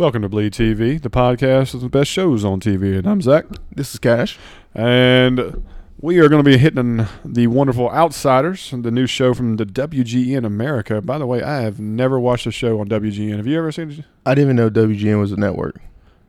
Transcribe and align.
Welcome 0.00 0.22
to 0.22 0.30
Bleed 0.30 0.54
TV, 0.54 0.98
the 0.98 1.10
podcast 1.10 1.74
of 1.74 1.82
the 1.82 1.90
best 1.90 2.10
shows 2.10 2.42
on 2.42 2.58
TV. 2.58 2.96
And 2.96 3.06
I'm 3.06 3.20
Zach. 3.20 3.44
This 3.70 3.92
is 3.92 3.98
Cash. 4.00 4.38
And 4.74 5.62
we 6.00 6.20
are 6.20 6.30
going 6.30 6.42
to 6.42 6.50
be 6.50 6.56
hitting 6.56 7.06
the 7.22 7.48
wonderful 7.48 7.90
Outsiders, 7.90 8.70
the 8.70 8.90
new 8.90 9.06
show 9.06 9.34
from 9.34 9.58
the 9.58 9.66
WGN 9.66 10.46
America. 10.46 11.02
By 11.02 11.18
the 11.18 11.26
way, 11.26 11.42
I 11.42 11.60
have 11.60 11.78
never 11.78 12.18
watched 12.18 12.46
a 12.46 12.50
show 12.50 12.80
on 12.80 12.88
WGN. 12.88 13.36
Have 13.36 13.46
you 13.46 13.58
ever 13.58 13.70
seen 13.70 13.90
it? 13.90 14.04
I 14.24 14.34
didn't 14.34 14.46
even 14.46 14.56
know 14.56 14.70
WGN 14.70 15.20
was 15.20 15.32
a 15.32 15.36
network. 15.36 15.76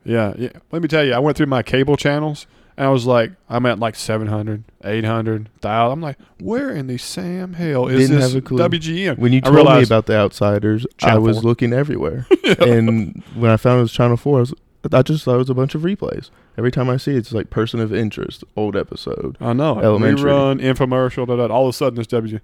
Yeah, 0.04 0.34
yeah. 0.36 0.50
Let 0.70 0.82
me 0.82 0.88
tell 0.88 1.02
you, 1.02 1.14
I 1.14 1.18
went 1.18 1.38
through 1.38 1.46
my 1.46 1.62
cable 1.62 1.96
channels 1.96 2.46
and 2.76 2.86
I 2.86 2.90
was 2.90 3.06
like, 3.06 3.32
I'm 3.48 3.66
at 3.66 3.78
like 3.78 3.94
700, 3.96 4.64
800, 4.84 5.48
1000. 5.60 5.92
I'm 5.92 6.00
like, 6.00 6.18
where 6.40 6.70
in 6.70 6.86
the 6.86 6.98
Sam 6.98 7.52
hell 7.54 7.88
is 7.88 8.00
Didn't 8.08 8.16
this 8.20 8.32
have 8.32 8.36
a 8.36 8.40
clue. 8.46 8.58
WGN? 8.58 9.18
When 9.18 9.32
you 9.32 9.38
I 9.38 9.40
told 9.42 9.54
me 9.56 9.62
realized- 9.62 9.90
about 9.90 10.06
the 10.06 10.16
Outsiders, 10.16 10.86
I 11.02 11.18
was 11.18 11.36
4. 11.40 11.42
looking 11.42 11.72
everywhere. 11.72 12.26
and 12.60 13.22
when 13.34 13.50
I 13.50 13.56
found 13.56 13.78
it 13.78 13.82
was 13.82 13.92
Channel 13.92 14.16
4, 14.16 14.36
I, 14.36 14.40
was, 14.40 14.54
I 14.92 15.02
just 15.02 15.24
thought 15.24 15.34
it 15.34 15.38
was 15.38 15.50
a 15.50 15.54
bunch 15.54 15.74
of 15.74 15.82
replays. 15.82 16.30
Every 16.58 16.70
time 16.70 16.90
I 16.90 16.96
see 16.98 17.12
it, 17.12 17.18
it's 17.18 17.32
like 17.32 17.50
Person 17.50 17.80
of 17.80 17.94
Interest, 17.94 18.44
old 18.56 18.76
episode. 18.76 19.36
I 19.40 19.52
know. 19.52 19.80
Elementary. 19.80 20.30
Rerun, 20.30 20.60
infomercial, 20.60 21.26
da, 21.26 21.36
da, 21.36 21.48
da, 21.48 21.54
all 21.54 21.64
of 21.66 21.70
a 21.70 21.72
sudden 21.72 21.98
it's 22.00 22.12
WGN. 22.12 22.40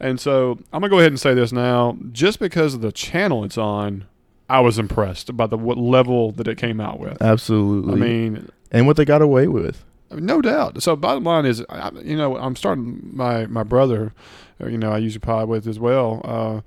And 0.00 0.18
so 0.18 0.58
I'm 0.72 0.80
going 0.80 0.88
to 0.90 0.94
go 0.96 0.98
ahead 0.98 1.12
and 1.12 1.20
say 1.20 1.32
this 1.34 1.52
now. 1.52 1.96
Just 2.10 2.40
because 2.40 2.74
of 2.74 2.80
the 2.80 2.90
channel 2.90 3.44
it's 3.44 3.56
on, 3.56 4.06
I 4.50 4.58
was 4.60 4.78
impressed 4.78 5.36
by 5.36 5.46
the 5.46 5.56
what 5.56 5.78
level 5.78 6.32
that 6.32 6.48
it 6.48 6.58
came 6.58 6.80
out 6.80 6.98
with. 6.98 7.22
Absolutely. 7.22 7.92
I 7.92 7.96
mean, 7.96 8.48
and 8.72 8.86
what 8.86 8.96
they 8.96 9.04
got 9.04 9.22
away 9.22 9.46
with. 9.46 9.84
No 10.10 10.42
doubt. 10.42 10.82
So 10.82 10.96
bottom 10.96 11.24
line 11.24 11.46
is, 11.46 11.64
I, 11.68 11.90
you 12.02 12.16
know, 12.16 12.36
I'm 12.36 12.56
starting 12.56 13.10
my 13.12 13.46
my 13.46 13.62
brother, 13.62 14.12
uh, 14.60 14.66
you 14.66 14.78
know, 14.78 14.90
I 14.90 14.98
use 14.98 15.14
a 15.14 15.20
pod 15.20 15.48
with 15.48 15.66
as 15.66 15.78
well. 15.78 16.20
Uh, 16.24 16.60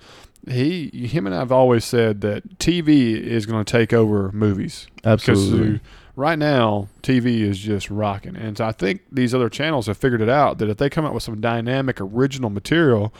he, 0.52 0.90
him, 1.08 1.26
and 1.26 1.36
I've 1.36 1.52
always 1.52 1.84
said 1.84 2.22
that 2.22 2.60
TV 2.60 3.20
is 3.20 3.46
going 3.48 3.66
to 3.66 3.72
take 3.72 3.94
over 3.94 4.32
movies. 4.32 4.88
Absolutely. 5.04 5.82
right 6.16 6.38
now, 6.38 6.88
TV 7.02 7.42
is 7.42 7.58
just 7.58 7.90
rocking, 7.90 8.36
and 8.36 8.58
so 8.58 8.66
I 8.66 8.72
think 8.72 9.02
these 9.12 9.34
other 9.34 9.50
channels 9.50 9.88
have 9.88 9.98
figured 9.98 10.22
it 10.22 10.30
out 10.30 10.60
that 10.60 10.70
if 10.70 10.78
they 10.78 10.90
come 10.90 11.04
out 11.06 11.14
with 11.14 11.24
some 11.24 11.42
dynamic, 11.42 12.00
original 12.00 12.50
material. 12.50 13.14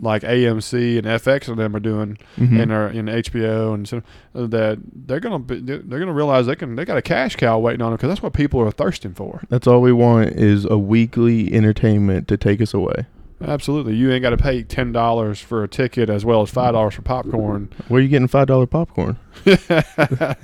Like 0.00 0.22
AMC 0.22 0.98
and 0.98 1.06
FX 1.06 1.46
and 1.48 1.56
them 1.56 1.76
are 1.76 1.80
doing, 1.80 2.18
Mhm. 2.36 2.60
and 2.62 2.72
are 2.72 2.88
in 2.88 3.06
HBO, 3.08 3.72
and 3.74 3.86
so 3.86 3.98
uh, 4.34 4.46
that 4.48 4.78
they're 5.06 5.20
gonna 5.20 5.38
be, 5.38 5.60
they're 5.60 5.78
gonna 6.00 6.12
realize 6.12 6.46
they 6.46 6.56
can 6.56 6.74
they 6.74 6.84
got 6.84 6.96
a 6.96 7.02
cash 7.02 7.36
cow 7.36 7.60
waiting 7.60 7.80
on 7.80 7.90
them 7.90 7.96
because 7.96 8.08
that's 8.08 8.22
what 8.22 8.32
people 8.32 8.60
are 8.60 8.72
thirsting 8.72 9.14
for. 9.14 9.42
That's 9.50 9.68
all 9.68 9.80
we 9.80 9.92
want 9.92 10.30
is 10.30 10.64
a 10.64 10.76
weekly 10.78 11.52
entertainment 11.54 12.26
to 12.28 12.36
take 12.36 12.60
us 12.60 12.74
away. 12.74 13.06
Absolutely. 13.40 13.94
You 13.94 14.10
ain't 14.10 14.22
got 14.22 14.30
to 14.30 14.36
pay 14.36 14.62
ten 14.64 14.90
dollars 14.90 15.38
for 15.40 15.62
a 15.62 15.68
ticket 15.68 16.10
as 16.10 16.24
well 16.24 16.42
as 16.42 16.50
five 16.50 16.72
dollars 16.72 16.94
for 16.94 17.02
popcorn. 17.02 17.68
Where 17.88 17.98
are 17.98 18.02
you 18.02 18.08
getting 18.08 18.26
$5 18.28 18.68
popcorn? 18.70 19.16
uh, 19.46 20.34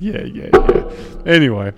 yeah, 0.00 0.22
yeah, 0.22 0.48
yeah. 0.52 0.90
Anyway, 1.26 1.72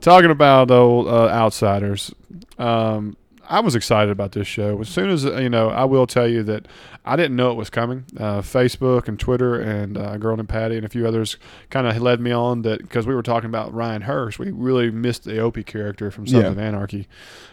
talking 0.00 0.30
about 0.30 0.68
though 0.68 1.06
uh, 1.06 1.28
outsiders, 1.30 2.14
um, 2.58 3.16
I 3.50 3.58
was 3.60 3.74
excited 3.74 4.10
about 4.12 4.30
this 4.32 4.46
show. 4.46 4.80
As 4.80 4.88
soon 4.88 5.10
as 5.10 5.24
you 5.24 5.50
know, 5.50 5.70
I 5.70 5.84
will 5.84 6.06
tell 6.06 6.28
you 6.28 6.42
that 6.44 6.66
I 7.04 7.16
didn't 7.16 7.34
know 7.34 7.50
it 7.50 7.54
was 7.56 7.68
coming. 7.68 8.04
Uh, 8.16 8.42
Facebook 8.42 9.08
and 9.08 9.18
Twitter 9.18 9.60
and 9.60 9.98
uh, 9.98 10.16
Girl 10.18 10.38
and 10.38 10.48
Patty 10.48 10.76
and 10.76 10.86
a 10.86 10.88
few 10.88 11.06
others 11.06 11.36
kind 11.68 11.86
of 11.86 12.00
led 12.00 12.20
me 12.20 12.30
on 12.30 12.62
that 12.62 12.80
because 12.82 13.06
we 13.08 13.14
were 13.14 13.22
talking 13.24 13.48
about 13.50 13.74
Ryan 13.74 14.02
Hurst. 14.02 14.38
We 14.38 14.52
really 14.52 14.90
missed 14.92 15.24
the 15.24 15.38
Opie 15.40 15.64
character 15.64 16.12
from 16.12 16.28
Sons 16.28 16.44
Yeah. 16.44 16.50
of 16.50 16.58
Anarchy, 16.60 17.08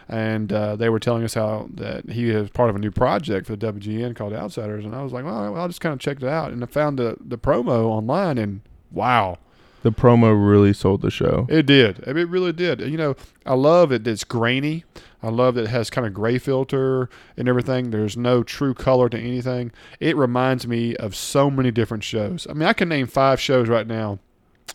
and 0.08 0.52
uh, 0.52 0.76
they 0.76 0.88
were 0.88 1.00
telling 1.00 1.24
us 1.24 1.34
how 1.34 1.68
that 1.74 2.08
he 2.10 2.30
is 2.30 2.48
part 2.50 2.70
of 2.70 2.76
a 2.76 2.78
new 2.78 2.92
project 2.92 3.46
for 3.46 3.56
the 3.56 3.72
WGN 3.72 4.14
called 4.14 4.32
Outsiders, 4.32 4.84
and 4.84 4.94
I 4.94 5.02
was 5.02 5.12
like, 5.12 5.24
well, 5.24 5.56
I'll 5.56 5.68
just 5.68 5.80
kind 5.80 5.92
of 5.92 5.98
check 5.98 6.18
it 6.22 6.28
out, 6.28 6.52
and 6.52 6.62
I 6.62 6.66
found 6.66 6.98
the 6.98 7.16
the 7.20 7.38
promo 7.38 7.86
online, 7.86 8.38
and 8.38 8.60
wow. 8.92 9.38
The 9.84 9.92
promo 9.92 10.34
really 10.34 10.72
sold 10.72 11.02
the 11.02 11.10
show. 11.10 11.46
It 11.48 11.64
did. 11.64 12.00
It 12.00 12.12
really 12.12 12.52
did. 12.52 12.80
You 12.80 12.96
know, 12.96 13.14
I 13.46 13.54
love 13.54 13.92
it. 13.92 14.04
It's 14.08 14.24
grainy. 14.24 14.84
I 15.22 15.30
love 15.30 15.54
that 15.56 15.64
it 15.64 15.70
has 15.70 15.90
kind 15.90 16.06
of 16.06 16.14
gray 16.14 16.38
filter 16.38 17.08
and 17.36 17.48
everything. 17.48 17.90
There's 17.90 18.16
no 18.16 18.42
true 18.42 18.72
color 18.74 19.08
to 19.08 19.18
anything. 19.18 19.72
It 19.98 20.16
reminds 20.16 20.66
me 20.66 20.94
of 20.96 21.16
so 21.16 21.50
many 21.50 21.70
different 21.70 22.04
shows. 22.04 22.46
I 22.48 22.52
mean, 22.52 22.68
I 22.68 22.72
can 22.72 22.88
name 22.88 23.06
five 23.08 23.40
shows 23.40 23.68
right 23.68 23.86
now 23.86 24.20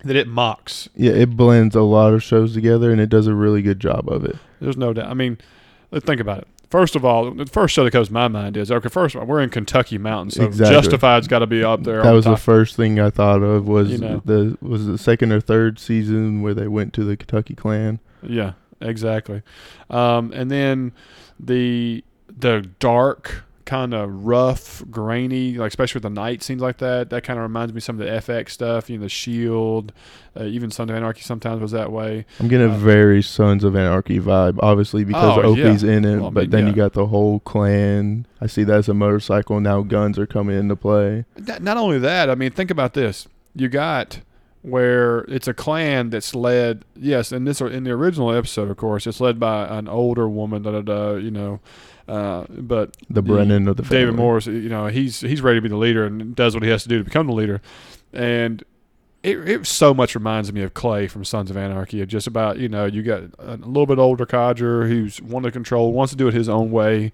that 0.03 0.15
it 0.17 0.27
mocks. 0.27 0.89
Yeah, 0.95 1.13
it 1.13 1.37
blends 1.37 1.75
a 1.75 1.81
lot 1.81 2.13
of 2.13 2.21
shows 2.23 2.53
together 2.53 2.91
and 2.91 2.99
it 2.99 3.07
does 3.09 3.27
a 3.27 3.33
really 3.33 3.61
good 3.61 3.79
job 3.79 4.09
of 4.09 4.25
it. 4.25 4.35
There's 4.59 4.75
no 4.77 4.91
doubt. 4.91 5.07
I 5.09 5.13
mean, 5.13 5.37
let's 5.91 6.05
think 6.05 6.19
about 6.19 6.39
it. 6.39 6.47
First 6.69 6.95
of 6.95 7.05
all, 7.05 7.29
the 7.31 7.45
first 7.45 7.75
show 7.75 7.83
that 7.83 7.91
comes 7.91 8.07
to 8.07 8.13
my 8.13 8.27
mind 8.27 8.57
is 8.57 8.71
okay. 8.71 8.89
First 8.89 9.13
of 9.13 9.21
all, 9.21 9.27
we're 9.27 9.41
in 9.41 9.51
Kentucky 9.51 9.99
mountains, 9.99 10.35
so 10.37 10.43
Exactly. 10.45 10.75
Justified's 10.75 11.27
got 11.27 11.39
to 11.39 11.47
be 11.47 11.63
up 11.63 11.83
there. 11.83 12.01
That 12.01 12.13
was 12.13 12.25
the 12.25 12.31
top. 12.31 12.39
first 12.39 12.75
thing 12.75 12.99
I 12.99 13.11
thought 13.11 13.43
of 13.43 13.67
was 13.67 13.91
You 13.91 13.99
know. 13.99 14.21
the 14.25 14.57
was 14.59 14.87
the 14.87 14.97
second 14.97 15.31
or 15.31 15.39
third 15.39 15.77
season 15.77 16.41
where 16.41 16.55
they 16.55 16.67
went 16.67 16.91
to 16.93 17.03
the 17.03 17.15
Kentucky 17.15 17.53
Clan. 17.53 17.99
Yeah, 18.23 18.53
exactly. 18.83 19.41
Um, 19.89 20.31
and 20.33 20.51
then 20.51 20.91
the 21.39 22.03
the 22.37 22.67
dark 22.79 23.43
kind 23.65 23.93
of 23.93 24.25
rough, 24.25 24.83
grainy, 24.91 25.53
like 25.53 25.69
especially 25.69 25.97
with 25.99 26.03
the 26.03 26.09
night 26.09 26.43
scenes 26.43 26.61
like 26.61 26.79
that. 26.79 27.09
That 27.11 27.23
kind 27.23 27.39
of 27.39 27.43
reminds 27.43 27.71
me 27.73 27.77
of 27.77 27.83
some 27.83 27.99
of 27.99 28.05
the 28.05 28.11
FX 28.11 28.49
stuff. 28.49 28.89
You 28.89 28.97
know, 28.97 29.03
the 29.03 29.09
Shield, 29.09 29.93
uh, 30.37 30.43
even 30.43 30.69
Son 30.69 30.89
of 30.89 30.95
Anarchy 30.97 31.21
sometimes 31.21 31.61
was 31.61 31.71
that 31.71 31.89
way. 31.91 32.25
I'm 32.41 32.49
getting 32.49 32.69
a 32.69 32.73
Uh, 32.73 32.77
very 32.77 33.21
Sons 33.23 33.63
of 33.63 33.75
Anarchy 33.75 34.19
vibe, 34.19 34.59
obviously 34.61 35.05
because 35.05 35.37
Oh, 35.37 35.53
yeah. 35.55 35.65
Opie's 35.67 35.83
in 35.83 36.03
it. 36.03 36.17
Well, 36.17 36.27
I 36.27 36.31
but 36.31 36.41
mean, 36.41 36.49
then 36.49 36.63
yeah. 36.65 36.69
you 36.71 36.75
got 36.75 36.91
the 36.93 37.05
whole 37.07 37.39
clan. 37.39 38.25
I 38.41 38.47
see 38.47 38.65
that 38.65 38.75
as 38.75 38.89
a 38.89 38.93
motorcycle. 38.93 39.59
Now 39.61 39.81
guns 39.81 40.19
are 40.19 40.27
coming 40.27 40.59
into 40.59 40.75
play. 40.75 41.23
Not, 41.37 41.61
not 41.63 41.77
only 41.77 41.99
that, 41.99 42.29
I 42.29 42.35
mean, 42.35 42.51
think 42.51 42.69
about 42.69 42.93
this. 42.95 43.27
You 43.55 43.69
got 43.69 44.19
where 44.63 45.19
it's 45.27 45.47
a 45.47 45.53
clan 45.53 46.09
that's 46.09 46.33
led. 46.33 46.83
Yes, 46.95 47.31
in 47.31 47.43
this 47.45 47.61
in 47.61 47.83
the 47.83 47.91
original 47.91 48.33
episode, 48.33 48.71
of 48.71 48.77
course, 48.77 49.05
it's 49.05 49.21
led 49.21 49.39
by 49.39 49.67
an 49.67 49.87
older 49.87 50.27
woman. 50.27 50.63
Da 50.63 50.71
da 50.71 50.81
da. 50.81 51.13
You 51.15 51.31
know, 51.31 51.59
uh, 52.07 52.45
but 52.49 52.97
The 53.09 53.21
Bren'in 53.21 53.69
of 53.69 53.77
the 53.77 53.83
family. 53.83 54.05
David 54.05 54.15
Morrissey, 54.15 54.53
you 54.53 54.69
know, 54.69 54.87
he's 54.87 55.21
he's 55.21 55.41
ready 55.41 55.57
to 55.57 55.61
be 55.61 55.69
the 55.69 55.77
leader 55.77 56.05
and 56.05 56.35
does 56.35 56.55
what 56.55 56.63
he 56.63 56.69
has 56.69 56.83
to 56.83 56.89
do 56.89 56.97
to 56.97 57.03
become 57.03 57.27
the 57.27 57.33
leader. 57.33 57.61
And 58.11 58.63
it, 59.21 59.49
it 59.49 59.65
so 59.65 59.93
much 59.93 60.15
reminds 60.15 60.51
me 60.51 60.63
of 60.63 60.73
Clay 60.73 61.07
from 61.07 61.23
Sons 61.23 61.49
of 61.49 61.57
Anarchy. 61.57 62.01
Of 62.01 62.09
just 62.09 62.27
about 62.27 62.57
you 62.57 62.69
know, 62.69 62.85
you 62.85 63.03
got 63.03 63.23
a 63.39 63.55
little 63.57 63.85
bit 63.85 63.99
older 63.99 64.25
codger 64.25 64.87
who's 64.87 65.21
wanting 65.21 65.49
to 65.49 65.51
control, 65.51 65.93
wants 65.93 66.11
to 66.11 66.17
do 66.17 66.27
it 66.27 66.33
his 66.33 66.49
own 66.49 66.71
way, 66.71 67.13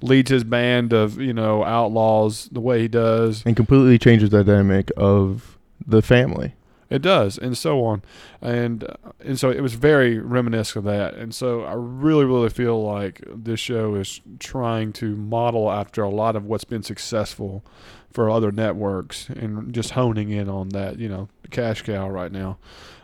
leads 0.00 0.30
his 0.30 0.44
band 0.44 0.92
of 0.92 1.20
you 1.20 1.32
know 1.32 1.64
outlaws 1.64 2.48
the 2.50 2.60
way 2.60 2.80
he 2.80 2.88
does. 2.88 3.42
and 3.44 3.56
completely 3.56 3.98
changes 3.98 4.30
the 4.30 4.44
dynamic 4.44 4.90
of 4.96 5.58
the 5.86 6.02
family. 6.02 6.54
It 6.90 7.02
does, 7.02 7.36
and 7.36 7.56
so 7.56 7.84
on, 7.84 8.02
and 8.40 8.84
uh, 8.84 9.12
and 9.20 9.38
so 9.38 9.50
it 9.50 9.60
was 9.60 9.74
very 9.74 10.18
reminiscent 10.18 10.86
of 10.86 10.92
that, 10.92 11.14
and 11.14 11.34
so 11.34 11.62
I 11.64 11.74
really, 11.74 12.24
really 12.24 12.48
feel 12.48 12.82
like 12.82 13.20
this 13.26 13.60
show 13.60 13.94
is 13.94 14.22
trying 14.38 14.94
to 14.94 15.14
model 15.14 15.70
after 15.70 16.02
a 16.02 16.08
lot 16.08 16.34
of 16.34 16.46
what's 16.46 16.64
been 16.64 16.82
successful 16.82 17.62
for 18.10 18.30
other 18.30 18.50
networks, 18.50 19.28
and 19.28 19.74
just 19.74 19.90
honing 19.90 20.30
in 20.30 20.48
on 20.48 20.70
that, 20.70 20.98
you 20.98 21.10
know, 21.10 21.28
cash 21.50 21.82
cow 21.82 22.08
right 22.08 22.32
now. 22.32 22.56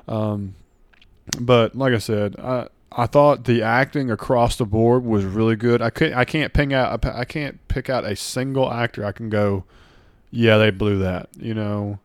Um, 0.08 0.54
but 1.38 1.76
like 1.76 1.92
I 1.92 1.98
said, 1.98 2.36
I 2.40 2.68
I 2.90 3.06
thought 3.06 3.44
the 3.44 3.62
acting 3.62 4.10
across 4.10 4.56
the 4.56 4.64
board 4.64 5.04
was 5.04 5.26
really 5.26 5.56
good. 5.56 5.82
I 5.82 5.90
could 5.90 6.14
I 6.14 6.24
can't 6.24 6.54
ping 6.54 6.72
out 6.72 7.04
I 7.04 7.26
can't 7.26 7.60
pick 7.68 7.90
out 7.90 8.04
a 8.04 8.16
single 8.16 8.72
actor 8.72 9.04
I 9.04 9.12
can 9.12 9.28
go, 9.28 9.64
yeah, 10.30 10.56
they 10.56 10.70
blew 10.70 11.00
that, 11.00 11.28
you 11.38 11.52
know 11.52 11.98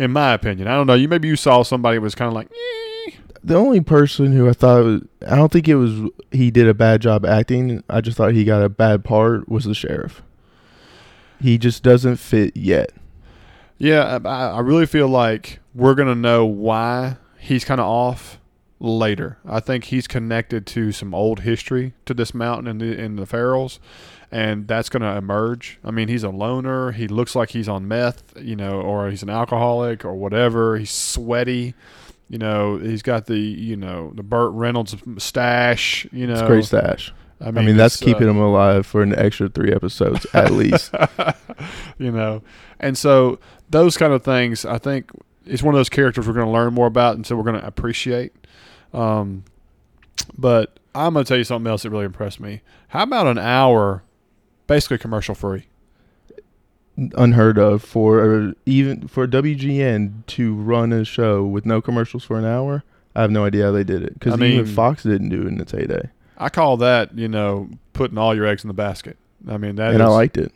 in 0.00 0.10
my 0.12 0.32
opinion. 0.32 0.66
I 0.66 0.72
don't 0.72 0.86
know. 0.86 0.94
You 0.94 1.08
maybe 1.08 1.28
you 1.28 1.36
saw 1.36 1.62
somebody 1.62 1.98
was 1.98 2.14
kind 2.14 2.28
of 2.28 2.34
like, 2.34 2.50
eh. 2.50 3.10
The 3.44 3.54
only 3.54 3.80
person 3.80 4.32
who 4.32 4.48
I 4.48 4.52
thought 4.52 4.84
was, 4.84 5.02
I 5.26 5.36
don't 5.36 5.52
think 5.52 5.68
it 5.68 5.76
was 5.76 6.10
he 6.30 6.50
did 6.50 6.66
a 6.66 6.74
bad 6.74 7.02
job 7.02 7.24
acting. 7.26 7.84
I 7.88 8.00
just 8.00 8.16
thought 8.16 8.32
he 8.32 8.44
got 8.44 8.62
a 8.62 8.68
bad 8.68 9.04
part 9.04 9.48
was 9.48 9.64
the 9.64 9.74
sheriff. 9.74 10.22
He 11.40 11.58
just 11.58 11.82
doesn't 11.82 12.16
fit 12.16 12.56
yet. 12.56 12.90
yeah. 13.78 14.18
I, 14.24 14.48
I 14.48 14.60
really 14.60 14.86
feel 14.86 15.08
like 15.08 15.58
we're 15.74 15.94
gonna 15.94 16.14
know 16.14 16.44
why 16.44 17.16
he's 17.38 17.64
kind 17.64 17.80
of 17.80 17.86
off 17.86 18.38
later. 18.78 19.38
I 19.46 19.60
think 19.60 19.84
he's 19.84 20.06
connected 20.06 20.66
to 20.68 20.92
some 20.92 21.14
old 21.14 21.40
history 21.40 21.92
to 22.06 22.14
this 22.14 22.34
mountain 22.34 22.66
and 22.66 22.80
the, 22.80 22.98
and 23.02 23.18
the 23.18 23.26
Farrells, 23.26 23.78
and 24.32 24.66
that's 24.68 24.88
gonna 24.88 25.16
emerge. 25.16 25.78
I 25.84 25.90
mean, 25.90 26.08
he's 26.08 26.22
a 26.22 26.30
loner. 26.30 26.92
He 26.92 27.08
looks 27.08 27.34
like 27.34 27.50
he's 27.50 27.68
on 27.68 27.88
meth, 27.88 28.32
you 28.40 28.56
know, 28.56 28.80
or 28.80 29.10
he's 29.10 29.22
an 29.22 29.30
alcoholic 29.30 30.04
or 30.04 30.14
whatever. 30.14 30.76
He's 30.76 30.90
sweaty. 30.90 31.74
You 32.28 32.38
know, 32.38 32.78
he's 32.78 33.02
got 33.02 33.26
the 33.26 33.38
you 33.38 33.76
know 33.76 34.12
the 34.14 34.22
Burt 34.22 34.52
Reynolds 34.52 34.94
stash. 35.18 36.06
You 36.12 36.26
know, 36.26 36.34
It's 36.34 36.42
a 36.42 36.46
great 36.46 36.64
stash. 36.64 37.12
I 37.40 37.48
I 37.48 37.50
mean, 37.52 37.76
that's 37.76 38.00
uh, 38.00 38.04
keeping 38.04 38.28
him 38.28 38.36
alive 38.36 38.86
for 38.86 39.02
an 39.02 39.18
extra 39.18 39.48
three 39.48 39.72
episodes 39.72 40.26
at 40.34 40.52
least. 40.52 40.94
you 41.98 42.12
know, 42.12 42.42
and 42.78 42.96
so 42.96 43.40
those 43.70 43.96
kind 43.96 44.12
of 44.12 44.22
things, 44.22 44.64
I 44.64 44.78
think, 44.78 45.10
is 45.46 45.62
one 45.62 45.74
of 45.74 45.78
those 45.78 45.88
characters 45.88 46.26
we're 46.28 46.34
going 46.34 46.46
to 46.46 46.52
learn 46.52 46.74
more 46.74 46.86
about, 46.86 47.16
and 47.16 47.26
so 47.26 47.36
we're 47.36 47.44
going 47.44 47.60
to 47.60 47.66
appreciate. 47.66 48.32
Um, 48.92 49.44
but 50.36 50.78
I'm 50.94 51.14
going 51.14 51.24
to 51.24 51.28
tell 51.28 51.38
you 51.38 51.44
something 51.44 51.68
else 51.70 51.82
that 51.82 51.90
really 51.90 52.04
impressed 52.04 52.40
me. 52.40 52.60
How 52.88 53.04
about 53.04 53.26
an 53.26 53.38
hour, 53.38 54.02
basically 54.70 54.98
commercial 54.98 55.34
free? 55.34 55.64
unheard 57.16 57.56
of 57.58 57.82
for 57.82 58.52
even 58.66 59.08
for 59.08 59.26
WGN 59.26 60.26
to 60.26 60.54
run 60.54 60.92
a 60.92 61.02
show 61.04 61.44
with 61.44 61.64
no 61.64 61.80
commercials 61.80 62.24
for 62.24 62.38
an 62.38 62.44
hour. 62.44 62.82
I 63.14 63.22
have 63.22 63.30
no 63.30 63.44
idea 63.46 63.64
how 63.64 63.72
they 63.72 63.84
did 63.84 64.02
it 64.02 64.10
I 64.10 64.14
because 64.14 64.38
mean- 64.38 64.52
even 64.60 64.66
Fox 64.66 65.02
didn't 65.02 65.30
do 65.30 65.42
it 65.42 65.46
in 65.48 65.60
its 65.60 65.72
heyday, 65.72 66.10
I 66.36 66.48
call 66.50 66.76
that 66.78 67.16
you 67.16 67.26
know 67.28 67.70
putting 67.94 68.18
all 68.18 68.34
your 68.34 68.44
eggs 68.46 68.64
in 68.64 68.68
the 68.68 68.74
basket. 68.74 69.16
I 69.48 69.56
mean 69.56 69.76
that 69.76 69.94
and 69.94 70.02
I 70.02 70.08
liked 70.08 70.36
it. 70.36 70.52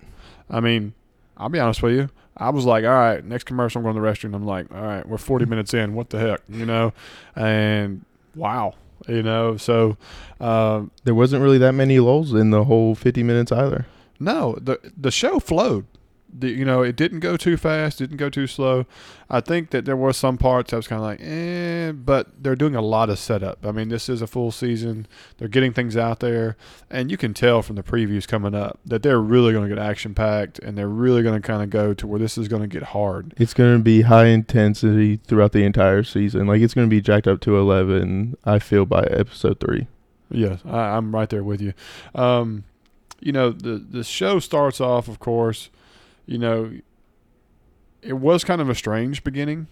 I 0.50 0.60
mean, 0.60 0.93
I'll 1.38 1.49
be 1.49 1.58
honest 1.60 1.82
with 1.82 1.94
you. 1.94 2.10
I 2.37 2.50
was 2.50 2.64
like, 2.67 2.84
all 2.84 2.90
right, 2.90 3.25
next 3.25 3.44
commercial, 3.44 3.78
I'm 3.78 3.84
going 3.84 3.94
to 3.94 4.00
the 4.02 4.06
restroom. 4.06 4.34
I'm 4.34 4.44
like, 4.44 4.67
all 4.75 4.82
right, 4.82 5.08
we're 5.08 5.19
40 5.19 5.46
minutes 5.46 5.72
in. 5.72 5.94
What 5.94 6.10
the 6.10 6.19
heck, 6.19 6.40
you 6.49 6.67
know? 6.67 6.93
And 7.37 8.05
wow, 8.34 8.75
you 9.08 9.22
know. 9.22 9.56
So, 9.56 9.96
um, 10.40 10.90
There 11.05 11.14
wasn't 11.14 11.43
really 11.43 11.58
that 11.58 11.72
many 11.72 12.00
lulls 12.00 12.34
in 12.34 12.50
the 12.50 12.64
whole 12.64 12.94
50 12.96 13.22
minutes 13.22 13.52
either. 13.52 13.87
No, 14.19 14.56
the 14.61 14.78
the 14.96 15.11
show 15.11 15.40
flowed. 15.40 15.87
The, 16.37 16.50
you 16.50 16.64
know, 16.64 16.82
it 16.82 16.96
didn't 16.96 17.20
go 17.20 17.37
too 17.37 17.56
fast, 17.56 17.99
didn't 17.99 18.16
go 18.16 18.28
too 18.28 18.49
slow. 18.49 18.87
I 19.31 19.40
think 19.40 19.70
that 19.70 19.84
there 19.84 19.96
were 19.96 20.12
some 20.12 20.37
parts 20.37 20.72
I 20.72 20.76
was 20.76 20.88
kind 20.88 21.00
of 21.00 21.06
like, 21.06 21.20
eh, 21.22 21.93
but 21.93 22.43
they're 22.43 22.56
doing 22.56 22.75
a 22.75 22.81
lot 22.81 23.08
of 23.08 23.20
setup. 23.20 23.64
I 23.64 23.70
mean, 23.70 23.88
this 23.88 24.08
is 24.08 24.20
a 24.20 24.26
full 24.26 24.50
season. 24.50 25.06
They're 25.38 25.46
getting 25.46 25.72
things 25.72 25.96
out 25.96 26.19
there, 26.19 26.56
and 26.90 27.08
you 27.08 27.16
can 27.16 27.34
tell 27.34 27.62
from 27.62 27.76
the 27.76 27.84
previews 27.84 28.26
coming 28.26 28.52
up 28.52 28.81
that 28.84 29.05
they're 29.05 29.20
really 29.20 29.52
going 29.52 29.69
to 29.69 29.72
get 29.72 29.81
action 29.81 30.12
packed, 30.12 30.58
and 30.58 30.76
they're 30.76 30.88
really 30.88 31.22
going 31.22 31.40
to 31.40 31.46
kind 31.46 31.62
of 31.62 31.70
go 31.70 31.94
to 31.94 32.05
where 32.05 32.19
this 32.19 32.37
is 32.37 32.49
going 32.49 32.62
to 32.62 32.69
get 32.69 32.82
hard. 32.82 33.32
It's 33.37 33.55
going 33.55 33.76
to 33.76 33.82
be 33.82 34.02
high 34.02 34.26
intensity 34.26 35.19
throughout 35.19 35.52
the 35.52 35.62
entire 35.62 36.02
season. 36.02 36.49
Like 36.49 36.62
it's 36.62 36.75
going 36.75 36.88
to 36.88 36.90
be 36.90 37.00
jacked 37.00 37.28
up 37.28 37.43
to 37.43 37.56
11. 37.56 38.37
I 38.44 38.58
feel 38.58 38.87
by 38.87 39.05
episode 39.05 39.60
three. 39.60 39.87
Yes, 40.31 40.60
I, 40.64 40.96
I'm 40.96 41.14
right 41.14 41.31
there 41.31 41.44
with 41.44 41.60
you. 41.60 41.75
Um, 42.12 42.64
you 43.24 43.32
know, 43.32 43.50
the 43.50 43.78
the 43.78 44.04
show 44.04 44.38
starts 44.38 44.80
off, 44.80 45.08
of 45.08 45.18
course. 45.18 45.70
You 46.26 46.38
know, 46.38 46.70
it 48.02 48.14
was 48.14 48.44
kind 48.44 48.60
of 48.60 48.68
a 48.68 48.74
strange 48.74 49.24
beginning, 49.24 49.66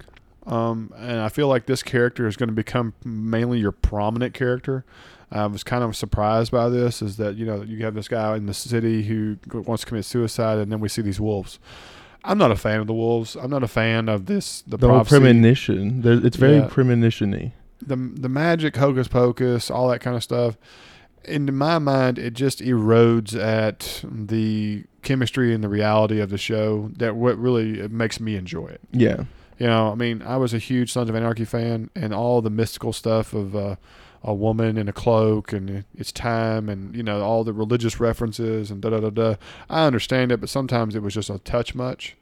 um, 0.46 0.92
and 0.96 1.20
I 1.20 1.28
feel 1.28 1.48
like 1.48 1.66
this 1.66 1.82
character 1.82 2.26
is 2.26 2.36
going 2.36 2.48
to 2.48 2.54
become 2.54 2.94
mainly 3.04 3.58
your 3.60 3.72
prominent 3.72 4.34
character. 4.34 4.84
I 5.30 5.46
was 5.46 5.62
kind 5.64 5.82
of 5.84 5.94
surprised 5.96 6.50
by 6.52 6.68
this. 6.68 7.00
Is 7.02 7.16
that 7.18 7.36
you 7.36 7.46
know 7.46 7.62
you 7.62 7.84
have 7.84 7.94
this 7.94 8.08
guy 8.08 8.36
in 8.36 8.46
the 8.46 8.54
city 8.54 9.02
who 9.04 9.36
wants 9.52 9.82
to 9.82 9.86
commit 9.86 10.04
suicide, 10.04 10.58
and 10.58 10.72
then 10.72 10.80
we 10.80 10.88
see 10.88 11.02
these 11.02 11.20
wolves. 11.20 11.58
I'm 12.24 12.38
not 12.38 12.50
a 12.52 12.56
fan 12.56 12.80
of 12.80 12.86
the 12.86 12.94
wolves. 12.94 13.34
I'm 13.36 13.50
not 13.50 13.62
a 13.64 13.68
fan 13.68 14.08
of 14.08 14.26
this. 14.26 14.62
The, 14.62 14.76
The 14.76 14.86
prophecy 14.88 15.18
premonition. 15.18 16.02
It's 16.04 16.36
very 16.36 16.58
Yeah. 16.58 16.68
premonition-y. 16.70 17.52
the 17.84 17.96
the 17.96 18.28
magic 18.28 18.76
hocus 18.76 19.08
pocus, 19.08 19.70
all 19.70 19.88
that 19.88 20.00
kind 20.00 20.16
of 20.16 20.22
stuff. 20.22 20.56
In 21.24 21.56
my 21.56 21.78
mind, 21.78 22.18
it 22.18 22.34
just 22.34 22.60
erodes 22.60 23.38
at 23.38 24.04
the 24.04 24.84
chemistry 25.02 25.54
and 25.54 25.62
the 25.62 25.68
reality 25.68 26.20
of 26.20 26.30
the 26.30 26.38
show. 26.38 26.90
That 26.96 27.16
what 27.16 27.38
really 27.38 27.86
makes 27.88 28.20
me 28.20 28.36
enjoy 28.36 28.68
it. 28.68 28.80
Yeah. 28.92 29.24
You 29.58 29.66
know, 29.66 29.92
I 29.92 29.94
mean, 29.94 30.22
I 30.22 30.38
was 30.38 30.52
a 30.52 30.58
huge 30.58 30.92
Sons 30.92 31.08
of 31.08 31.14
Anarchy 31.14 31.44
fan, 31.44 31.90
and 31.94 32.12
all 32.12 32.42
the 32.42 32.50
mystical 32.50 32.92
stuff 32.92 33.32
of 33.32 33.54
uh, 33.54 33.76
a 34.24 34.34
woman 34.34 34.76
in 34.76 34.88
a 34.88 34.92
cloak 34.92 35.52
and 35.52 35.84
it's 35.96 36.12
time, 36.12 36.68
and 36.68 36.94
you 36.94 37.02
know 37.02 37.22
all 37.22 37.44
the 37.44 37.52
religious 37.52 38.00
references 38.00 38.70
and 38.70 38.80
da 38.80 38.90
da 38.90 39.00
da 39.00 39.10
da. 39.10 39.34
I 39.68 39.86
understand 39.86 40.32
it, 40.32 40.40
but 40.40 40.48
sometimes 40.48 40.94
it 40.94 41.02
was 41.02 41.14
just 41.14 41.30
a 41.30 41.38
touch 41.38 41.74
much. 41.74 42.16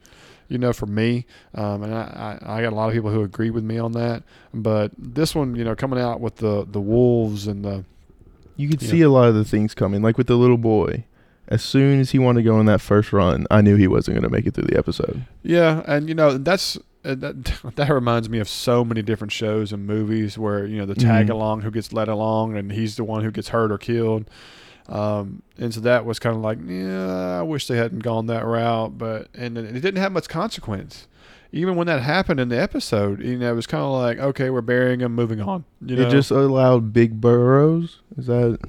You 0.49 0.57
know, 0.57 0.73
for 0.73 0.85
me, 0.85 1.25
um, 1.55 1.81
and 1.81 1.95
I, 1.95 2.37
I, 2.43 2.57
I 2.57 2.61
got 2.61 2.73
a 2.73 2.75
lot 2.75 2.89
of 2.89 2.93
people 2.93 3.09
who 3.09 3.23
agree 3.23 3.51
with 3.51 3.63
me 3.63 3.77
on 3.77 3.93
that. 3.93 4.23
But 4.53 4.91
this 4.97 5.33
one, 5.33 5.55
you 5.55 5.63
know, 5.63 5.75
coming 5.75 5.99
out 5.99 6.19
with 6.19 6.37
the 6.37 6.67
the 6.69 6.81
wolves 6.81 7.47
and 7.47 7.63
the 7.63 7.85
You 8.61 8.69
could 8.69 8.81
see 8.81 9.01
a 9.01 9.09
lot 9.09 9.27
of 9.27 9.35
the 9.35 9.45
things 9.45 9.73
coming. 9.73 10.01
Like 10.01 10.17
with 10.17 10.27
the 10.27 10.35
little 10.35 10.57
boy. 10.57 11.05
As 11.47 11.61
soon 11.61 11.99
as 11.99 12.11
he 12.11 12.19
wanted 12.19 12.43
to 12.43 12.49
go 12.49 12.55
on 12.55 12.65
that 12.67 12.79
first 12.79 13.11
run, 13.11 13.45
I 13.51 13.59
knew 13.59 13.75
he 13.75 13.87
wasn't 13.87 14.15
going 14.15 14.23
to 14.23 14.29
make 14.29 14.45
it 14.45 14.53
through 14.53 14.67
the 14.67 14.77
episode. 14.77 15.25
Yeah, 15.43 15.83
and 15.85 16.07
you 16.07 16.15
know 16.15 16.37
that's 16.37 16.77
uh, 17.03 17.15
that 17.15 17.59
that 17.75 17.89
reminds 17.89 18.29
me 18.29 18.39
of 18.39 18.47
so 18.47 18.85
many 18.85 19.01
different 19.01 19.33
shows 19.33 19.73
and 19.73 19.85
movies 19.85 20.37
where 20.37 20.65
you 20.65 20.77
know 20.77 20.85
the 20.85 20.95
tag 20.95 21.29
along 21.29 21.61
who 21.61 21.71
gets 21.71 21.91
led 21.91 22.07
along 22.07 22.55
and 22.55 22.71
he's 22.71 22.95
the 22.95 23.03
one 23.03 23.23
who 23.23 23.31
gets 23.31 23.49
hurt 23.49 23.71
or 23.71 23.77
killed. 23.77 24.29
Um, 24.87 25.41
and 25.57 25.73
so 25.73 25.79
that 25.81 26.05
was 26.05 26.19
kind 26.19 26.35
of 26.35 26.41
like, 26.41 26.57
yeah, 26.65 27.39
I 27.39 27.43
wish 27.43 27.67
they 27.67 27.77
hadn't 27.77 27.99
gone 27.99 28.27
that 28.27 28.45
route, 28.45 28.97
but 28.97 29.27
and 29.33 29.57
it 29.57 29.81
didn't 29.81 29.97
have 29.97 30.11
much 30.11 30.29
consequence. 30.29 31.07
Even 31.53 31.75
when 31.75 31.87
that 31.87 32.01
happened 32.01 32.39
in 32.39 32.49
the 32.49 32.59
episode, 32.59 33.21
you 33.21 33.37
know, 33.37 33.51
it 33.51 33.55
was 33.55 33.67
kind 33.67 33.83
of 33.83 33.91
like, 33.91 34.17
okay, 34.19 34.49
we're 34.49 34.61
burying 34.61 35.01
him, 35.01 35.13
moving 35.13 35.41
on. 35.41 35.65
You 35.85 35.97
know, 35.97 36.07
It 36.07 36.11
just 36.11 36.31
allowed 36.31 36.93
Big 36.93 37.19
Burrows. 37.19 37.99
Is 38.17 38.27
that 38.27 38.59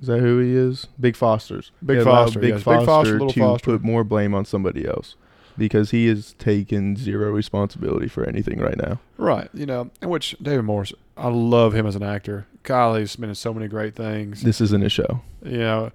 is 0.00 0.08
that 0.08 0.18
who 0.18 0.38
he 0.40 0.56
is? 0.56 0.88
Big 0.98 1.14
Foster's. 1.14 1.70
Big 1.84 1.98
It 1.98 2.04
Foster, 2.04 2.40
Big 2.40 2.50
yes. 2.50 2.58
Big 2.58 2.64
Foster, 2.64 2.86
Foster, 2.86 3.12
Little 3.12 3.30
to 3.30 3.40
Foster. 3.40 3.64
put 3.72 3.82
more 3.82 4.02
blame 4.02 4.34
on 4.34 4.44
somebody 4.44 4.86
else 4.86 5.14
because 5.56 5.90
he 5.92 6.08
is 6.08 6.34
taking 6.38 6.96
zero 6.96 7.30
responsibility 7.30 8.08
for 8.08 8.24
anything 8.24 8.58
right 8.58 8.76
now. 8.76 8.98
right, 9.16 9.48
you 9.54 9.66
know, 9.66 9.90
which 10.02 10.34
David 10.42 10.64
Morrissey, 10.64 10.96
I 11.16 11.28
love 11.28 11.74
him 11.74 11.86
as 11.86 11.94
an 11.94 12.02
actor. 12.02 12.46
Kylie's 12.64 13.14
been 13.14 13.28
in 13.28 13.34
so 13.34 13.52
many 13.54 13.68
great 13.68 13.94
things. 13.94 14.42
This 14.42 14.60
isn't 14.60 14.82
a 14.84 14.88
show 14.88 15.20
You 15.44 15.58
know, 15.58 15.92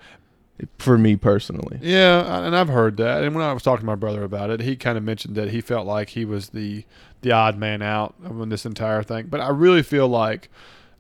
for 0.80 0.98
me 0.98 1.16
personally. 1.16 1.80
Yeah, 1.82 2.44
and 2.44 2.56
I've 2.56 2.70
heard 2.70 2.98
that. 2.98 3.24
And 3.24 3.36
when 3.36 3.44
I 3.44 3.54
was 3.54 3.64
talking 3.64 3.82
to 3.82 3.86
my 3.86 3.96
brother 3.96 4.24
about 4.24 4.50
it, 4.50 4.62
he 4.62 4.76
kind 4.76 4.98
of 4.98 5.04
mentioned 5.04 5.36
that 5.36 5.52
he 5.52 5.62
felt 5.62 5.86
like 5.86 6.10
he 6.10 6.26
was 6.26 6.50
the 6.50 6.86
the 7.22 7.32
odd 7.32 7.58
man 7.58 7.82
out 7.82 8.16
in 8.24 8.50
this 8.50 8.66
entire 8.66 9.04
thing. 9.04 9.28
But 9.28 9.42
I 9.42 9.50
really 9.50 9.84
feel 9.84 10.08
like 10.08 10.50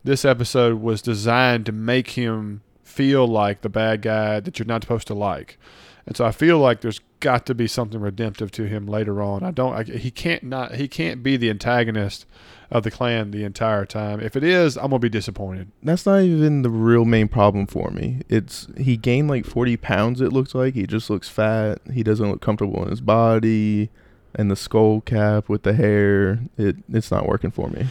this 0.03 0.25
episode 0.25 0.81
was 0.81 1.01
designed 1.01 1.65
to 1.67 1.71
make 1.71 2.11
him 2.11 2.61
feel 2.83 3.27
like 3.27 3.61
the 3.61 3.69
bad 3.69 4.01
guy 4.01 4.39
that 4.39 4.57
you're 4.57 4.65
not 4.65 4.83
supposed 4.83 5.07
to 5.07 5.13
like. 5.13 5.59
And 6.07 6.15
so 6.15 6.25
I 6.25 6.31
feel 6.31 6.57
like 6.57 6.79
there's 6.81 7.01
got 7.19 7.45
to 7.47 7.53
be 7.53 7.67
something 7.67 7.99
redemptive 7.99 8.49
to 8.51 8.63
him 8.63 8.87
later 8.87 9.21
on. 9.21 9.43
I 9.43 9.51
don't. 9.51 9.73
I, 9.73 9.83
he 9.83 10.09
can't 10.09 10.43
not. 10.43 10.75
He 10.75 10.87
can't 10.87 11.21
be 11.21 11.35
the 11.35 11.49
antagonist 11.49 12.25
of 12.71 12.83
the 12.83 12.91
clan 12.91 13.31
the 13.31 13.43
entire 13.43 13.85
time. 13.85 14.21
If 14.21 14.37
it 14.37 14.43
is, 14.43 14.77
I'm 14.77 14.89
gonna 14.89 14.99
be 14.99 15.09
disappointed. 15.09 15.69
That's 15.83 16.05
not 16.05 16.21
even 16.21 16.61
the 16.61 16.69
real 16.69 17.03
main 17.03 17.27
problem 17.27 17.67
for 17.67 17.91
me. 17.91 18.21
It's 18.29 18.67
he 18.77 18.95
gained 18.95 19.29
like 19.29 19.45
40 19.45 19.75
pounds 19.77 20.21
it 20.21 20.31
looks 20.31 20.55
like. 20.55 20.75
He 20.75 20.87
just 20.87 21.09
looks 21.09 21.27
fat. 21.27 21.79
He 21.91 22.03
doesn't 22.03 22.29
look 22.29 22.41
comfortable 22.41 22.83
in 22.83 22.89
his 22.89 23.01
body 23.01 23.89
and 24.33 24.49
the 24.49 24.55
skull 24.55 25.01
cap 25.01 25.49
with 25.49 25.63
the 25.63 25.73
hair. 25.73 26.39
It 26.57 26.77
it's 26.89 27.11
not 27.11 27.27
working 27.27 27.51
for 27.51 27.69
me. 27.69 27.87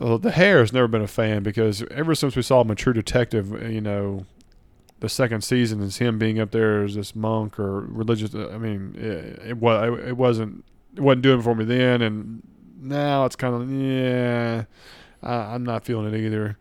Well, 0.00 0.18
the 0.18 0.32
hair 0.32 0.58
has 0.60 0.72
never 0.72 0.88
been 0.88 1.02
a 1.02 1.06
fan 1.06 1.44
because 1.44 1.84
ever 1.92 2.16
since 2.16 2.34
we 2.34 2.42
saw 2.42 2.62
him 2.62 2.70
in 2.70 2.76
True 2.76 2.92
Detective, 2.92 3.62
you 3.70 3.80
know, 3.80 4.26
the 5.00 5.08
second 5.08 5.42
season 5.42 5.80
is 5.82 5.98
him 5.98 6.18
being 6.18 6.40
up 6.40 6.50
there 6.50 6.84
as 6.84 6.94
this 6.94 7.14
monk 7.14 7.58
or 7.58 7.80
religious. 7.80 8.34
Uh, 8.34 8.50
I 8.52 8.58
mean, 8.58 8.94
it, 8.96 9.56
was 9.56 9.98
it 10.06 10.16
wasn't 10.16 10.64
it 10.94 11.00
wasn't 11.00 11.22
doing 11.22 11.42
for 11.42 11.54
me 11.54 11.64
then, 11.64 12.02
and 12.02 12.42
now 12.80 13.24
it's 13.24 13.36
kind 13.36 13.54
of 13.54 13.70
yeah, 13.70 14.64
I, 15.22 15.54
I'm 15.54 15.64
not 15.64 15.84
feeling 15.84 16.12
it 16.12 16.18
either. 16.18 16.56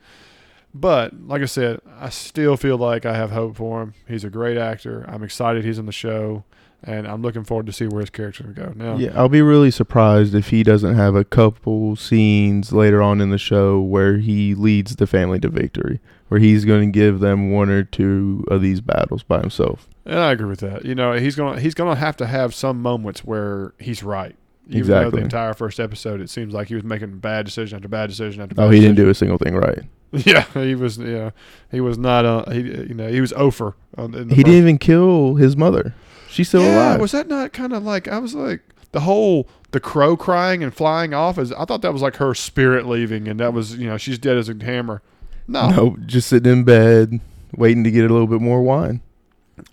But 0.74 1.28
like 1.28 1.42
I 1.42 1.46
said, 1.46 1.80
I 1.98 2.10
still 2.10 2.58
feel 2.58 2.78
like 2.78 3.06
I 3.06 3.16
have 3.16 3.32
hope 3.32 3.56
for 3.56 3.82
him. 3.82 3.94
He's 4.08 4.26
a 4.26 4.30
great 4.30 4.58
actor. 4.58 5.06
I'm 5.08 5.24
excited 5.24 5.64
he's 5.64 5.80
on 5.80 5.86
the 5.86 5.94
show, 5.94 6.44
and 6.86 7.08
I'm 7.08 7.22
looking 7.22 7.44
forward 7.44 7.66
to 7.66 7.74
see 7.74 7.88
where 7.88 8.02
his 8.02 8.10
character 8.10 8.44
will 8.46 8.54
go. 8.54 8.74
Now, 8.76 8.98
Yeah, 8.98 9.12
I'll 9.16 9.30
be 9.30 9.42
really 9.42 9.72
surprised 9.72 10.36
if 10.36 10.50
he 10.50 10.64
doesn't 10.64 10.96
have 10.96 11.16
a 11.16 11.24
couple 11.24 11.96
scenes 11.96 12.72
later 12.72 13.02
on 13.02 13.22
in 13.22 13.30
the 13.32 13.38
show 13.38 13.80
where 13.82 14.18
he 14.18 14.54
leads 14.56 14.96
the 14.98 15.08
family 15.08 15.40
to 15.40 15.50
victory, 15.50 16.00
where 16.28 16.40
he's 16.40 16.64
going 16.66 16.92
to 16.92 16.98
give 17.00 17.20
them 17.20 17.52
one 17.52 17.70
or 17.70 17.84
two 17.84 18.46
of 18.50 18.62
these 18.62 18.82
battles 18.82 19.24
by 19.24 19.40
himself. 19.40 19.88
And 20.06 20.20
I 20.20 20.32
agree 20.32 20.48
with 20.48 20.60
that. 20.60 20.86
You 20.86 20.94
know, 20.96 21.14
he's 21.14 21.36
gonna 21.36 21.60
he's 21.60 21.74
gonna 21.74 21.96
have 21.96 22.16
to 22.18 22.28
have 22.28 22.54
some 22.54 22.82
moments 22.82 23.26
where 23.26 23.74
he's 23.80 24.04
right. 24.04 24.36
Even 24.68 24.88
though 24.88 24.98
Exactly. 24.98 25.20
the 25.20 25.24
entire 25.26 25.54
first 25.54 25.80
episode, 25.80 26.22
it 26.22 26.30
seems 26.30 26.54
like 26.54 26.68
he 26.68 26.76
was 26.76 26.84
making 26.84 27.20
bad 27.20 27.46
decision 27.46 27.76
after 27.76 27.88
bad 27.88 28.10
decision 28.10 28.42
after. 28.42 28.54
Bad 28.56 28.66
Oh, 28.66 28.70
he 28.70 28.80
didn't 28.80 28.96
do 28.96 29.10
a 29.10 29.14
single 29.16 29.38
thing 29.38 29.56
right. 29.56 29.84
Yeah, 30.26 30.46
he 30.54 30.76
was. 30.76 30.98
Yeah, 30.98 31.32
he 31.72 31.82
was 31.82 31.98
not. 31.98 32.24
Uh, 32.26 32.50
he 32.50 32.60
you 32.62 32.94
know 32.94 33.10
he 33.10 33.20
was 33.20 33.34
over. 33.34 33.76
He 33.98 34.08
didn't 34.08 34.54
even 34.54 34.78
kill 34.78 35.36
his 35.36 35.58
mother. 35.58 35.94
She's 36.36 36.50
still 36.50 36.64
yeah, 36.64 36.90
alive. 36.90 37.00
was 37.00 37.14
that 37.14 37.30
not 37.30 37.54
kind 37.54 37.72
of 37.72 37.86
like 37.86 38.10
I 38.10 38.20
was 38.20 38.36
like 38.36 38.60
the 38.92 39.00
whole 39.00 39.48
the 39.72 39.80
crow 39.80 40.18
crying 40.18 40.64
and 40.64 40.74
flying 40.74 41.14
off? 41.14 41.38
Is 41.38 41.54
I 41.54 41.64
thought 41.64 41.82
that 41.82 41.94
was 41.94 42.02
like 42.02 42.18
her 42.18 42.36
spirit 42.36 42.86
leaving, 42.86 43.30
and 43.30 43.40
that 43.40 43.54
was 43.54 43.78
you 43.78 43.88
know 43.88 43.96
she's 43.96 44.20
dead 44.20 44.36
as 44.36 44.50
a 44.50 44.56
hammer. 44.62 45.02
No, 45.48 45.70
No, 45.70 45.98
just 46.06 46.28
sitting 46.28 46.52
in 46.52 46.64
bed, 46.66 47.22
waiting 47.56 47.86
to 47.86 47.92
get 47.92 48.04
a 48.04 48.12
little 48.12 48.28
bit 48.28 48.42
more 48.42 48.62
wine. 48.62 49.00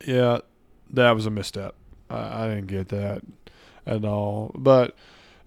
Yeah, 0.07 0.39
that 0.91 1.11
was 1.11 1.27
a 1.27 1.31
misstep. 1.31 1.75
I, 2.09 2.45
I 2.45 2.49
didn't 2.49 2.69
get 2.69 2.91
that 2.91 3.23
at 3.85 4.05
all. 4.05 4.53
But 4.55 4.95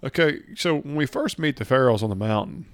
okay, 0.03 0.41
so 0.57 0.79
when 0.79 0.95
we 0.95 1.05
first 1.05 1.39
meet 1.39 1.55
the 1.55 1.63
Farrells 1.63 2.03
on 2.03 2.10
the 2.10 2.15
mountain, 2.17 2.65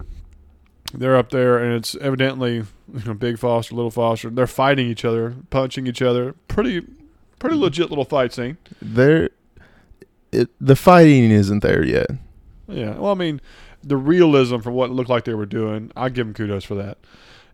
they're 0.92 1.16
up 1.16 1.30
there, 1.30 1.58
and 1.58 1.76
it's 1.76 1.94
evidently 2.00 2.54
you 2.54 3.04
know, 3.06 3.14
Big 3.14 3.38
Foster, 3.38 3.76
Little 3.76 3.92
Foster. 3.92 4.30
They're 4.30 4.48
fighting 4.48 4.88
each 4.88 5.04
other, 5.04 5.36
punching 5.50 5.86
each 5.86 6.02
other. 6.02 6.32
Pretty, 6.48 6.84
pretty 7.42 7.56
legit 7.56 7.90
little 7.90 8.04
fight 8.04 8.32
scene. 8.32 8.56
There, 8.80 9.28
it, 10.30 10.48
the 10.60 10.76
fighting 10.76 11.30
isn't 11.30 11.60
there 11.60 11.84
yet. 11.84 12.10
Yeah. 12.68 12.96
Well, 12.96 13.12
I 13.12 13.14
mean, 13.14 13.40
the 13.82 13.96
realism 13.96 14.60
for 14.60 14.70
what 14.70 14.90
it 14.90 14.92
looked 14.94 15.10
like 15.10 15.24
they 15.24 15.34
were 15.34 15.44
doing, 15.44 15.90
I 15.96 16.08
give 16.08 16.26
them 16.26 16.34
kudos 16.34 16.64
for 16.64 16.76
that. 16.76 16.98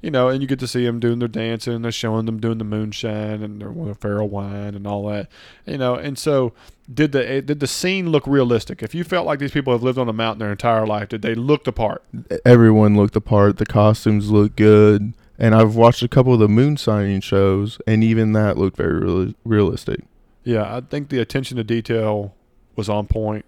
you 0.00 0.11
know, 0.11 0.28
and 0.28 0.40
you 0.40 0.47
get 0.47 0.59
to 0.61 0.66
see 0.68 0.85
them 0.85 1.00
doing 1.00 1.18
their 1.18 1.28
dancing, 1.28 1.75
and 1.75 1.85
they're 1.85 1.92
showing 1.92 2.26
them 2.26 2.38
doing 2.38 2.59
the 2.59 2.64
moonshine 2.64 3.42
and 3.42 3.61
their 3.61 3.95
Farrell 3.95 4.28
wine 4.28 4.75
and 4.75 4.87
all 4.87 5.07
that, 5.09 5.28
you 5.66 5.76
know. 5.78 5.95
And 5.95 6.16
so, 6.16 6.52
did 6.92 7.12
the 7.12 7.28
eh, 7.28 7.40
did 7.40 7.61
the 7.61 7.66
scene 7.66 8.11
look 8.11 8.26
realistic? 8.26 8.83
If 8.83 8.95
you 8.95 9.02
felt 9.04 9.26
like 9.26 9.40
these 9.40 9.50
people 9.50 9.73
have 9.73 9.83
lived 9.83 9.99
on 9.99 10.09
a 10.09 10.12
mountain 10.12 10.38
their 10.38 10.52
entire 10.52 10.87
life, 10.87 11.09
did 11.09 11.23
they 11.23 11.35
look 11.35 11.64
the 11.64 11.73
part? 11.73 12.02
Everyone 12.45 12.97
looked 12.97 13.14
the 13.14 13.21
part. 13.21 13.57
The 13.57 13.66
costumes 13.66 14.30
looked 14.30 14.57
good, 14.57 15.14
and 15.38 15.54
I've 15.54 15.76
watched 15.76 16.02
a 16.02 16.09
couple 16.09 16.35
of 16.35 16.40
the 16.40 16.49
moon 16.49 16.76
signing 16.76 17.21
shows, 17.21 17.80
and 17.87 18.02
even 18.02 18.33
that 18.33 18.59
looked 18.59 18.76
very 18.76 18.99
real- 18.99 19.35
realistic. 19.45 20.04
Yeah, 20.45 20.76
I 20.76 20.80
think 20.80 21.09
the 21.09 21.21
attention 21.21 21.57
to 21.59 21.64
detail 21.64 22.35
was 22.76 22.88
on 22.88 23.07
point. 23.07 23.45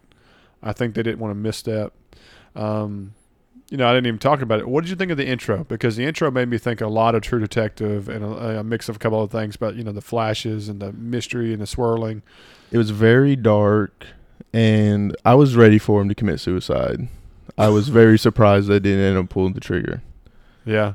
I 0.63 0.73
think 0.73 0.95
they 0.95 1.03
didn't 1.03 1.19
want 1.19 1.33
to 1.33 1.37
misstep. 1.37 1.93
Um, 2.55 3.15
you 3.71 3.77
know, 3.77 3.89
I 3.89 3.95
didn't 3.95 4.09
even 4.09 4.19
talk 4.19 4.43
about 4.43 4.59
it. 4.59 4.69
What 4.69 4.83
did 4.83 4.91
you 4.91 4.97
think 4.97 5.11
of 5.11 5.17
the 5.17 5.27
intro? 5.27 5.65
Because 5.65 5.97
the 5.97 6.05
intro 6.05 6.31
made 6.31 6.49
me 6.49 6.59
think 6.59 6.81
a 6.81 6.89
lot 6.89 7.15
of 7.15 7.23
True 7.23 7.39
Detective 7.39 8.09
and 8.09 8.25
a, 8.25 8.61
a 8.61 8.65
mix 8.65 8.89
of 8.89 8.97
a 8.97 8.99
couple 8.99 9.23
of 9.23 9.31
things, 9.31 9.57
but 9.57 9.77
you 9.77 9.85
know, 9.85 9.93
the 9.93 10.01
flashes 10.01 10.69
and 10.69 10.81
the 10.81 10.93
mystery 10.93 11.53
and 11.53 11.63
the 11.63 11.67
swirling. 11.67 12.23
It 12.73 12.79
was 12.79 12.91
very 12.91 13.37
dark, 13.37 14.07
and 14.53 15.17
I 15.25 15.35
was 15.35 15.57
ready 15.57 15.79
for 15.79 16.01
him 16.03 16.09
to 16.09 16.15
commit 16.15 16.41
suicide. 16.41 17.09
I 17.57 17.69
was 17.69 17.89
very 17.89 18.19
surprised 18.27 18.69
they 18.69 18.81
didn't 18.81 19.05
end 19.05 19.19
up 19.19 19.29
pulling 19.29 19.53
the 19.53 19.61
trigger. 19.61 20.03
Yeah, 20.67 20.95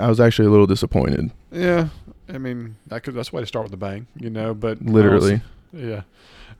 I 0.00 0.08
was 0.08 0.20
actually 0.20 0.46
a 0.46 0.50
little 0.50 0.66
disappointed. 0.66 1.30
yeah. 1.52 1.88
I 2.32 2.38
mean, 2.38 2.76
that 2.86 3.02
could 3.02 3.14
that's 3.14 3.32
a 3.32 3.34
way 3.36 3.42
to 3.42 3.46
start 3.46 3.64
with 3.64 3.72
a 3.72 3.76
bang, 3.76 4.06
you 4.16 4.30
know. 4.30 4.54
But 4.54 4.80
Literally, 4.82 5.40
Yeah. 5.72 6.02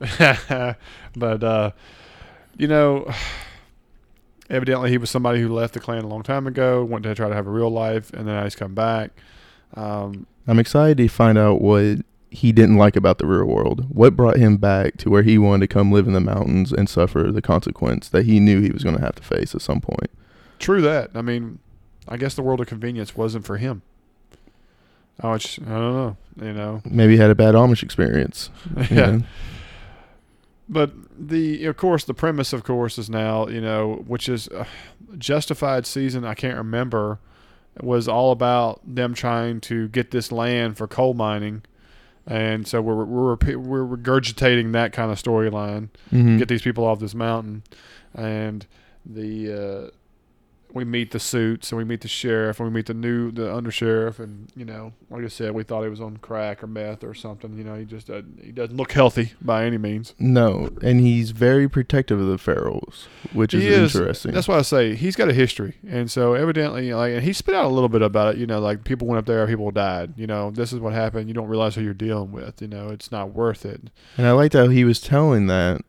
but 1.16 1.44
uh 1.44 1.70
you 2.56 2.66
know 2.66 3.08
evidently 4.48 4.90
he 4.90 4.98
was 4.98 5.10
somebody 5.10 5.40
who 5.40 5.48
left 5.52 5.74
the 5.74 5.80
clan 5.80 6.04
a 6.04 6.08
long 6.08 6.22
time 6.22 6.46
ago, 6.46 6.82
went 6.84 7.04
to 7.04 7.14
try 7.14 7.28
to 7.28 7.34
have 7.34 7.46
a 7.46 7.50
real 7.50 7.70
life 7.70 8.12
and 8.12 8.26
then 8.26 8.42
he's 8.42 8.56
come 8.56 8.74
back. 8.74 9.10
Um 9.74 10.26
I'm 10.46 10.58
excited 10.58 10.96
to 10.96 11.08
find 11.08 11.38
out 11.38 11.60
what 11.60 11.98
he 12.30 12.50
didn't 12.52 12.76
like 12.76 12.96
about 12.96 13.18
the 13.18 13.26
real 13.26 13.44
world. 13.44 13.86
What 13.90 14.16
brought 14.16 14.36
him 14.38 14.56
back 14.56 14.96
to 14.98 15.10
where 15.10 15.22
he 15.22 15.38
wanted 15.38 15.68
to 15.68 15.72
come 15.74 15.92
live 15.92 16.06
in 16.06 16.12
the 16.12 16.20
mountains 16.20 16.72
and 16.72 16.88
suffer 16.88 17.30
the 17.30 17.42
consequence 17.42 18.08
that 18.08 18.24
he 18.24 18.40
knew 18.40 18.60
he 18.60 18.70
was 18.70 18.82
going 18.82 18.96
to 18.96 19.02
have 19.02 19.16
to 19.16 19.22
face 19.22 19.54
at 19.54 19.62
some 19.62 19.80
point. 19.80 20.10
true 20.58 20.80
that. 20.82 21.10
I 21.14 21.22
mean, 21.22 21.58
I 22.10 22.16
guess 22.16 22.34
the 22.34 22.42
world 22.42 22.60
of 22.60 22.66
convenience 22.66 23.16
wasn't 23.16 23.46
for 23.46 23.56
him. 23.56 23.82
Oh, 25.22 25.34
it's, 25.34 25.58
I 25.58 25.64
don't 25.64 25.94
know, 25.94 26.16
you 26.40 26.52
know. 26.52 26.82
Maybe 26.84 27.14
he 27.14 27.18
had 27.20 27.30
a 27.30 27.34
bad 27.34 27.54
Amish 27.54 27.82
experience. 27.82 28.50
you 28.76 28.84
yeah. 28.90 29.10
know? 29.10 29.22
But 30.68 30.92
the 31.18 31.66
of 31.66 31.76
course 31.76 32.04
the 32.04 32.14
premise 32.14 32.52
of 32.52 32.62
course 32.64 32.96
is 32.96 33.10
now, 33.10 33.48
you 33.48 33.60
know, 33.60 34.04
which 34.06 34.28
is 34.28 34.48
uh, 34.48 34.64
justified 35.18 35.84
season 35.84 36.24
I 36.24 36.34
can't 36.34 36.56
remember 36.56 37.18
was 37.82 38.08
all 38.08 38.30
about 38.32 38.80
them 38.84 39.14
trying 39.14 39.60
to 39.62 39.88
get 39.88 40.10
this 40.10 40.30
land 40.30 40.76
for 40.76 40.86
coal 40.86 41.14
mining. 41.14 41.62
And 42.26 42.68
so 42.68 42.80
we're 42.80 43.04
we're 43.04 43.36
we're 43.56 43.96
regurgitating 43.96 44.72
that 44.72 44.92
kind 44.92 45.10
of 45.10 45.20
storyline. 45.20 45.88
Mhm. 46.12 46.38
Get 46.38 46.48
these 46.48 46.62
people 46.62 46.84
off 46.84 47.00
this 47.00 47.14
mountain, 47.14 47.64
and 48.14 48.64
the 49.04 49.52
uh, 49.52 49.90
we 50.72 50.84
meet 50.84 51.10
the 51.10 51.20
suits 51.20 51.72
and 51.72 51.78
we 51.78 51.84
meet 51.84 52.00
the 52.00 52.08
sheriff 52.08 52.60
and 52.60 52.68
we 52.68 52.74
meet 52.74 52.86
the 52.86 52.94
new 52.94 53.30
the 53.30 53.42
undersheriff 53.42 54.18
and 54.18 54.50
you 54.56 54.64
know 54.64 54.92
like 55.10 55.24
I 55.24 55.28
said 55.28 55.52
we 55.52 55.64
thought 55.64 55.82
he 55.82 55.88
was 55.88 56.00
on 56.00 56.16
crack 56.18 56.62
or 56.62 56.66
meth 56.66 57.02
or 57.04 57.14
something. 57.14 57.56
You 57.56 57.64
know 57.64 57.74
he 57.74 57.84
just 57.84 58.06
doesn't, 58.06 58.40
he 58.42 58.52
doesn't 58.52 58.76
look 58.76 58.92
healthy 58.92 59.32
by 59.40 59.64
any 59.64 59.78
means. 59.78 60.14
No, 60.18 60.68
and 60.82 61.00
he's 61.00 61.30
very 61.32 61.68
protective 61.68 62.20
of 62.20 62.26
the 62.26 62.36
Farrells, 62.36 63.06
which 63.32 63.54
is 63.54 63.64
is. 63.64 63.96
interesting. 63.96 64.32
That's 64.32 64.48
why 64.48 64.58
I 64.58 64.62
say 64.62 64.94
he's 64.94 65.16
got 65.16 65.28
a 65.28 65.32
history, 65.32 65.76
and 65.86 66.10
so 66.10 66.34
evidently, 66.34 66.92
like, 66.92 67.12
and 67.12 67.22
he 67.22 67.32
spit 67.32 67.54
out 67.54 67.64
a 67.64 67.68
little 67.68 67.88
bit 67.88 68.02
about 68.02 68.34
it. 68.34 68.38
You 68.38 68.46
know, 68.46 68.60
like 68.60 68.84
people 68.84 69.06
went 69.06 69.18
up 69.18 69.26
there, 69.26 69.46
people 69.46 69.70
died. 69.70 70.14
You 70.16 70.26
know, 70.26 70.50
this 70.50 70.72
is 70.72 70.78
what 70.78 70.92
happened. 70.92 71.28
You 71.28 71.34
don't 71.34 71.48
realize 71.48 71.74
who 71.74 71.82
you're 71.82 71.94
dealing 71.94 72.32
with. 72.32 72.62
You 72.62 72.68
know, 72.68 72.88
it's 72.88 73.10
not 73.10 73.34
worth 73.34 73.64
it. 73.64 73.80
and 74.16 74.26
I 74.26 74.32
liked 74.32 74.54
how 74.54 74.68
he 74.68 74.84
was 74.84 75.00
telling 75.00 75.46
that, 75.48 75.82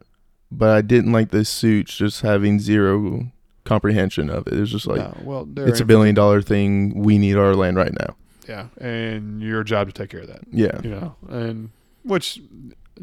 but 0.51 0.69
I 0.69 0.81
didn't 0.81 1.11
like 1.11 1.29
the 1.29 1.45
suits 1.45 1.95
just 1.95 2.21
having 2.21 2.59
zero 2.59 3.31
comprehension 3.63 4.29
of 4.29 4.47
it. 4.47 4.53
It's 4.53 4.71
just 4.71 4.87
like 4.87 4.99
no, 4.99 5.17
well, 5.23 5.47
it's 5.57 5.79
a 5.79 5.85
billion 5.85 6.15
dollar 6.15 6.41
thing. 6.41 6.93
We 7.01 7.17
need 7.17 7.35
our 7.37 7.55
land 7.55 7.77
right 7.77 7.93
now. 7.99 8.15
Yeah, 8.47 8.67
and 8.79 9.41
your 9.41 9.63
job 9.63 9.87
to 9.87 9.93
take 9.93 10.09
care 10.09 10.21
of 10.21 10.27
that. 10.27 10.41
Yeah. 10.51 10.79
You 10.83 10.89
know, 10.89 11.15
and 11.29 11.69
which, 12.03 12.41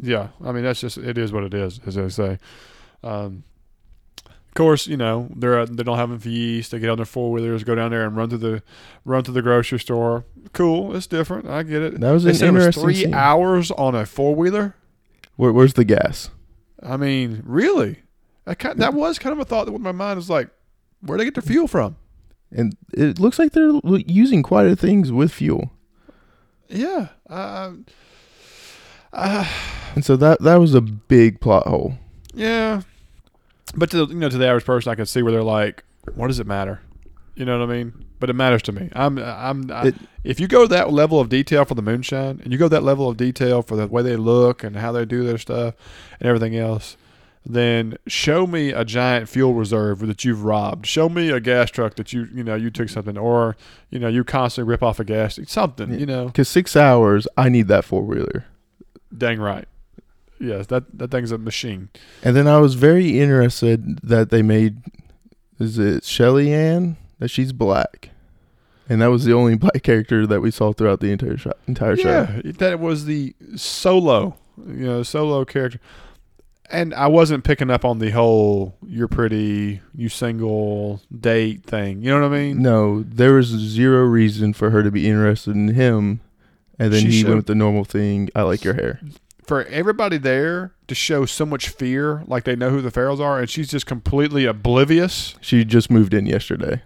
yeah, 0.01 0.29
I 0.45 0.53
mean 0.53 0.65
that's 0.65 0.81
just 0.81 0.99
it 0.99 1.17
is 1.17 1.33
what 1.33 1.45
it 1.45 1.55
is, 1.55 1.81
as 1.87 1.97
I 1.97 2.09
say. 2.09 2.39
Um, 3.03 3.45
of 4.27 4.55
course, 4.55 4.87
you 4.89 4.97
know 4.97 5.29
they're 5.37 5.65
they 5.67 5.85
don't 5.85 5.97
have 5.97 6.11
enough 6.11 6.27
yeast. 6.27 6.73
They 6.73 6.81
get 6.81 6.91
on 6.91 6.97
their 6.97 7.07
four 7.07 7.31
wheelers, 7.31 7.63
go 7.63 7.77
down 7.77 7.93
there 7.93 8.05
and 8.05 8.17
run 8.17 8.29
to 8.31 8.37
the 8.39 8.63
run 9.05 9.23
to 9.25 9.31
the 9.33 9.43
grocery 9.43 9.79
store. 9.79 10.25
Cool, 10.53 10.97
it's 10.97 11.07
different. 11.07 11.47
I 11.49 11.63
get 11.63 11.83
it. 11.83 12.01
That 12.01 12.11
was 12.11 12.25
They 12.25 12.47
an 12.47 12.57
it 12.57 12.67
was 12.67 12.77
three 12.77 12.95
scene. 12.95 13.15
hours 13.15 13.71
on 13.71 13.95
a 13.95 14.05
four 14.05 14.35
wheeler. 14.35 14.75
Where, 15.37 15.53
where's 15.53 15.75
the 15.75 15.85
gas? 15.85 16.31
I 16.83 16.97
mean, 16.97 17.43
really? 17.45 18.03
That 18.49 18.59
kind, 18.59 18.79
that 18.81 18.95
was 18.95 19.19
kind 19.19 19.33
of 19.35 19.39
a 19.39 19.45
thought 19.45 19.67
that 19.67 19.73
went 19.73 19.81
in 19.81 19.85
my 19.85 19.93
mind 19.93 20.17
was 20.17 20.31
like, 20.31 20.49
where 21.03 21.17
would 21.17 21.21
they 21.21 21.25
get 21.27 21.35
their 21.35 21.43
fuel 21.43 21.69
from? 21.69 21.97
And 22.51 22.77
it 22.95 23.19
looks 23.21 23.39
like 23.39 23.53
they're 23.53 23.79
using 24.07 24.43
quite 24.43 24.67
a 24.67 24.75
things 24.75 25.13
with 25.13 25.31
fuel. 25.33 25.71
Yeah. 26.69 27.09
Uh, 27.29 27.73
uh, 29.13 29.47
And 29.95 30.05
so 30.05 30.17
that 30.17 30.41
that 30.43 30.57
was 30.57 30.75
a 30.75 30.81
big 30.81 31.41
plot 31.41 31.67
hole. 31.67 31.95
yeah. 32.35 32.83
But 33.75 33.91
to 33.91 34.07
the- 34.07 34.15
you 34.15 34.19
know, 34.19 34.31
to 34.31 34.39
the 34.39 34.47
average 34.47 34.65
person, 34.65 34.91
I 34.91 34.95
can 34.95 35.05
see 35.05 35.23
where 35.23 35.31
they're 35.31 35.43
like, 35.43 35.85
what 36.15 36.29
does 36.29 36.41
it 36.41 36.47
matter? 36.47 36.81
You 37.35 37.45
know 37.45 37.59
what 37.59 37.69
I 37.69 37.73
mean? 37.77 38.07
But 38.19 38.31
it 38.31 38.33
matters 38.33 38.63
to 38.63 38.73
me. 38.73 38.89
I'm 38.95 39.19
I'm 39.19 39.71
I, 39.71 39.89
It- 39.89 39.95
if 40.25 40.41
you 40.41 40.49
go 40.49 40.63
to 40.63 40.69
that 40.69 40.91
level 40.91 41.21
of 41.21 41.29
detail 41.29 41.67
for 41.67 41.75
the 41.75 41.83
moonshine, 41.83 42.41
and 42.43 42.51
you 42.51 42.59
go 42.59 42.65
to 42.65 42.71
that 42.71 42.83
level 42.83 43.09
of 43.11 43.19
detail 43.19 43.61
for 43.63 43.77
the 43.77 43.87
way 43.87 44.03
they 44.03 44.17
look 44.17 44.65
and 44.65 44.77
how 44.77 44.91
they 44.93 45.05
do 45.05 45.23
their 45.23 45.37
stuff 45.39 45.75
and 46.19 46.27
everything 46.29 46.57
else, 46.57 46.97
then 47.51 47.97
show 48.07 48.47
me 48.47 48.71
a 48.71 48.85
giant 48.85 49.29
fuel 49.29 49.55
reserve 49.55 50.01
that 50.07 50.23
you've 50.25 50.45
robbed. 50.45 50.87
Show 50.87 51.09
me 51.09 51.31
a 51.31 51.41
gas 51.41 51.71
truck 51.71 51.95
that 51.95 52.13
you 52.13 52.29
you 52.35 52.45
know 52.45 52.55
you 52.55 52.71
took 52.71 52.89
something, 52.91 53.17
or 53.17 53.57
you 53.91 53.99
know 53.99 54.09
you 54.09 54.23
constantly 54.25 54.69
rip 54.71 54.83
off 54.83 55.01
a 55.01 55.05
gas 55.05 55.39
something. 55.47 55.91
Yeah. 55.93 55.99
You 55.99 56.07
know, 56.07 56.27
Because 56.27 56.49
six 56.49 56.77
hours, 56.77 57.27
I 57.37 57.49
need 57.49 57.69
that 57.69 57.85
four 57.85 58.03
wheeler. 58.03 58.45
dang 59.17 59.41
right. 59.41 59.67
Yes, 60.41 60.67
that 60.69 60.85
that 60.99 61.11
thing's 61.11 61.33
a 61.33 61.39
machine. 61.39 61.89
And 62.23 62.37
then 62.37 62.47
I 62.47 62.59
was 62.59 62.75
very 62.75 63.19
interested 63.19 63.99
that 64.03 64.31
they 64.31 64.43
made 64.43 64.77
is 65.59 65.79
it 65.79 66.05
Sally-Ann 66.05 66.97
that 67.19 67.29
she's 67.29 67.53
black, 67.53 68.11
and 68.89 69.01
that 69.03 69.09
was 69.11 69.25
the 69.25 69.33
only 69.33 69.57
black 69.57 69.83
character 69.83 70.27
that 70.27 70.41
we 70.41 70.51
saw 70.53 70.73
throughout 70.73 71.01
the 71.01 71.11
entire 71.11 71.37
show. 71.37 71.53
Entire 71.67 71.97
show. 71.97 72.29
Yeah, 72.45 72.53
that 72.59 72.79
was 72.79 73.07
the 73.07 73.35
solo, 73.57 74.37
you 74.65 74.87
know, 74.87 75.03
solo 75.03 75.45
character. 75.45 75.81
And 76.71 76.93
I 76.93 77.07
wasn't 77.07 77.45
picking 77.45 77.71
up 77.71 77.85
on 77.85 77.99
the 77.99 78.11
whole 78.11 78.77
"you're 78.87 79.09
pretty, 79.09 79.81
you 79.95 80.09
single, 80.09 81.01
date" 81.19 81.65
thing. 81.65 82.03
You 82.03 82.11
know 82.11 82.21
what 82.21 82.33
I 82.33 82.39
mean? 82.39 82.61
No, 82.63 83.03
there 83.03 83.33
was 83.35 83.47
zero 83.47 84.05
reason 84.05 84.53
for 84.53 84.71
her 84.71 84.83
to 84.83 84.91
be 84.91 85.09
interested 85.09 85.55
in 85.55 85.69
him, 85.69 86.21
and 86.79 86.93
then 86.93 87.01
She 87.01 87.07
he 87.11 87.21
showed- 87.23 87.29
went 87.29 87.37
with 87.39 87.47
the 87.47 87.55
normal 87.55 87.85
thing. 87.85 88.29
I 88.37 88.43
like 88.43 88.65
your 88.65 88.75
hair. 88.75 89.01
For 89.47 89.65
everybody 89.65 90.19
there 90.19 90.73
to 90.89 90.95
show 90.95 91.25
so 91.25 91.47
much 91.47 91.71
fear, 91.71 92.23
like 92.27 92.45
they 92.45 92.55
know 92.55 92.69
who 92.69 92.83
the 92.83 92.91
Farrells 92.91 93.19
are, 93.21 93.39
and 93.41 93.49
she's 93.49 93.69
just 93.71 93.87
completely 93.87 94.45
oblivious. 94.45 95.37
She 95.41 95.65
just 95.65 95.91
moved 95.91 96.13
in 96.13 96.27
yesterday. 96.27 96.83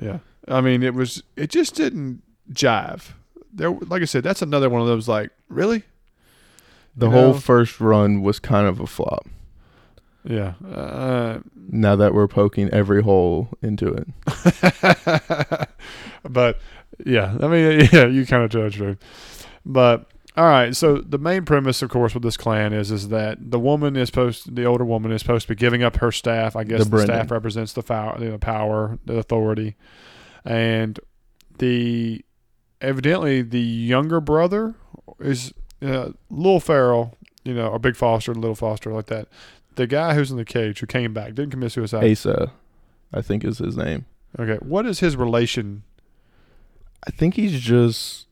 Yeah, 0.00 0.18
I 0.46 0.60
mean, 0.60 0.84
it 0.84 0.94
was 0.94 1.24
it 1.34 1.50
just 1.50 1.74
didn't 1.74 2.22
jive. 2.52 3.08
There, 3.52 3.70
like 3.70 4.02
I 4.02 4.04
said, 4.04 4.22
that's 4.22 4.42
another 4.42 4.70
one 4.70 4.82
of 4.82 4.86
those 4.86 5.08
like 5.08 5.30
really. 5.48 5.82
The 6.96 7.10
whole 7.10 7.32
know? 7.34 7.38
first 7.38 7.80
run 7.80 8.22
was 8.22 8.38
kind 8.38 8.66
of 8.66 8.80
a 8.80 8.86
flop. 8.86 9.26
Yeah. 10.24 10.54
Uh, 10.66 11.40
Now 11.68 11.94
that 11.96 12.14
we're 12.14 12.26
poking 12.28 12.68
every 12.70 13.02
hole 13.02 13.48
into 13.62 13.92
it. 13.92 14.08
but 16.28 16.58
yeah, 17.04 17.36
I 17.40 17.46
mean, 17.48 17.88
yeah, 17.92 18.06
you 18.06 18.26
kind 18.26 18.42
of 18.44 18.50
judge 18.50 18.76
her. 18.78 18.96
But 19.64 20.06
all 20.36 20.44
right, 20.46 20.74
so 20.76 20.98
the 20.98 21.18
main 21.18 21.44
premise, 21.44 21.80
of 21.82 21.90
course, 21.90 22.12
with 22.14 22.22
this 22.22 22.36
clan 22.36 22.72
is 22.72 22.90
is 22.90 23.08
that 23.08 23.50
the 23.50 23.58
woman 23.60 23.96
is 23.96 24.08
supposed, 24.08 24.54
the 24.54 24.64
older 24.64 24.84
woman 24.84 25.12
is 25.12 25.20
supposed 25.20 25.46
to 25.48 25.54
be 25.54 25.58
giving 25.58 25.82
up 25.82 25.96
her 25.96 26.12
staff. 26.12 26.56
I 26.56 26.64
guess 26.64 26.80
The 26.84 26.90
the, 26.90 26.96
Bren'in. 26.96 27.04
staff 27.04 27.30
represents 27.30 27.72
the 27.72 27.82
the 27.82 28.38
power, 28.40 28.98
the 29.04 29.16
authority, 29.18 29.76
and 30.44 30.98
the 31.58 32.24
evidently 32.80 33.42
the 33.42 33.60
younger 33.60 34.20
brother 34.20 34.74
is 35.20 35.52
uh, 35.86 36.12
Little 36.30 36.60
Farrell, 36.60 37.16
you 37.44 37.54
know, 37.54 37.68
or 37.68 37.78
Big 37.78 37.96
Foster, 37.96 38.32
and 38.32 38.40
Little 38.40 38.54
Foster, 38.56 38.92
like 38.92 39.06
that. 39.06 39.28
The 39.76 39.86
guy 39.86 40.14
who's 40.14 40.30
in 40.30 40.36
the 40.36 40.44
cage 40.44 40.80
who 40.80 40.86
came 40.86 41.12
back 41.12 41.34
didn't 41.34 41.50
commit 41.50 41.72
suicide. 41.72 42.10
Asa, 42.10 42.52
I 43.12 43.22
think 43.22 43.44
is 43.44 43.58
his 43.58 43.76
name. 43.76 44.06
Okay, 44.38 44.56
what 44.64 44.86
is 44.86 45.00
his 45.00 45.16
relation 45.16 45.82
I 47.06 47.10
think 47.10 47.34
he's 47.34 47.60
just 47.60 48.26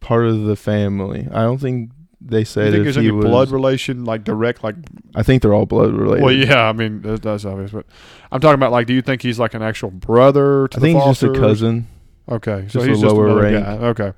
part 0.00 0.26
of 0.26 0.42
the 0.42 0.56
family. 0.56 1.26
I 1.32 1.42
don't 1.42 1.58
think 1.58 1.90
they 2.20 2.40
you 2.40 2.44
said 2.44 2.72
think 2.72 2.84
there's 2.84 2.96
he 2.96 3.02
any 3.08 3.10
was. 3.12 3.24
blood 3.24 3.50
relation, 3.50 4.04
like 4.04 4.24
direct, 4.24 4.62
like? 4.62 4.76
I 5.14 5.22
think 5.22 5.42
they're 5.42 5.54
all 5.54 5.66
blood 5.66 5.92
related. 5.94 6.22
Well, 6.24 6.32
yeah, 6.34 6.68
I 6.68 6.72
mean 6.72 7.02
that, 7.02 7.22
that's 7.22 7.44
obvious, 7.44 7.70
but 7.70 7.86
I'm 8.30 8.40
talking 8.40 8.54
about 8.56 8.72
like, 8.72 8.86
do 8.86 8.92
you 8.94 9.02
think 9.02 9.22
he's 9.22 9.38
like 9.38 9.54
an 9.54 9.62
actual 9.62 9.90
brother 9.90 10.68
to 10.68 10.76
I 10.76 10.80
the 10.80 10.86
think 10.86 10.98
he's 11.02 11.18
just 11.20 11.22
a 11.22 11.32
cousin. 11.32 11.88
Okay, 12.28 12.66
so 12.68 12.80
Just 12.80 12.86
a 12.86 12.88
he's 12.88 13.00
just 13.00 13.14
lower 13.14 13.40
rank. 13.40 13.64
guy. 13.64 13.72
Okay, 13.88 14.12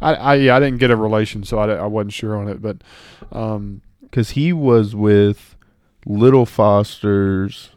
I, 0.00 0.14
I 0.14 0.34
yeah, 0.36 0.56
I 0.56 0.60
didn't 0.60 0.78
get 0.78 0.90
a 0.90 0.96
relation, 0.96 1.44
so 1.44 1.58
I, 1.58 1.68
I 1.74 1.86
wasn't 1.86 2.12
sure 2.12 2.36
on 2.36 2.48
it, 2.48 2.62
but 2.62 2.78
um, 3.32 3.82
because 4.02 4.30
he 4.30 4.52
was 4.52 4.94
with 4.94 5.56
Little 6.06 6.46
Foster's 6.46 7.70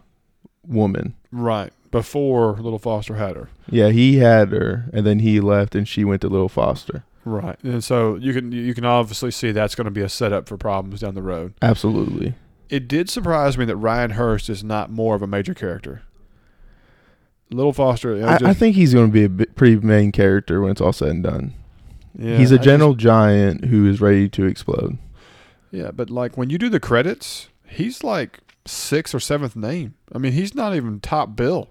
woman. 0.67 1.15
right 1.31 1.71
before 1.89 2.53
Little 2.53 2.79
Foster 2.79 3.15
had 3.15 3.35
her. 3.35 3.49
Yeah, 3.69 3.89
he 3.89 4.17
had 4.19 4.51
her, 4.53 4.85
and 4.93 5.05
then 5.05 5.19
he 5.19 5.41
left, 5.41 5.75
and 5.75 5.85
she 5.87 6.05
went 6.05 6.21
to 6.21 6.29
Little 6.29 6.47
Foster. 6.49 7.03
Right, 7.25 7.57
and 7.63 7.83
so 7.83 8.15
you 8.15 8.33
can 8.33 8.51
you 8.51 8.73
can 8.73 8.85
obviously 8.85 9.29
see 9.31 9.51
that's 9.51 9.75
going 9.75 9.85
to 9.85 9.91
be 9.91 10.01
a 10.01 10.09
setup 10.09 10.47
for 10.47 10.57
problems 10.57 11.01
down 11.01 11.15
the 11.15 11.21
road. 11.21 11.53
Absolutely. 11.61 12.33
It 12.69 12.87
did 12.87 13.09
surprise 13.09 13.57
me 13.57 13.65
that 13.65 13.75
Ryan 13.75 14.11
Hurst 14.11 14.49
is 14.49 14.63
not 14.63 14.89
more 14.89 15.13
of 15.15 15.21
a 15.21 15.27
major 15.27 15.53
character. 15.53 16.03
Little 17.51 17.73
Foster, 17.73 18.25
I, 18.25 18.37
just- 18.37 18.43
I 18.45 18.53
think 18.53 18.75
he's 18.77 18.93
going 18.93 19.07
to 19.07 19.11
be 19.11 19.25
a 19.25 19.29
bit, 19.29 19.55
pretty 19.55 19.75
main 19.75 20.11
character 20.13 20.61
when 20.61 20.71
it's 20.71 20.79
all 20.79 20.93
said 20.93 21.09
and 21.09 21.23
done. 21.23 21.53
Yeah, 22.17 22.37
he's 22.37 22.51
a 22.51 22.57
just- 22.59 22.97
giant 22.97 23.65
who 23.65 23.89
is 23.89 24.01
ready 24.01 24.29
to 24.29 24.45
explode. 24.45 24.97
yeah, 25.71 25.91
but 25.91 26.09
like 26.09 26.37
when 26.37 26.49
you 26.49 26.57
do 26.57 26.69
the 26.69 26.79
credits, 26.79 27.49
he's 27.67 28.03
like 28.03 28.39
sixth 28.65 29.15
or 29.15 29.19
seventh 29.19 29.55
name. 29.55 29.95
I 30.13 30.17
mean, 30.17 30.33
he's 30.33 30.53
not 30.55 30.75
even 30.75 30.99
top 30.99 31.35
bill. 31.35 31.69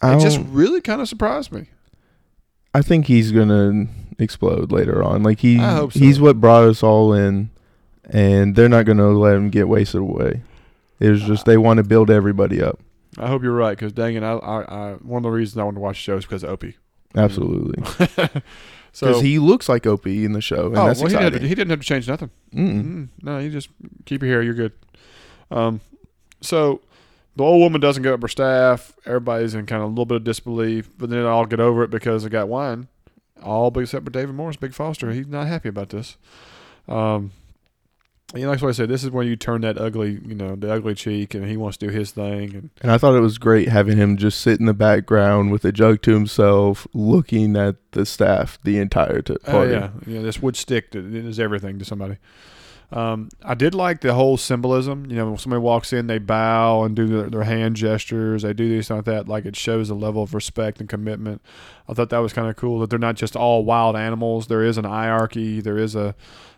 I 0.00 0.16
It 0.16 0.20
just 0.20 0.40
really 0.48 0.80
kind 0.80 1.00
of 1.00 1.08
surprised 1.08 1.52
me. 1.52 1.66
I 2.74 2.82
think 2.82 3.06
he's 3.06 3.30
gonna 3.32 3.86
explode 4.18 4.72
later 4.72 5.02
on. 5.02 5.22
Like 5.22 5.40
he, 5.40 5.58
so. 5.58 5.88
he's 5.88 6.20
what 6.20 6.40
brought 6.40 6.64
us 6.64 6.82
all 6.82 7.12
in, 7.12 7.50
and 8.08 8.56
they're 8.56 8.68
not 8.68 8.86
gonna 8.86 9.10
let 9.10 9.36
him 9.36 9.50
get 9.50 9.68
wasted 9.68 10.00
away. 10.00 10.42
It 10.98 11.10
was 11.10 11.22
just 11.22 11.44
they 11.44 11.56
want 11.56 11.78
to 11.78 11.82
build 11.84 12.10
everybody 12.10 12.62
up. 12.62 12.80
I 13.18 13.28
hope 13.28 13.42
you're 13.42 13.52
right 13.52 13.76
because 13.76 13.92
dang 13.92 14.14
it, 14.14 14.22
I, 14.22 14.32
I, 14.32 14.62
I 14.62 14.92
one 14.94 15.18
of 15.18 15.22
the 15.24 15.30
reasons 15.30 15.58
I 15.58 15.64
want 15.64 15.76
to 15.76 15.80
watch 15.80 15.96
the 15.96 16.02
show 16.02 16.16
is 16.16 16.24
because 16.24 16.42
of 16.42 16.50
Opie. 16.50 16.76
Absolutely, 17.14 17.82
so 18.92 19.06
because 19.06 19.22
he 19.22 19.38
looks 19.38 19.68
like 19.68 19.86
Opie 19.86 20.24
in 20.24 20.32
the 20.32 20.40
show, 20.40 20.66
and 20.66 20.78
oh, 20.78 20.86
that's 20.86 21.00
well, 21.00 21.10
he, 21.10 21.16
didn't 21.16 21.40
to, 21.42 21.48
he 21.48 21.54
didn't 21.54 21.70
have 21.70 21.80
to 21.80 21.86
change 21.86 22.08
nothing. 22.08 22.30
Mm-mm. 22.54 22.84
Mm, 22.84 23.08
no, 23.22 23.38
you 23.38 23.50
just 23.50 23.68
keep 24.04 24.22
your 24.22 24.30
hair. 24.30 24.42
You're 24.42 24.54
good. 24.54 24.72
Um, 25.50 25.80
so 26.40 26.80
the 27.36 27.44
old 27.44 27.60
woman 27.60 27.80
doesn't 27.80 28.02
give 28.02 28.12
up 28.12 28.22
her 28.22 28.28
staff. 28.28 28.94
Everybody's 29.06 29.54
in 29.54 29.66
kind 29.66 29.82
of 29.82 29.88
a 29.88 29.90
little 29.90 30.06
bit 30.06 30.16
of 30.16 30.24
disbelief, 30.24 30.90
but 30.98 31.10
then 31.10 31.24
I'll 31.24 31.46
get 31.46 31.60
over 31.60 31.82
it 31.82 31.90
because 31.90 32.24
they 32.24 32.28
got 32.28 32.48
wine. 32.48 32.88
All 33.42 33.76
except 33.78 34.04
for 34.04 34.10
David 34.10 34.34
Morrissey, 34.34 34.58
Big 34.60 34.74
Foster. 34.74 35.10
He's 35.12 35.26
not 35.26 35.48
happy 35.48 35.68
about 35.68 35.88
this. 35.88 36.16
Um, 36.86 37.32
you 38.34 38.42
know, 38.42 38.50
that's 38.50 38.62
why 38.62 38.68
I 38.70 38.72
said 38.72 38.88
this 38.88 39.04
is 39.04 39.10
when 39.10 39.26
you 39.26 39.36
turn 39.36 39.60
that 39.62 39.78
ugly, 39.78 40.20
you 40.26 40.34
know, 40.34 40.56
the 40.56 40.72
ugly 40.72 40.94
cheek, 40.94 41.34
and 41.34 41.46
he 41.46 41.56
wants 41.56 41.76
to 41.78 41.86
do 41.88 41.92
his 41.92 42.10
thing. 42.12 42.54
And 42.54 42.70
And 42.80 42.90
I 42.90 42.98
thought 42.98 43.14
it 43.14 43.20
was 43.20 43.38
great 43.38 43.68
having 43.68 43.96
him 43.96 44.16
just 44.16 44.40
sit 44.40 44.58
in 44.60 44.66
the 44.66 44.74
background 44.74 45.52
with 45.52 45.64
a 45.64 45.72
jug 45.72 46.02
to 46.02 46.12
himself, 46.12 46.86
looking 46.94 47.56
at 47.56 47.76
the 47.92 48.06
staff 48.06 48.58
the 48.64 48.78
entire 48.78 49.22
t- 49.22 49.36
oh 49.46 49.50
party. 49.50 49.72
yeah, 49.72 49.90
yeah, 50.06 50.22
this 50.22 50.40
wood 50.40 50.56
stick 50.56 50.92
that 50.92 51.04
is 51.04 51.38
everything 51.38 51.78
to 51.78 51.84
somebody. 51.84 52.16
Um, 52.92 53.30
I 53.42 53.54
did 53.54 53.74
like 53.74 54.02
the 54.02 54.12
whole 54.12 54.36
symbolism. 54.36 55.10
You 55.10 55.16
know, 55.16 55.30
when 55.30 55.38
somebody 55.38 55.62
walks 55.62 55.92
in, 55.92 56.08
they 56.08 56.18
bow 56.18 56.82
and 56.84 56.94
do 56.94 57.06
their, 57.06 57.30
their 57.30 57.42
hand 57.44 57.74
gestures. 57.74 58.42
They 58.42 58.52
do 58.52 58.68
this 58.68 58.90
like 58.90 59.04
that. 59.06 59.28
Like 59.28 59.46
it 59.46 59.56
shows 59.56 59.88
a 59.88 59.94
level 59.94 60.22
of 60.22 60.34
respect 60.34 60.78
and 60.78 60.88
commitment. 60.88 61.40
I 61.88 61.94
thought 61.94 62.10
that 62.10 62.18
was 62.18 62.34
kind 62.34 62.48
of 62.48 62.56
cool 62.56 62.80
that 62.80 62.90
they're 62.90 62.98
not 62.98 63.16
just 63.16 63.34
all 63.34 63.64
wild 63.64 63.96
animals. 63.96 64.46
There 64.46 64.62
is 64.62 64.76
an 64.76 64.84
hierarchy. 64.84 65.60
There 65.60 65.78
is 65.78 65.96
a, 65.96 66.14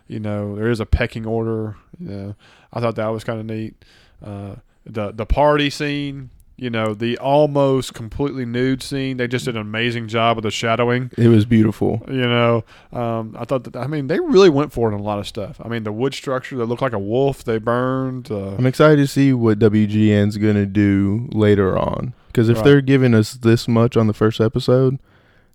you 0.07 0.19
know, 0.19 0.55
there 0.55 0.69
is 0.69 0.81
a 0.81 0.85
pecking 0.85 1.25
order. 1.25 1.77
Know, 1.99 2.35
I 2.73 2.81
thought 2.81 2.95
that 2.95 3.07
was 3.07 3.23
kind 3.23 3.39
of 3.39 3.45
neat. 3.45 3.85
Uh, 4.23 4.55
the 4.85 5.11
the 5.11 5.25
party 5.25 5.69
scene. 5.69 6.29
You 6.57 6.69
know, 6.69 6.93
the 6.93 7.17
almost 7.17 7.93
completely 7.93 8.45
nude 8.45 8.81
scene. 8.81 9.17
They 9.17 9.27
just 9.27 9.43
did 9.43 9.55
an 9.55 9.61
amazing 9.61 10.07
job 10.07 10.37
with 10.37 10.43
the 10.43 10.51
shadowing. 10.51 11.11
It 11.17 11.27
was 11.27 11.43
beautiful. 11.45 12.01
You 12.07 12.21
know, 12.21 12.63
um, 12.93 13.35
I 13.37 13.43
thought 13.43 13.65
that. 13.65 13.75
I 13.75 13.87
mean, 13.87 14.07
they 14.07 14.19
really 14.21 14.49
went 14.49 14.71
for 14.71 14.89
it 14.89 14.93
in 14.95 14.99
a 15.01 15.03
lot 15.03 15.19
of 15.19 15.27
stuff. 15.27 15.59
I 15.63 15.67
mean, 15.67 15.83
the 15.83 15.91
wood 15.91 16.13
structure 16.13 16.55
that 16.55 16.65
looked 16.65 16.81
like 16.81 16.93
a 16.93 16.99
wolf, 16.99 17.43
they 17.43 17.57
burned. 17.57 18.31
Uh, 18.31 18.55
I'm 18.55 18.65
excited 18.65 18.95
to 18.97 19.07
see 19.07 19.33
what 19.33 19.59
WGN's 19.59 20.37
going 20.37 20.55
to 20.55 20.65
do 20.65 21.27
later 21.33 21.77
on. 21.77 22.13
Because 22.27 22.47
if 22.47 22.57
Right. 22.57 22.63
they're 22.65 22.81
giving 22.81 23.13
us 23.13 23.33
this 23.33 23.67
much 23.67 23.97
on 23.97 24.07
the 24.07 24.13
first 24.13 24.39
episode, 24.39 24.97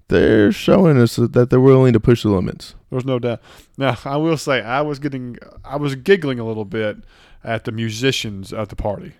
they're 0.08 0.52
showing 0.52 0.98
us 0.98 1.16
that 1.16 1.48
they're 1.50 1.60
willing 1.60 1.92
to 1.94 2.00
push 2.00 2.22
the 2.24 2.28
limits. 2.30 2.74
there's 2.90 3.04
no 3.06 3.18
doubt. 3.18 3.40
Now, 3.78 3.96
I 4.04 4.16
will 4.16 4.36
say, 4.36 4.60
I 4.60 4.80
was 4.82 4.98
getting, 4.98 5.38
I 5.64 5.76
was 5.76 5.94
giggling 5.94 6.38
a 6.40 6.44
little 6.44 6.64
bit 6.64 6.98
at 7.44 7.64
the 7.64 7.72
musicians 7.72 8.52
at 8.52 8.68
the 8.68 8.76
party. 8.76 9.12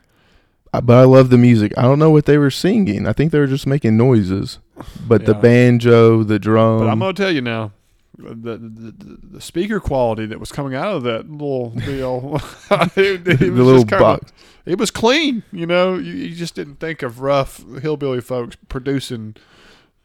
But 0.73 0.91
I 0.99 1.05
love 1.05 1.31
the 1.31 1.39
music. 1.39 1.73
I 1.77 1.83
don't 1.83 1.99
know 1.99 2.11
what 2.11 2.27
they 2.27 2.39
were 2.39 2.51
singing. 2.51 3.07
I 3.07 3.13
think 3.13 3.33
they 3.33 3.39
were 3.41 3.47
just 3.49 3.67
making 3.67 3.97
noises. 3.97 4.59
But 5.07 5.27
the 5.27 5.35
banjo, 5.35 6.23
the 6.23 6.39
drum. 6.39 6.79
But 6.79 6.89
I'm 6.89 7.01
gonna 7.01 7.13
tell 7.13 7.31
you 7.33 7.41
now, 7.41 7.73
the, 8.17 8.35
the, 8.35 8.57
the, 8.57 9.19
the 9.33 9.41
speaker 9.41 9.81
quality 9.81 10.27
that 10.27 10.39
was 10.39 10.53
coming 10.53 10.75
out 10.75 10.95
of 10.95 11.03
that 11.03 11.29
little 11.31 11.71
deal, 11.71 12.41
it, 12.71 13.27
it 13.27 13.39
the 13.41 13.51
was 13.51 13.67
little 13.67 13.85
box. 13.85 14.33
it 14.65 14.79
was 14.79 14.91
clean. 14.91 15.43
You 15.53 15.67
know, 15.67 15.95
you, 15.97 16.13
you 16.13 16.35
just 16.37 16.55
didn't 16.55 16.77
think 16.77 17.03
of 17.03 17.21
rough 17.21 17.65
hillbilly 17.83 18.21
folks 18.21 18.57
producing 18.69 19.37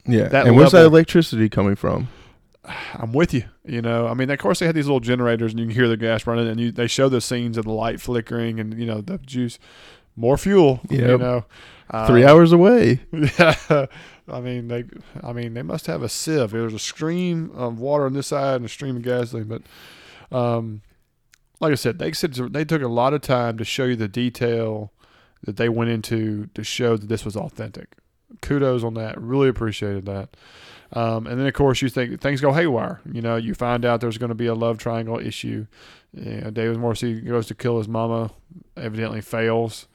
Yeah. 0.07 0.27
that 0.29 0.47
and 0.47 0.55
where's 0.57 0.71
that 0.71 0.85
electricity 0.85 1.47
coming 1.47 1.75
from? 1.75 2.07
I'm 2.95 3.13
with 3.13 3.33
you. 3.33 3.43
You 3.65 3.81
know, 3.81 4.07
I 4.07 4.13
mean, 4.13 4.29
of 4.29 4.39
course 4.39 4.59
they 4.59 4.65
had 4.65 4.75
these 4.75 4.87
little 4.87 4.99
generators, 4.99 5.51
and 5.51 5.59
you 5.59 5.67
can 5.67 5.75
hear 5.75 5.87
the 5.87 5.97
gas 5.97 6.25
running, 6.27 6.47
and 6.47 6.59
you, 6.59 6.71
they 6.71 6.87
show 6.87 7.09
the 7.09 7.21
scenes 7.21 7.57
of 7.57 7.65
the 7.65 7.71
light 7.71 8.01
flickering, 8.01 8.59
and 8.59 8.77
you 8.79 8.85
know 8.85 9.01
the 9.01 9.17
juice, 9.19 9.57
more 10.15 10.37
fuel. 10.37 10.79
You 10.89 11.17
know, 11.17 11.45
uh, 11.89 12.07
Three 12.07 12.25
hours 12.25 12.51
away. 12.51 13.01
Yeah, 13.13 13.85
I 14.27 14.39
mean 14.39 14.67
they, 14.69 14.85
I 15.21 15.33
mean 15.33 15.53
they 15.53 15.61
must 15.61 15.85
have 15.87 16.01
a 16.01 16.09
sieve. 16.09 16.51
There's 16.51 16.73
a 16.73 16.79
stream 16.79 17.51
of 17.53 17.79
water 17.79 18.05
on 18.05 18.13
this 18.13 18.27
side 18.27 18.55
and 18.55 18.65
a 18.65 18.69
stream 18.69 18.95
of 18.97 19.03
gasoline, 19.03 19.47
but, 19.47 20.35
um, 20.35 20.81
like 21.59 21.71
I 21.71 21.75
said, 21.75 21.99
they 21.99 22.11
said 22.11 22.33
they 22.33 22.65
took 22.65 22.81
a 22.81 22.87
lot 22.87 23.13
of 23.13 23.21
time 23.21 23.57
to 23.59 23.63
show 23.63 23.85
you 23.85 23.95
the 23.95 24.07
detail 24.07 24.91
that 25.43 25.57
they 25.57 25.69
went 25.69 25.91
into 25.91 26.47
to 26.55 26.63
show 26.63 26.97
that 26.97 27.07
this 27.07 27.23
was 27.23 27.35
authentic. 27.37 27.95
Kudos 28.41 28.83
on 28.83 28.95
that. 28.95 29.21
Really 29.21 29.47
appreciated 29.47 30.05
that. 30.05 30.35
Um, 30.93 31.27
and 31.27 31.39
then 31.39 31.47
of 31.47 31.53
course 31.53 31.81
you 31.81 31.89
think 31.89 32.19
things 32.19 32.41
go 32.41 32.51
haywire. 32.51 33.01
You 33.11 33.21
know, 33.21 33.35
you 33.35 33.53
find 33.53 33.85
out 33.85 34.01
there's 34.01 34.17
going 34.17 34.29
to 34.29 34.35
be 34.35 34.47
a 34.47 34.55
love 34.55 34.77
triangle 34.77 35.19
issue. 35.19 35.67
You 36.13 36.41
know, 36.41 36.49
David 36.49 36.77
Morrissey 36.77 37.21
goes 37.21 37.47
to 37.47 37.55
kill 37.55 37.77
his 37.77 37.87
mama, 37.87 38.31
evidently 38.75 39.21
fails. 39.21 39.87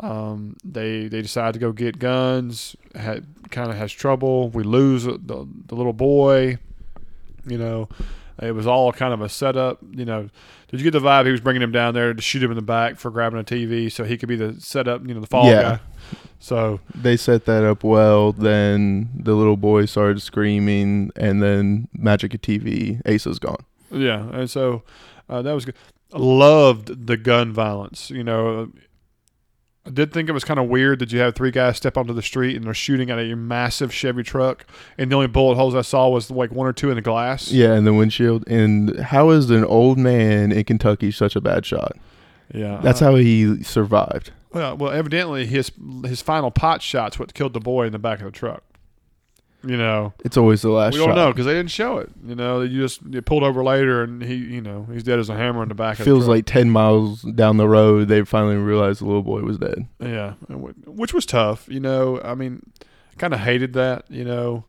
Um, 0.00 0.56
they 0.64 1.08
they 1.08 1.22
decide 1.22 1.54
to 1.54 1.60
go 1.60 1.72
get 1.72 1.98
guns. 1.98 2.76
Had 2.94 3.26
kind 3.50 3.70
of 3.70 3.76
has 3.76 3.92
trouble. 3.92 4.48
We 4.50 4.62
lose 4.62 5.04
the, 5.04 5.18
the 5.66 5.74
little 5.74 5.92
boy. 5.92 6.58
You 7.46 7.58
know, 7.58 7.88
it 8.40 8.52
was 8.52 8.66
all 8.66 8.92
kind 8.92 9.12
of 9.12 9.20
a 9.20 9.28
setup. 9.28 9.78
You 9.90 10.04
know, 10.04 10.28
did 10.68 10.80
you 10.80 10.84
get 10.84 10.92
the 10.98 11.04
vibe 11.04 11.26
he 11.26 11.32
was 11.32 11.40
bringing 11.40 11.62
him 11.62 11.72
down 11.72 11.94
there 11.94 12.14
to 12.14 12.22
shoot 12.22 12.42
him 12.42 12.50
in 12.50 12.56
the 12.56 12.62
back 12.62 12.96
for 12.96 13.10
grabbing 13.10 13.40
a 13.40 13.44
TV 13.44 13.90
so 13.90 14.04
he 14.04 14.16
could 14.16 14.28
be 14.28 14.36
the 14.36 14.60
setup? 14.60 15.06
You 15.06 15.14
know, 15.14 15.20
the 15.20 15.26
fall 15.26 15.46
Yeah. 15.46 15.62
guy. 15.62 15.80
So 16.40 16.78
They 16.94 17.16
set 17.16 17.46
that 17.46 17.64
up 17.64 17.82
well. 17.82 18.30
Then 18.32 19.08
the 19.14 19.34
little 19.34 19.56
boy 19.56 19.86
started 19.86 20.22
screaming, 20.22 21.10
and 21.16 21.42
then 21.42 21.88
magic 21.92 22.32
of 22.34 22.40
TV. 22.42 23.00
Asa's 23.04 23.38
gone. 23.40 23.64
Yeah, 23.90 24.28
and 24.32 24.48
so 24.48 24.84
uh, 25.28 25.42
that 25.42 25.52
was 25.52 25.64
good. 25.64 25.74
Loved 26.12 27.06
the 27.06 27.16
gun 27.16 27.52
violence. 27.52 28.10
You 28.10 28.22
know, 28.24 28.70
I 29.88 29.90
did 29.90 30.12
think 30.12 30.28
it 30.28 30.32
was 30.32 30.44
kind 30.44 30.60
of 30.60 30.68
weird 30.68 30.98
that 30.98 31.12
you 31.12 31.18
have 31.20 31.34
three 31.34 31.50
guys 31.50 31.78
step 31.78 31.96
onto 31.96 32.12
the 32.12 32.20
street 32.20 32.56
and 32.56 32.66
they're 32.66 32.74
shooting 32.74 33.10
at 33.10 33.18
a 33.18 33.34
massive 33.34 33.92
Chevy 33.92 34.22
truck, 34.22 34.66
and 34.98 35.10
the 35.10 35.16
only 35.16 35.28
bullet 35.28 35.54
holes 35.54 35.74
I 35.74 35.80
saw 35.80 36.10
was 36.10 36.30
like 36.30 36.52
one 36.52 36.66
or 36.66 36.74
two 36.74 36.90
in 36.90 36.96
the 36.96 37.02
glass. 37.02 37.50
Yeah, 37.50 37.72
and 37.72 37.86
the 37.86 37.94
windshield. 37.94 38.46
And 38.46 39.00
how 39.00 39.30
is 39.30 39.48
an 39.48 39.64
old 39.64 39.96
man 39.96 40.52
in 40.52 40.62
Kentucky 40.64 41.10
such 41.10 41.36
a 41.36 41.40
bad 41.40 41.64
shot? 41.64 41.96
yeah. 42.52 42.80
That's 42.82 43.00
uh, 43.00 43.06
how 43.06 43.14
he 43.14 43.62
survived. 43.62 44.32
Well, 44.52 44.76
well, 44.76 44.92
evidently 44.92 45.46
his 45.46 45.72
his 46.04 46.22
final 46.22 46.50
pot 46.50 46.82
shots 46.82 47.18
what 47.18 47.34
killed 47.34 47.54
the 47.54 47.60
boy 47.60 47.86
in 47.86 47.92
the 47.92 47.98
back 47.98 48.20
of 48.20 48.26
the 48.26 48.30
truck. 48.30 48.62
You 49.64 49.76
know, 49.76 50.12
It's 50.24 50.36
always 50.36 50.62
the 50.62 50.70
last 50.70 50.92
we 50.92 50.98
don't 51.00 51.08
shot. 51.08 51.14
know 51.16 51.32
because 51.32 51.46
they 51.46 51.54
didn't 51.54 51.72
show 51.72 51.98
it. 51.98 52.10
You 52.24 52.36
know, 52.36 52.60
you 52.60 52.80
just 52.80 53.00
you 53.02 53.20
pulled 53.22 53.42
over 53.42 53.64
later 53.64 54.02
and 54.04 54.22
he, 54.22 54.34
you 54.36 54.60
know, 54.60 54.86
he's 54.92 55.02
dead 55.02 55.18
as 55.18 55.28
a 55.28 55.34
hammer 55.36 55.62
in 55.64 55.68
the 55.68 55.74
back. 55.74 55.94
of 55.94 55.98
the 55.98 56.04
Feels 56.04 56.28
like 56.28 56.46
10 56.46 56.70
miles 56.70 57.22
down 57.22 57.56
the 57.56 57.68
road, 57.68 58.06
they 58.06 58.22
finally 58.24 58.54
realized 58.56 59.00
the 59.00 59.06
little 59.06 59.22
boy 59.24 59.40
was 59.40 59.58
dead. 59.58 59.86
Yeah, 60.00 60.34
which 60.86 61.12
was 61.12 61.26
tough. 61.26 61.66
You 61.68 61.80
know, 61.80 62.20
I 62.22 62.34
mean, 62.36 62.62
I 62.82 63.16
kind 63.18 63.34
of 63.34 63.40
hated 63.40 63.72
that. 63.72 64.04
You 64.08 64.24
know, 64.24 64.64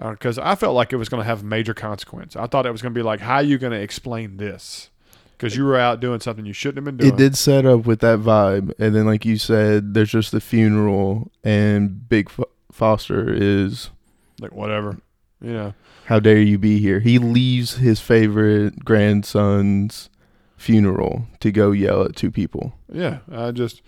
uh, 0.00 0.12
because 0.12 0.38
I 0.38 0.54
felt 0.54 0.74
like 0.74 0.94
it 0.94 0.96
was 0.96 1.10
going 1.10 1.20
to 1.22 1.26
have 1.26 1.44
major 1.44 1.74
consequence. 1.74 2.34
I 2.34 2.46
thought 2.46 2.64
it 2.64 2.72
was 2.72 2.80
going 2.80 2.94
to 2.94 2.98
be 2.98 3.02
like, 3.04 3.20
how 3.20 3.34
are 3.36 3.42
you 3.42 3.58
going 3.58 3.72
to 3.74 3.80
explain 3.80 4.38
this? 4.38 4.88
Because 5.36 5.54
you 5.54 5.64
were 5.66 5.76
out 5.76 6.00
doing 6.00 6.20
something 6.20 6.46
you 6.46 6.52
shouldn't 6.54 6.78
have 6.78 6.84
been 6.86 6.96
doing. 6.96 7.12
It 7.12 7.18
did 7.18 7.36
set 7.36 7.66
up 7.66 7.84
with 7.84 8.00
that 8.00 8.20
vibe. 8.20 8.72
And 8.78 8.94
then, 8.94 9.04
like 9.04 9.26
you 9.26 9.36
said, 9.36 9.92
there's 9.92 10.10
just 10.12 10.32
the 10.32 10.40
funeral, 10.40 11.30
and 11.42 12.08
Big 12.08 12.30
Fo- 12.30 12.48
Foster 12.72 13.30
is, 13.30 13.90
like 14.40 14.52
whatever. 14.52 14.98
You 15.40 15.52
know, 15.52 15.74
how 16.06 16.20
dare 16.20 16.40
you 16.40 16.58
be 16.58 16.78
here? 16.78 17.00
He 17.00 17.18
leaves 17.18 17.76
his 17.76 18.00
favorite 18.00 18.84
grandson's 18.84 20.08
funeral 20.56 21.26
to 21.40 21.52
go 21.52 21.72
yell 21.72 22.02
at 22.04 22.16
two 22.16 22.30
people. 22.30 22.72
yeah. 22.90 23.18
I 23.30 23.50
just, 23.50 23.82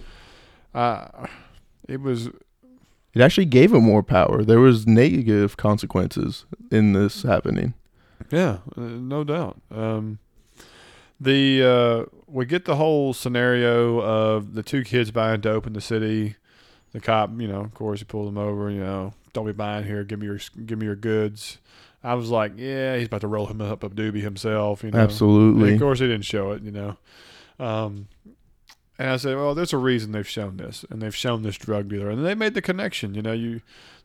uh, 0.75 1.27
it 1.89 2.01
was 2.01 2.27
It 3.15 3.23
actually 3.23 3.47
gave 3.47 3.73
him 3.73 3.85
more 3.85 4.03
power. 4.03 4.43
There 4.45 4.61
was 4.61 4.87
negative 4.87 5.57
consequences 5.57 6.45
in 6.71 6.93
this 6.93 7.23
happening. 7.23 7.73
Yeah, 8.31 8.59
uh, 8.77 8.81
no 8.81 9.25
doubt. 9.25 9.59
Um, 9.71 10.19
the 11.19 11.63
uh, 11.63 12.05
we 12.27 12.45
get 12.45 12.67
the 12.67 12.77
whole 12.77 13.15
scenario 13.15 14.01
of 14.01 14.53
the 14.55 14.63
two 14.63 14.85
kids 14.85 15.11
buying 15.11 15.41
dope 15.41 15.67
in 15.67 15.73
the 15.73 15.81
city. 15.81 16.37
The 16.93 17.01
cop, 17.01 17.31
you 17.39 17.49
know, 17.49 17.61
of 17.61 17.73
course, 17.73 18.01
he 18.01 18.05
pulls 18.05 18.27
them 18.27 18.37
over. 18.39 18.71
You 18.71 18.81
know, 18.81 19.15
don't 19.37 19.47
be 19.47 19.53
buying 19.53 19.85
here. 19.85 20.03
Give 20.03 20.19
me 20.19 20.27
your 20.27 20.41
give 20.67 20.79
me 20.79 20.87
your 20.87 20.97
goods. 20.97 21.59
I 22.03 22.15
was 22.15 22.31
like, 22.31 22.53
yeah, 22.57 22.97
he's 22.97 23.07
about 23.07 23.21
to 23.23 23.29
roll 23.29 23.47
him 23.47 23.61
up 23.61 23.83
a 23.85 23.89
doobie 23.91 24.21
himself. 24.23 24.83
You 24.85 24.91
know, 24.91 24.99
And 24.99 25.05
Absolutely. 25.11 25.75
of 25.75 25.81
course, 25.81 25.99
he 26.01 26.07
didn't 26.07 26.25
show 26.25 26.53
it. 26.53 26.63
You 26.63 26.71
know, 26.71 26.97
um, 27.59 28.09
and 28.99 29.11
I 29.11 29.17
said, 29.17 29.37
well, 29.37 29.55
there's 29.55 29.73
a 29.73 29.79
reason 29.79 30.13
they've 30.13 30.27
shown 30.29 30.57
this, 30.57 30.85
and 30.91 31.01
they've 31.03 31.15
shown 31.15 31.43
this 31.43 31.57
drug 31.57 31.89
dealer, 31.89 32.11
and 32.11 32.25
they 32.25 32.35
made 32.35 32.55
the 32.55 32.63
connection. 32.63 33.15
You 33.15 33.23
know, 33.23 33.33
you 33.33 33.61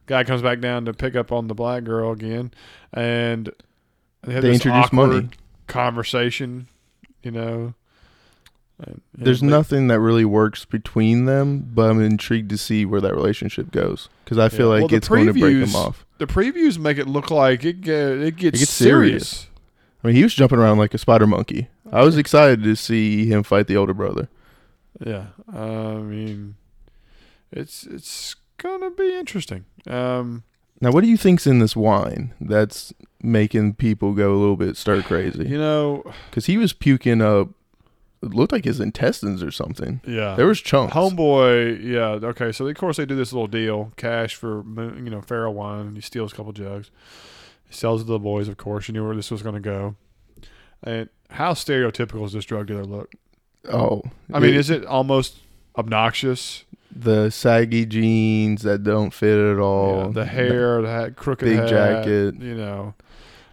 guy 0.05 0.23
comes 0.23 0.41
back 0.41 0.59
down 0.61 0.85
to 0.85 0.93
pick 0.93 1.15
up 1.15 1.31
on 1.31 1.47
the 1.47 1.53
black 1.55 1.83
girl 1.83 2.11
again, 2.11 2.51
and 2.93 3.51
they, 4.23 4.33
had 4.33 4.43
They 4.43 4.53
introduced 4.53 4.93
money. 4.93 5.29
conversation. 5.67 6.67
You 7.23 7.31
know, 7.31 7.53
and, 7.53 7.63
and 7.63 7.73
There's 9.15 9.41
they- 9.41 9.47
nothing 9.47 9.87
that 9.87 9.99
really 9.99 10.25
works 10.25 10.65
between 10.65 11.25
them, 11.25 11.69
but 11.73 11.89
I'm 11.91 12.01
intrigued 12.01 12.49
to 12.49 12.57
see 12.57 12.85
where 12.85 13.01
that 13.01 13.13
relationship 13.15 13.71
goes 13.71 14.09
because 14.23 14.37
I 14.37 14.49
feel 14.49 14.67
Yeah. 14.67 14.73
like 14.73 14.79
Well, 14.81 14.87
the 14.89 14.95
it's 14.95 15.07
going 15.07 15.27
to 15.27 15.33
break 15.33 15.59
them 15.59 15.75
off. 15.75 16.05
The 16.17 16.25
previews 16.27 16.77
make 16.79 16.97
it 16.97 17.07
look 17.07 17.29
like 17.31 17.63
it 17.63 17.81
get, 17.81 17.95
it 18.19 18.35
gets, 18.37 18.59
gets 18.59 18.71
serious. 18.71 19.27
serious. 19.29 19.47
I 20.03 20.07
mean, 20.07 20.15
he 20.15 20.23
was 20.23 20.33
jumping 20.33 20.57
around 20.59 20.77
like 20.79 20.93
a 20.93 20.97
spider 20.97 21.27
monkey. 21.27 21.67
I 21.91 22.03
was 22.03 22.17
excited 22.17 22.63
to 22.63 22.75
see 22.75 23.25
him 23.27 23.43
fight 23.43 23.67
the 23.67 23.77
older 23.77 23.93
brother. 23.93 24.29
Yeah, 25.05 25.27
I 25.51 25.95
mean, 25.97 26.55
it's 27.51 27.85
it's 27.85 28.35
gonna 28.57 28.89
be 28.91 29.15
interesting. 29.17 29.65
Um, 29.87 30.43
Now, 30.79 30.91
what 30.91 31.01
do 31.03 31.07
you 31.09 31.17
think's 31.17 31.45
in 31.45 31.59
this 31.59 31.75
wine 31.75 32.33
that's 32.41 32.93
making 33.21 33.75
people 33.75 34.13
go 34.13 34.33
a 34.33 34.39
little 34.39 34.55
bit 34.55 34.77
stir 34.77 35.01
crazy? 35.03 35.47
you 35.47 35.57
know, 35.57 36.03
Because 36.29 36.45
he 36.47 36.57
was 36.57 36.73
puking 36.73 37.21
up. 37.21 37.49
It 38.23 38.33
looked 38.35 38.51
like 38.51 38.65
his 38.65 38.79
intestines 38.79 39.41
or 39.41 39.49
something. 39.51 39.99
yeah, 40.05 40.35
There 40.35 40.45
was 40.45 40.61
chunks. 40.61 40.93
Homeboy, 40.93 41.83
yeah, 41.83 42.27
okay. 42.29 42.51
So 42.51 42.67
of 42.67 42.75
course 42.77 42.97
they 42.97 43.05
do 43.05 43.15
this 43.15 43.33
little 43.33 43.47
deal, 43.47 43.91
cash 43.97 44.35
for 44.35 44.63
you 44.63 45.09
know 45.09 45.21
Farrell 45.21 45.53
wine, 45.53 45.87
and 45.87 45.95
he 45.97 46.01
steals 46.01 46.31
a 46.33 46.35
couple 46.35 46.51
jugs. 46.51 46.91
He 47.67 47.73
sells 47.73 48.01
it 48.01 48.05
to 48.05 48.11
the 48.11 48.19
boys. 48.19 48.47
Of 48.47 48.57
course, 48.57 48.87
you 48.87 48.93
knew 48.93 49.05
where 49.05 49.15
this 49.15 49.31
was 49.31 49.41
going 49.41 49.55
to 49.55 49.61
go. 49.61 49.95
And 50.83 51.09
how 51.31 51.53
stereotypical 51.53 52.21
does 52.23 52.33
this 52.33 52.45
drug 52.45 52.67
dealer 52.67 52.85
look? 52.85 53.13
Oh, 53.71 54.03
I 54.33 54.39
mean, 54.39 54.51
it- 54.51 54.57
is 54.57 54.69
it 54.69 54.85
almost 54.85 55.37
obnoxious? 55.77 56.65
the 56.93 57.29
saggy 57.29 57.85
jeans 57.85 58.63
that 58.63 58.83
don't 58.83 59.13
fit 59.13 59.39
at 59.39 59.57
all? 59.57 60.07
Yeah, 60.07 60.11
the 60.11 60.25
hair, 60.25 60.81
the 60.81 60.89
hat, 60.89 61.15
crooked 61.15 61.45
big 61.45 61.57
hat, 61.59 61.69
jacket. 61.69 62.35
you 62.41 62.53
know. 62.55 62.93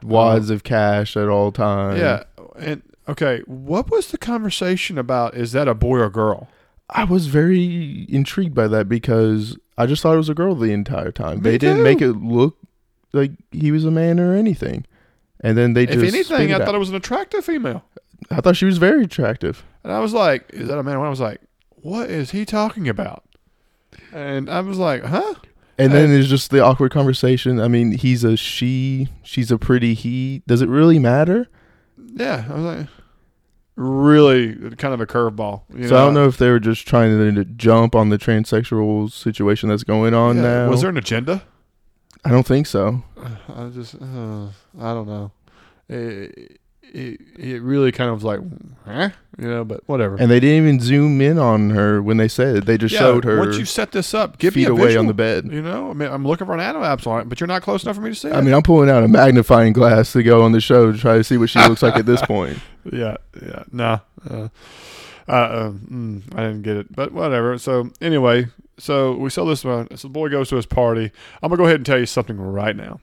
wads 0.02 0.50
um, 0.50 0.56
of 0.56 0.64
cash 0.64 1.16
at 1.16 1.28
all 1.28 1.52
times. 1.52 2.00
yeah, 2.00 2.24
and 2.58 2.82
okay, 3.08 3.42
what 3.46 3.90
was 3.90 4.08
the 4.08 4.18
conversation 4.18 4.98
about? 4.98 5.34
Is 5.34 5.52
that 5.52 5.68
a 5.68 5.74
boy 5.74 5.98
or 5.98 6.10
girl? 6.10 6.48
I 6.90 7.04
was 7.04 7.26
very 7.26 8.06
intrigued 8.08 8.54
by 8.54 8.68
that 8.68 8.88
because 8.88 9.56
I 9.76 9.86
just 9.86 10.02
thought 10.02 10.14
it 10.14 10.18
was 10.18 10.28
a 10.28 10.34
girl 10.34 10.54
the 10.54 10.72
entire 10.72 11.12
time. 11.12 11.38
Me 11.38 11.50
they 11.50 11.58
didn't 11.58 11.78
too. 11.78 11.84
make 11.84 12.00
it 12.00 12.12
look 12.12 12.56
like 13.12 13.32
he 13.50 13.70
was 13.72 13.84
a 13.84 13.90
man 13.90 14.18
or 14.18 14.34
anything. 14.34 14.86
And 15.40 15.56
then 15.56 15.74
they 15.74 15.84
If 15.84 16.02
anything, 16.02 16.52
I 16.52 16.56
it 16.56 16.64
thought 16.64 16.74
it 16.74 16.78
was 16.78 16.88
an 16.90 16.96
attractive 16.96 17.44
female. 17.44 17.84
I 18.30 18.40
thought 18.40 18.56
she 18.56 18.64
was 18.64 18.78
very 18.78 19.04
attractive. 19.04 19.64
And 19.84 19.92
I 19.92 20.00
was 20.00 20.12
like, 20.12 20.50
is 20.50 20.68
that 20.68 20.78
a 20.78 20.82
man? 20.82 20.96
And 20.96 21.04
I 21.04 21.10
was 21.10 21.20
like, 21.20 21.40
what 21.76 22.10
is 22.10 22.32
he 22.32 22.44
talking 22.44 22.88
about? 22.88 23.24
And 24.12 24.50
I 24.50 24.60
was 24.60 24.78
like, 24.78 25.04
huh? 25.04 25.34
And 25.78 25.92
then 25.92 26.10
there's 26.10 26.28
just 26.28 26.50
the 26.50 26.60
awkward 26.60 26.90
conversation. 26.90 27.60
I 27.60 27.68
mean, 27.68 27.92
he's 27.92 28.24
a 28.24 28.36
she, 28.36 29.08
she's 29.22 29.52
a 29.52 29.58
pretty 29.58 29.94
he. 29.94 30.42
Does 30.48 30.60
it 30.60 30.68
really 30.68 30.98
matter? 30.98 31.48
Yeah. 31.96 32.46
I 32.50 32.54
was 32.54 32.64
like, 32.64 32.86
really 33.78 34.54
kind 34.76 34.92
of 34.92 35.00
a 35.00 35.06
curveball. 35.06 35.62
you 35.74 35.88
so 35.88 35.96
I 35.96 36.00
don't 36.00 36.14
know 36.14 36.26
if 36.26 36.36
they 36.36 36.50
were 36.50 36.58
just 36.60 36.86
trying 36.86 37.34
to, 37.34 37.44
jump 37.44 37.94
on 37.94 38.08
the 38.08 38.18
transsexual 38.18 39.10
situation 39.12 39.68
that's 39.68 39.84
going 39.84 40.14
on 40.14 40.36
Yeah, 40.36 40.42
now. 40.42 40.68
Was 40.70 40.80
there 40.80 40.90
an 40.90 40.96
agenda? 40.96 41.42
I 42.24 42.30
don't 42.30 42.46
think 42.46 42.66
so. 42.66 43.02
I 43.56 43.68
just, 43.68 43.94
uh, 43.94 44.46
I 44.80 44.92
don't 44.94 45.06
know. 45.06 45.30
It, 45.88 46.58
it, 46.82 47.20
it 47.38 47.62
really 47.62 47.92
kind 47.92 48.10
of 48.10 48.16
was 48.16 48.24
like, 48.24 48.40
huh? 48.86 49.10
You 49.38 49.48
know, 49.48 49.64
but 49.64 49.82
whatever. 49.86 50.16
And 50.16 50.30
they 50.30 50.40
didn't 50.40 50.64
even 50.66 50.80
zoom 50.80 51.20
in 51.20 51.38
on 51.38 51.70
her 51.70 52.02
when 52.02 52.16
they 52.16 52.28
said 52.28 52.56
it. 52.56 52.66
They 52.66 52.76
just 52.78 52.92
Yeah, 52.94 53.00
showed 53.00 53.24
her 53.24 53.38
Once 53.38 53.58
you 53.58 53.64
set 53.66 53.92
this 53.92 54.14
up, 54.14 54.38
give 54.38 54.54
feet 54.54 54.62
me 54.62 54.66
a 54.66 54.72
away 54.72 54.86
visual. 54.88 55.00
on 55.02 55.06
the 55.06 55.14
bed. 55.14 55.48
You 55.52 55.62
know, 55.62 55.90
I 55.90 55.92
mean, 55.92 56.10
I'm 56.10 56.26
looking 56.26 56.46
for 56.46 56.54
an 56.54 56.60
anapse 56.60 57.06
on 57.06 57.28
but 57.28 57.38
you're 57.40 57.46
not 57.46 57.62
close 57.62 57.82
enough 57.84 57.96
for 57.96 58.02
me 58.02 58.10
to 58.10 58.14
see 58.16 58.30
I 58.30 58.38
it. 58.38 58.42
mean, 58.42 58.54
I'm 58.54 58.62
pulling 58.62 58.90
out 58.90 59.02
a 59.04 59.08
magnifying 59.08 59.72
glass 59.74 60.12
to 60.14 60.22
go 60.22 60.42
on 60.42 60.52
the 60.52 60.60
show 60.60 60.90
to 60.90 60.98
try 60.98 61.16
to 61.18 61.24
see 61.24 61.36
what 61.36 61.50
she 61.50 61.58
looks 61.68 61.82
like 61.82 61.96
at 61.96 62.06
this 62.06 62.22
point. 62.26 62.58
Yeah, 62.92 63.16
yeah, 63.40 63.64
nah. 63.72 64.00
Uh, 64.28 64.48
uh, 65.28 65.32
uh, 65.32 65.70
mm, 65.70 66.22
I 66.34 66.42
didn't 66.42 66.62
get 66.62 66.76
it, 66.76 66.94
but 66.94 67.12
whatever. 67.12 67.58
So 67.58 67.90
anyway, 68.00 68.46
so 68.78 69.14
we 69.14 69.30
saw 69.30 69.44
this 69.44 69.64
one. 69.64 69.88
So 69.96 70.08
the 70.08 70.12
boy 70.12 70.28
goes 70.28 70.48
to 70.50 70.56
his 70.56 70.66
party. 70.66 71.10
I'm 71.42 71.50
gonna 71.50 71.58
go 71.58 71.64
ahead 71.64 71.76
and 71.76 71.86
tell 71.86 71.98
you 71.98 72.06
something 72.06 72.40
right 72.40 72.76
now. 72.76 73.00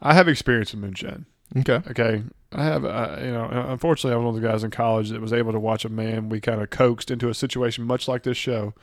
I 0.00 0.14
have 0.14 0.28
experience 0.28 0.72
with 0.72 0.82
moonshine. 0.82 1.26
Okay. 1.56 1.80
Okay, 1.90 2.22
I 2.52 2.64
have. 2.64 2.84
Uh, 2.84 3.16
you 3.20 3.32
know, 3.32 3.48
unfortunately, 3.68 4.12
I 4.12 4.16
was 4.16 4.24
one 4.24 4.34
of 4.36 4.42
the 4.42 4.48
guys 4.48 4.64
in 4.64 4.70
college 4.70 5.10
that 5.10 5.20
was 5.20 5.32
able 5.32 5.52
to 5.52 5.60
watch 5.60 5.84
a 5.84 5.88
man 5.88 6.28
we 6.28 6.40
kind 6.40 6.60
of 6.60 6.70
coaxed 6.70 7.10
into 7.10 7.28
a 7.28 7.34
situation 7.34 7.84
much 7.84 8.08
like 8.08 8.22
this 8.22 8.36
show, 8.36 8.74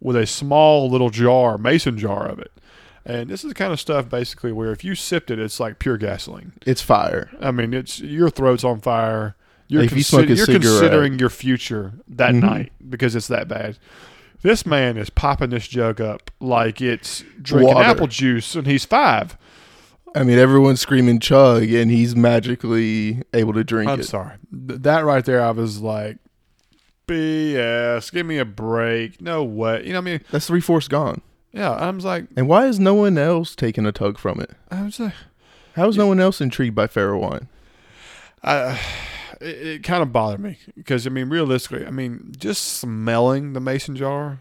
with 0.00 0.16
a 0.16 0.26
small 0.26 0.90
little 0.90 1.10
jar, 1.10 1.58
mason 1.58 1.98
jar 1.98 2.28
of 2.28 2.38
it. 2.38 2.52
And 3.06 3.28
this 3.28 3.44
is 3.44 3.48
the 3.48 3.54
kind 3.54 3.72
of 3.72 3.80
stuff 3.80 4.08
basically 4.08 4.52
where 4.52 4.72
if 4.72 4.82
you 4.82 4.94
sipped 4.94 5.30
it, 5.30 5.38
it's 5.38 5.60
like 5.60 5.78
pure 5.78 5.98
gasoline. 5.98 6.52
It's 6.64 6.80
fire. 6.80 7.30
I 7.40 7.50
mean, 7.50 7.74
it's 7.74 8.00
your 8.00 8.30
throat's 8.30 8.64
on 8.64 8.80
fire. 8.80 9.36
You're, 9.68 9.82
Like 9.82 9.92
if 9.92 9.98
you 9.98 10.04
consi- 10.04 10.36
you're 10.36 10.46
considering 10.46 11.18
your 11.18 11.30
future 11.30 11.94
that 12.08 12.32
Mhm. 12.34 12.40
night 12.42 12.72
because 12.88 13.16
it's 13.16 13.28
that 13.28 13.48
bad. 13.48 13.78
This 14.42 14.66
man 14.66 14.98
is 14.98 15.08
popping 15.08 15.50
this 15.50 15.66
jug 15.66 16.00
up 16.02 16.30
like 16.40 16.82
it's 16.82 17.24
drinking 17.40 17.74
Water. 17.74 17.88
apple 17.88 18.06
juice, 18.06 18.54
and 18.54 18.66
he's 18.66 18.84
five. 18.84 19.38
I 20.14 20.22
mean, 20.22 20.38
everyone's 20.38 20.80
screaming 20.80 21.18
chug, 21.18 21.62
and 21.72 21.90
he's 21.90 22.14
magically 22.14 23.22
able 23.32 23.52
to 23.54 23.64
drink 23.64 23.90
I'm 23.90 24.00
it. 24.00 24.04
sorry. 24.04 24.34
Th- 24.68 24.80
that 24.82 25.04
right 25.04 25.24
there, 25.24 25.42
I 25.42 25.50
was 25.50 25.80
like, 25.80 26.18
BS. 27.06 28.10
Give 28.12 28.26
me 28.26 28.38
a 28.38 28.44
break. 28.44 29.20
No 29.20 29.42
way. 29.44 29.82
You 29.86 29.92
know 29.92 30.00
what 30.00 30.08
I 30.08 30.12
mean? 30.12 30.20
That's 30.30 30.46
three 30.46 30.60
fourths 30.60 30.88
gone. 30.88 31.20
Yeah. 31.52 31.70
I 31.72 31.90
was 31.90 32.04
like, 32.04 32.26
And 32.36 32.48
why 32.48 32.66
is 32.66 32.78
no 32.80 32.94
one 32.94 33.18
else 33.18 33.54
taking 33.54 33.86
a 33.86 33.92
tug 33.92 34.18
from 34.18 34.40
it? 34.40 34.50
I 34.70 34.82
was 34.82 34.98
like, 35.00 35.12
How 35.76 35.88
is 35.88 35.96
no 35.96 36.06
one 36.06 36.20
else 36.20 36.40
intrigued 36.40 36.74
by 36.74 36.86
Farrell 36.86 37.20
wine? 37.20 37.48
I, 38.42 38.78
it, 39.44 39.66
it 39.66 39.82
kind 39.82 40.02
of 40.02 40.12
bothered 40.12 40.40
me 40.40 40.58
because 40.76 41.06
I 41.06 41.10
mean, 41.10 41.28
realistically, 41.28 41.86
I 41.86 41.90
mean, 41.90 42.32
just 42.38 42.64
smelling 42.64 43.52
the 43.52 43.60
mason 43.60 43.96
jar 43.96 44.40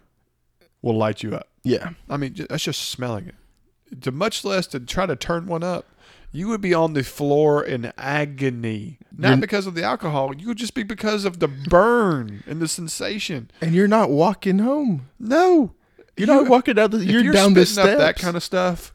will 0.81 0.97
light 0.97 1.23
you 1.23 1.35
up. 1.35 1.47
Yeah. 1.63 1.91
I 2.09 2.17
mean, 2.17 2.33
ju- 2.33 2.47
that's 2.49 2.63
just 2.63 2.89
smelling 2.89 3.27
it. 3.27 4.01
To 4.01 4.11
much 4.11 4.43
less 4.43 4.67
to 4.67 4.79
try 4.79 5.05
to 5.05 5.15
turn 5.15 5.45
one 5.47 5.63
up, 5.63 5.85
you 6.31 6.47
would 6.47 6.61
be 6.61 6.73
on 6.73 6.93
the 6.93 7.03
floor 7.03 7.63
in 7.63 7.93
agony. 7.97 8.97
Not 9.15 9.29
You're- 9.29 9.41
because 9.41 9.67
of 9.67 9.75
the 9.75 9.83
alcohol. 9.83 10.35
You 10.35 10.47
would 10.47 10.57
just 10.57 10.73
be 10.73 10.83
because 10.83 11.25
of 11.25 11.39
the 11.39 11.47
burn 11.47 12.43
and 12.47 12.59
the 12.61 12.67
sensation. 12.67 13.51
And 13.61 13.73
you're 13.75 13.87
not 13.87 14.09
walking 14.09 14.59
home. 14.59 15.09
No, 15.19 15.73
You're 16.17 16.27
not 16.27 16.47
walking 16.49 16.75
down 16.75 16.91
the. 16.91 17.05
You're, 17.05 17.23
you're 17.23 17.33
down 17.33 17.53
the 17.53 17.65
steps. 17.65 17.97
that 17.99 18.17
kind 18.17 18.35
of 18.35 18.43
stuff. 18.43 18.93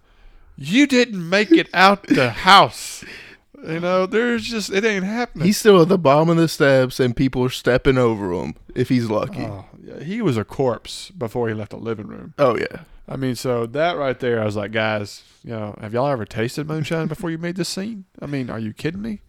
You 0.56 0.86
didn't 0.88 1.28
make 1.28 1.52
it 1.52 1.68
out 1.72 2.02
the 2.08 2.30
house. 2.30 3.04
You 3.66 3.80
know, 3.80 4.06
there's 4.06 4.44
just 4.44 4.70
it 4.70 4.84
ain't 4.84 5.04
happening. 5.04 5.46
He's 5.46 5.58
still 5.58 5.82
at 5.82 5.88
the 5.88 5.98
bottom 5.98 6.28
of 6.28 6.36
the 6.36 6.48
steps, 6.48 7.00
and 7.00 7.16
people 7.16 7.42
are 7.44 7.48
stepping 7.50 7.98
over 7.98 8.32
him 8.32 8.54
if 8.74 8.88
he's 8.88 9.10
lucky. 9.10 9.42
Oh, 9.42 9.64
yeah, 9.82 10.00
he 10.02 10.22
was 10.22 10.36
a 10.36 10.44
corpse 10.44 11.10
before 11.10 11.48
he 11.48 11.54
left 11.54 11.70
the 11.70 11.76
living 11.78 12.06
room. 12.06 12.34
oh 12.38 12.56
yeah. 12.56 12.82
I 13.10 13.16
mean, 13.16 13.36
so 13.36 13.64
that 13.66 13.96
right 13.96 14.18
there, 14.20 14.40
I 14.40 14.44
was 14.44 14.54
like, 14.54 14.70
guys, 14.70 15.22
you 15.42 15.50
know, 15.50 15.74
have 15.80 15.94
y'all 15.94 16.08
ever 16.08 16.26
tasted 16.26 16.68
moonshine 16.68 17.06
before 17.08 17.30
you 17.30 17.38
made 17.38 17.56
this 17.56 17.68
scene? 17.70 18.04
I 18.20 18.26
mean, 18.26 18.50
are 18.50 18.58
you 18.58 18.74
kidding 18.74 19.00
me? 19.00 19.22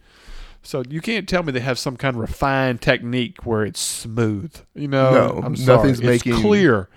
So 0.62 0.84
you 0.90 1.00
can't 1.00 1.30
tell 1.30 1.44
me 1.44 1.54
they 1.54 1.62
have 1.62 1.80
some 1.80 1.96
kind 1.96 2.16
of 2.18 2.20
refined 2.22 2.82
technique 2.82 3.46
where 3.46 3.64
it's 3.64 3.80
smooth. 3.80 4.54
You 4.76 4.90
know, 4.90 5.12
No, 5.38 5.42
I'm 5.46 5.56
sorry. 5.56 5.78
nothing's 5.78 6.00
it's 6.02 6.06
making- 6.26 6.42
clear. 6.42 6.90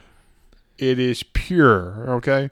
It 0.77 0.99
is 0.99 1.23
pure. 1.23 2.05
Okay. 2.17 2.51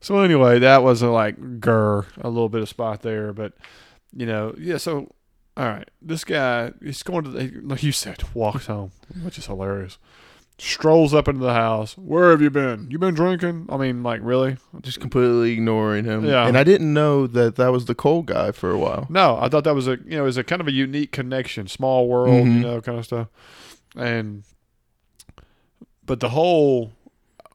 So 0.00 0.18
anyway, 0.18 0.58
that 0.58 0.82
was 0.82 1.00
a 1.02 1.08
like 1.08 1.38
grr, 1.60 2.06
a 2.20 2.28
little 2.28 2.48
bit 2.48 2.60
of 2.62 2.68
spot 2.68 3.02
there, 3.02 3.32
but 3.32 3.52
you 4.16 4.26
know, 4.26 4.54
yeah. 4.58 4.76
So 4.78 5.12
all 5.56 5.66
right, 5.66 5.88
this 6.02 6.24
guy, 6.24 6.72
he's 6.82 7.02
going 7.04 7.24
to, 7.24 7.30
the, 7.30 7.60
like 7.62 7.82
you 7.82 7.92
said, 7.92 8.22
walks 8.34 8.66
home, 8.66 8.90
which 9.22 9.38
is 9.38 9.46
hilarious. 9.46 9.98
Strolls 10.58 11.12
up 11.12 11.26
into 11.26 11.40
the 11.40 11.52
house. 11.52 11.98
Where 11.98 12.30
have 12.30 12.40
you 12.40 12.48
been? 12.50 12.88
You 12.90 12.98
been 12.98 13.14
drinking? 13.14 13.66
I 13.68 13.76
mean, 13.76 14.02
like 14.04 14.20
really? 14.22 14.56
Just 14.82 15.00
completely 15.00 15.52
ignoring 15.52 16.04
him. 16.04 16.24
Yeah. 16.24 16.46
And 16.46 16.56
I 16.56 16.62
didn't 16.62 16.92
know 16.94 17.26
that 17.26 17.56
that 17.56 17.72
was 17.72 17.86
the 17.86 17.94
cold 17.96 18.26
guy 18.26 18.52
for 18.52 18.70
a 18.70 18.78
while. 18.78 19.06
No, 19.08 19.36
I 19.40 19.48
thought 19.48 19.64
that 19.64 19.74
was 19.74 19.88
a 19.88 19.98
you 20.04 20.16
know 20.16 20.22
it 20.22 20.26
was 20.26 20.36
a 20.36 20.44
kind 20.44 20.60
of 20.60 20.68
a 20.68 20.72
unique 20.72 21.10
connection, 21.10 21.66
small 21.66 22.08
world, 22.08 22.46
you 22.46 22.52
Mhm. 22.52 22.60
know, 22.62 22.80
kind 22.80 22.98
of 22.98 23.04
stuff. 23.04 23.28
And 23.96 24.44
but 26.06 26.20
the 26.20 26.30
whole 26.30 26.92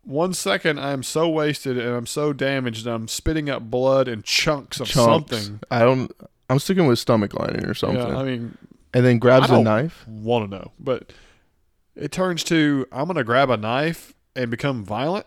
one 0.03 0.33
second 0.33 0.79
I'm 0.79 1.03
so 1.03 1.29
wasted 1.29 1.77
and 1.77 1.95
I'm 1.95 2.05
so 2.07 2.33
damaged 2.33 2.85
and 2.85 2.95
I'm 2.95 3.07
spitting 3.07 3.49
up 3.49 3.63
blood 3.63 4.07
and 4.07 4.23
chunks 4.23 4.79
of 4.79 4.87
Chunks. 4.87 5.31
something. 5.31 5.59
I 5.69 5.79
don't. 5.79 6.11
I'm 6.49 6.59
sticking 6.59 6.87
with 6.87 6.99
stomach 6.99 7.33
lining 7.33 7.65
or 7.65 7.73
something. 7.73 7.99
Yeah, 7.99 8.17
I 8.17 8.23
mean, 8.23 8.57
and 8.93 9.05
then 9.05 9.19
grabs 9.19 9.49
I 9.49 9.53
a 9.53 9.57
don't- 9.57 9.63
knife. 9.65 10.07
want 10.07 10.49
to 10.49 10.57
know, 10.57 10.71
but 10.79 11.13
it 11.95 12.11
turns 12.11 12.43
to 12.45 12.85
I'm 12.91 13.07
gonna 13.07 13.23
grab 13.23 13.49
a 13.49 13.57
knife 13.57 14.13
and 14.35 14.49
become 14.49 14.83
violent. 14.83 15.25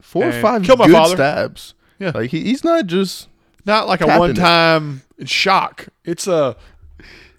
Four 0.00 0.26
or 0.28 0.32
five 0.32 0.64
kill 0.64 0.76
my 0.76 0.86
good 0.86 0.94
father. 0.94 1.14
stabs. 1.16 1.74
Yeah. 1.98 2.10
Like 2.14 2.30
he, 2.30 2.42
he's 2.44 2.64
not 2.64 2.86
just. 2.86 3.28
Not 3.64 3.86
like 3.86 4.00
a 4.00 4.18
one 4.18 4.34
time 4.34 5.02
shock. 5.24 5.86
It's 6.04 6.26
a 6.26 6.56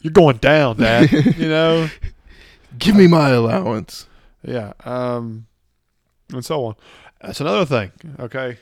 you're 0.02 0.14
going 0.14 0.38
down, 0.38 0.78
Dad. 0.78 1.12
you 1.38 1.50
know. 1.50 1.90
Give 2.80 2.96
me 2.96 3.08
my 3.08 3.30
allowance. 3.32 4.08
Yeah. 4.42 4.72
Um, 4.86 5.48
and 6.32 6.46
so 6.46 6.64
on. 6.66 6.76
That's 7.22 7.42
another 7.42 7.66
thing. 7.66 7.92
Okay. 8.20 8.58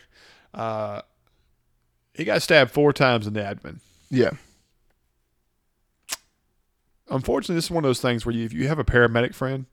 Uh, 0.54 1.02
he 2.16 2.24
got 2.24 2.42
stabbed 2.42 2.72
four 2.72 2.94
times 2.94 3.28
in 3.28 3.34
the 3.34 3.44
abdomen. 3.46 3.80
Yeah. 4.12 4.32
Unfortunately, 7.10 7.56
this 7.56 7.66
is 7.66 7.72
one 7.72 7.84
of 7.84 7.90
those 7.90 8.02
things 8.02 8.26
where 8.26 8.34
you, 8.36 8.46
if 8.46 8.54
you 8.54 8.68
have 8.68 8.80
a 8.80 8.84
paramedic 8.84 9.34
friend 9.34 9.66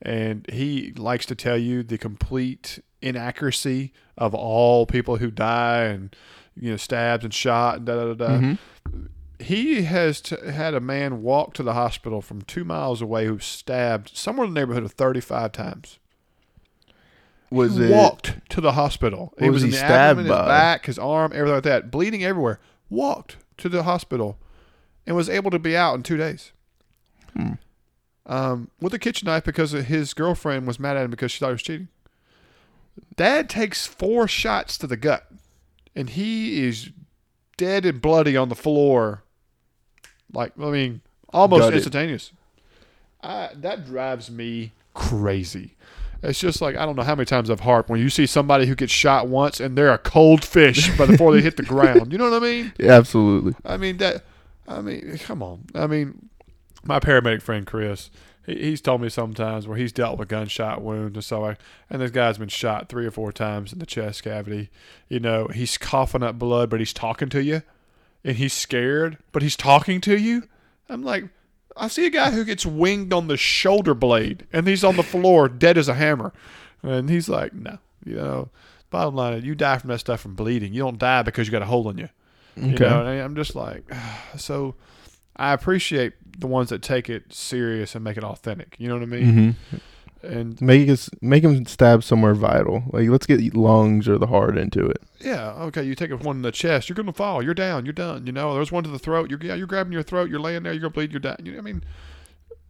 and 0.00 0.46
he 0.50 0.92
likes 0.96 1.26
to 1.26 1.34
tell 1.34 1.58
you 1.58 1.82
the 1.82 1.98
complete 1.98 2.78
inaccuracy 3.02 3.92
of 4.16 4.34
all 4.34 4.86
people 4.86 5.16
who 5.16 5.30
die 5.30 5.84
and 5.84 6.14
you 6.56 6.70
know 6.70 6.76
stabbed 6.76 7.24
and 7.24 7.34
shot 7.34 7.78
and 7.78 7.86
da 7.86 7.94
da 7.96 8.14
da 8.14 8.14
da. 8.14 8.28
Mhm. 8.38 8.58
He 9.40 9.82
has 9.82 10.20
t- 10.20 10.36
had 10.50 10.74
a 10.74 10.80
man 10.80 11.22
walk 11.22 11.54
to 11.54 11.62
the 11.62 11.74
hospital 11.74 12.20
from 12.20 12.42
two 12.42 12.64
miles 12.64 13.00
away 13.02 13.26
who 13.26 13.34
was 13.34 13.44
stabbed 13.44 14.16
somewhere 14.16 14.46
in 14.46 14.54
the 14.54 14.60
neighborhood 14.60 14.82
of 14.84 14.92
thirty 14.92 15.20
five 15.20 15.52
times. 15.52 15.98
Was 17.50 17.76
He 17.76 17.84
it? 17.84 17.90
walked 17.90 18.36
to 18.50 18.60
the 18.60 18.72
hospital? 18.72 19.32
He 19.38 19.48
was 19.48 19.54
was 19.54 19.62
in 19.64 19.68
he 19.68 19.72
the 19.72 19.78
stabbed 19.78 20.18
abdomen, 20.20 20.26
his 20.26 20.46
back, 20.46 20.86
his 20.86 20.98
arm, 20.98 21.32
everything 21.34 21.54
like 21.54 21.62
that, 21.64 21.90
bleeding 21.90 22.24
everywhere. 22.24 22.58
Walked 22.90 23.36
to 23.58 23.68
the 23.68 23.82
hospital 23.82 24.38
and 25.06 25.16
was 25.16 25.28
able 25.28 25.50
to 25.50 25.58
be 25.58 25.76
out 25.76 25.94
in 25.94 26.02
two 26.02 26.16
days. 26.16 26.52
Hmm. 27.36 27.52
Um, 28.26 28.70
with 28.80 28.92
a 28.92 28.98
kitchen 28.98 29.26
knife 29.26 29.44
because 29.44 29.72
his 29.72 30.12
girlfriend 30.12 30.66
was 30.66 30.78
mad 30.78 30.96
at 30.96 31.04
him 31.04 31.10
because 31.10 31.32
she 31.32 31.38
thought 31.40 31.48
he 31.48 31.52
was 31.52 31.62
cheating. 31.62 31.88
Dad 33.16 33.48
takes 33.48 33.86
four 33.86 34.28
shots 34.28 34.76
to 34.78 34.86
the 34.86 34.96
gut, 34.96 35.30
and 35.94 36.10
he 36.10 36.66
is 36.66 36.90
dead 37.56 37.86
and 37.86 38.02
bloody 38.02 38.36
on 38.36 38.48
the 38.48 38.54
floor. 38.54 39.22
Like 40.32 40.52
I 40.60 40.70
mean, 40.70 41.00
almost 41.30 41.60
Gutted. 41.60 41.76
instantaneous. 41.76 42.32
I, 43.22 43.50
that 43.54 43.86
drives 43.86 44.30
me 44.30 44.72
crazy. 44.94 45.74
It's 46.22 46.40
just 46.40 46.60
like 46.60 46.76
I 46.76 46.84
don't 46.84 46.96
know 46.96 47.02
how 47.02 47.14
many 47.14 47.26
times 47.26 47.50
I've 47.50 47.60
harped 47.60 47.88
when 47.88 48.00
you 48.00 48.10
see 48.10 48.26
somebody 48.26 48.66
who 48.66 48.74
gets 48.74 48.92
shot 48.92 49.28
once 49.28 49.60
and 49.60 49.78
they're 49.78 49.92
a 49.92 49.98
cold 49.98 50.44
fish 50.44 50.96
but 50.96 51.08
before 51.10 51.32
they 51.32 51.40
hit 51.40 51.56
the 51.56 51.62
ground. 51.62 52.12
You 52.12 52.18
know 52.18 52.30
what 52.30 52.42
I 52.42 52.44
mean? 52.44 52.72
Yeah, 52.78 52.92
absolutely. 52.92 53.54
I 53.64 53.76
mean 53.76 53.98
that. 53.98 54.24
I 54.66 54.80
mean, 54.80 55.16
come 55.18 55.42
on. 55.42 55.64
I 55.74 55.86
mean, 55.86 56.28
my 56.84 57.00
paramedic 57.00 57.40
friend 57.40 57.66
Chris, 57.66 58.10
he, 58.44 58.54
he's 58.56 58.80
told 58.80 59.00
me 59.00 59.08
sometimes 59.08 59.66
where 59.66 59.78
he's 59.78 59.92
dealt 59.92 60.18
with 60.18 60.28
gunshot 60.28 60.82
wounds 60.82 61.16
and 61.16 61.24
so 61.24 61.44
I, 61.44 61.56
and 61.88 62.02
this 62.02 62.10
guy's 62.10 62.38
been 62.38 62.48
shot 62.48 62.88
three 62.88 63.06
or 63.06 63.10
four 63.10 63.32
times 63.32 63.72
in 63.72 63.78
the 63.78 63.86
chest 63.86 64.24
cavity. 64.24 64.70
You 65.08 65.20
know, 65.20 65.48
he's 65.48 65.78
coughing 65.78 66.22
up 66.22 66.38
blood, 66.38 66.68
but 66.68 66.80
he's 66.80 66.92
talking 66.92 67.28
to 67.30 67.42
you, 67.42 67.62
and 68.24 68.36
he's 68.36 68.52
scared, 68.52 69.18
but 69.32 69.42
he's 69.42 69.56
talking 69.56 70.00
to 70.02 70.18
you. 70.18 70.44
I'm 70.88 71.02
like, 71.02 71.24
I 71.78 71.88
see 71.88 72.06
a 72.06 72.10
guy 72.10 72.30
who 72.32 72.44
gets 72.44 72.66
winged 72.66 73.12
on 73.12 73.28
the 73.28 73.36
shoulder 73.36 73.94
blade, 73.94 74.46
and 74.52 74.66
he's 74.66 74.84
on 74.84 74.96
the 74.96 75.02
floor 75.02 75.48
dead 75.48 75.78
as 75.78 75.88
a 75.88 75.94
hammer, 75.94 76.32
and 76.82 77.08
he's 77.08 77.28
like, 77.28 77.52
no, 77.54 77.78
you 78.04 78.16
know. 78.16 78.50
Bottom 78.90 79.14
line, 79.16 79.44
you 79.44 79.54
die 79.54 79.76
from 79.78 79.88
that 79.90 79.98
stuff 79.98 80.20
from 80.20 80.34
bleeding. 80.34 80.72
You 80.72 80.80
don't 80.80 80.98
die 80.98 81.22
because 81.22 81.46
you 81.46 81.52
got 81.52 81.60
a 81.60 81.66
hole 81.66 81.88
in 81.90 81.98
you. 81.98 82.08
You 82.56 82.64
Okay. 82.74 82.78
know, 82.84 83.00
and 83.06 83.20
I'm 83.22 83.36
just 83.36 83.54
like, 83.54 83.84
so 84.36 84.74
I 85.36 85.52
appreciate 85.52 86.14
the 86.40 86.46
ones 86.46 86.70
that 86.70 86.82
take 86.82 87.10
it 87.10 87.32
serious 87.32 87.94
and 87.94 88.02
make 88.02 88.16
it 88.16 88.24
authentic. 88.24 88.76
You 88.78 88.88
know 88.88 88.94
what 88.94 89.02
I 89.02 89.06
mean? 89.06 89.54
hmm 89.70 89.76
And 90.22 90.60
Make 90.60 90.88
us 90.88 91.08
make 91.22 91.44
him 91.44 91.64
stab 91.66 92.02
somewhere 92.02 92.34
vital. 92.34 92.82
Like 92.92 93.08
let's 93.08 93.26
get 93.26 93.54
lungs 93.54 94.08
or 94.08 94.18
the 94.18 94.26
heart 94.26 94.58
into 94.58 94.84
it. 94.86 95.00
yeah, 95.20 95.52
okay, 95.64 95.82
you 95.84 95.94
take 95.94 96.10
one 96.24 96.36
in 96.36 96.42
the 96.42 96.50
chest, 96.52 96.88
you're 96.88 96.96
gonna 96.96 97.12
fall, 97.12 97.42
you're 97.42 97.54
down, 97.54 97.84
you're 97.86 97.92
done. 97.92 98.26
You 98.26 98.32
know, 98.32 98.54
there's 98.54 98.72
one 98.72 98.82
to 98.84 98.90
the 98.90 98.98
throat, 98.98 99.30
you're 99.30 99.38
yeah, 99.42 99.54
you're 99.54 99.66
grabbing 99.68 99.92
your 99.92 100.02
throat, 100.02 100.28
you're 100.28 100.40
laying 100.40 100.64
there, 100.64 100.72
you're 100.72 100.80
gonna 100.82 100.90
bleed, 100.92 101.12
you're 101.12 101.20
down. 101.20 101.36
You 101.44 101.52
know, 101.52 101.58
I 101.58 101.62
mean, 101.62 101.84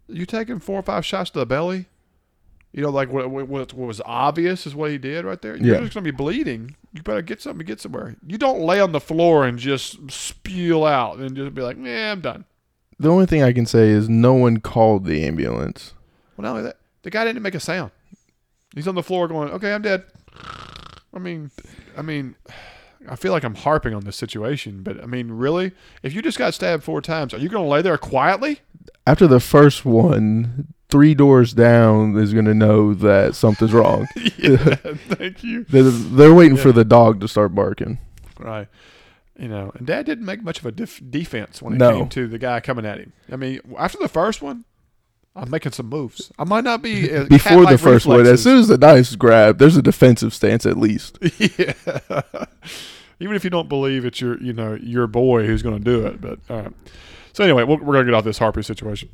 you 0.09 0.27
taking 0.27 0.59
four 0.61 0.79
or 0.79 0.83
five 0.83 1.07
shots 1.07 1.31
to 1.31 1.39
the 1.39 1.47
belly. 1.47 1.87
You 2.73 2.83
know, 2.83 2.91
like 2.91 3.11
what, 3.11 3.31
what, 3.31 3.49
what 3.49 3.75
was 3.75 4.03
obvious 4.05 4.67
is 4.67 4.75
what 4.75 4.91
he 4.91 4.99
did 4.99 5.25
right 5.25 5.41
there. 5.41 5.57
You're 5.57 5.77
Yeah. 5.77 5.81
just 5.81 5.95
gonna 5.95 6.05
be 6.05 6.11
bleeding. 6.11 6.77
You 6.93 7.03
better 7.03 7.23
get 7.23 7.41
something, 7.41 7.61
to 7.61 7.65
get 7.65 7.81
somewhere. 7.81 8.17
You 8.27 8.37
don't 8.37 8.61
lay 8.61 8.79
on 8.79 8.93
the 8.93 9.01
floor 9.01 9.47
and 9.47 9.59
just 9.59 10.11
spew 10.11 10.87
out 10.87 11.17
and 11.19 11.35
just 11.35 11.55
be 11.55 11.63
like, 11.63 11.79
"Yeah, 11.83 12.13
I'm 12.13 12.21
done." 12.21 12.45
The 12.99 13.09
only 13.11 13.25
thing 13.27 13.43
I 13.43 13.53
can 13.55 13.65
say 13.65 13.89
is 13.89 14.09
no 14.09 14.35
one 14.35 14.59
called 14.61 15.07
the 15.07 15.25
ambulance. 15.25 15.95
Well, 16.37 16.43
not 16.45 16.51
only 16.51 16.63
that, 16.65 16.78
the 17.03 17.11
guy 17.11 17.25
didn't 17.25 17.43
make 17.43 17.55
a 17.55 17.61
sound. 17.61 17.91
He's 18.75 18.89
on 18.89 18.95
the 18.95 19.03
floor 19.03 19.29
going, 19.29 19.51
"Okay, 19.51 19.73
I'm 19.73 19.83
dead." 19.83 20.05
I 21.15 21.19
mean, 21.19 21.51
I 21.97 22.03
mean, 22.03 22.35
I 23.09 23.17
feel 23.17 23.33
like 23.33 23.45
I'm 23.45 23.55
harping 23.55 23.95
on 23.95 24.05
this 24.05 24.17
situation, 24.17 24.83
but 24.83 25.03
I 25.03 25.07
mean, 25.07 25.31
really, 25.33 25.73
if 26.03 26.13
you 26.15 26.23
just 26.23 26.39
got 26.39 26.55
stabbed 26.55 26.85
four 26.85 27.01
times, 27.01 27.33
are 27.33 27.39
you 27.39 27.49
going 27.49 27.65
to 27.65 27.69
lay 27.69 27.83
there 27.83 27.97
quietly? 27.99 28.61
After 29.07 29.27
the 29.27 29.41
first 29.41 29.85
one, 29.87 30.75
three 30.91 31.15
doors 31.15 31.55
down 31.55 32.17
is 32.19 32.33
going 32.35 32.45
to 32.45 32.55
know 32.55 32.93
that 32.95 33.35
something's 33.35 33.73
wrong. 33.73 34.07
yeah, 34.39 34.57
thank 35.09 35.43
you. 35.43 35.65
They're, 35.65 35.83
they're 35.83 36.35
waiting 36.35 36.57
Yeah. 36.57 36.63
for 36.63 36.73
the 36.73 36.85
dog 36.85 37.21
to 37.21 37.29
start 37.29 37.55
barking. 37.55 37.99
Right. 38.39 38.69
You 39.39 39.49
know, 39.49 39.73
and 39.77 39.87
Dad 39.87 40.05
didn't 40.05 40.27
make 40.27 40.43
much 40.43 40.59
of 40.59 40.67
a 40.67 40.73
def- 40.73 41.01
defense 41.11 41.63
when 41.63 41.75
it 41.75 41.79
No. 41.79 41.93
came 42.01 42.09
to 42.11 42.29
the 42.29 42.39
guy 42.39 42.61
coming 42.61 42.85
at 42.85 42.99
him. 42.99 43.13
I 43.33 43.37
mean, 43.37 43.61
after 43.79 43.97
the 43.99 44.09
first 44.09 44.43
one, 44.43 44.65
I'm 45.38 45.51
making 45.51 45.72
some 45.72 45.87
moves. 45.87 46.33
I 46.38 46.44
might 46.44 46.64
not 46.64 46.83
be 46.83 47.12
uh, 47.14 47.24
Before 47.24 47.64
the 47.66 47.79
first 47.79 48.07
one, 48.07 48.27
as 48.27 48.42
soon 48.42 48.59
as 48.59 48.68
the 48.68 48.79
knife's 48.79 49.16
grabbed, 49.16 49.59
there's 49.59 49.77
a 49.77 49.83
defensive 49.83 50.35
stance 50.35 50.66
at 50.66 50.77
least. 50.77 51.18
yeah. 51.38 51.72
Even 53.20 53.35
if 53.35 53.44
you 53.44 53.51
don't 53.51 53.68
believe 53.68 54.05
it's 54.05 54.20
your, 54.20 54.40
you 54.42 54.53
know, 54.53 54.74
your 54.74 55.07
boy 55.07 55.46
who's 55.46 55.62
going 55.62 55.77
to 55.77 55.85
do 55.85 56.07
it, 56.07 56.20
but 56.20 56.38
all 56.51 56.62
right. 56.62 56.72
So 57.33 57.44
anyway, 57.44 57.62
we're, 57.64 57.77
we're 57.77 57.94
going 57.94 58.07
to 58.07 58.12
get 58.12 58.16
off 58.16 58.24
this 58.24 58.38
Harper 58.38 58.62
situation. 58.62 59.11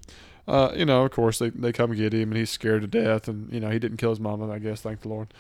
Uh, 0.47 0.73
you 0.75 0.85
know, 0.85 1.05
of 1.05 1.11
course 1.11 1.39
they 1.39 1.49
they 1.51 1.73
come 1.73 1.95
get 1.95 2.13
him, 2.13 2.31
and 2.31 2.37
he's 2.37 2.51
scared 2.51 2.83
to 2.83 2.87
death, 2.87 3.29
and 3.29 3.51
you 3.53 3.61
know 3.61 3.71
he 3.71 3.79
didn't 3.79 3.97
kill 3.97 4.11
his 4.11 4.21
mama. 4.21 4.51
I 4.51 4.59
guess, 4.59 4.83
thank 4.83 5.01
the 5.01 5.09
Lord. 5.09 5.33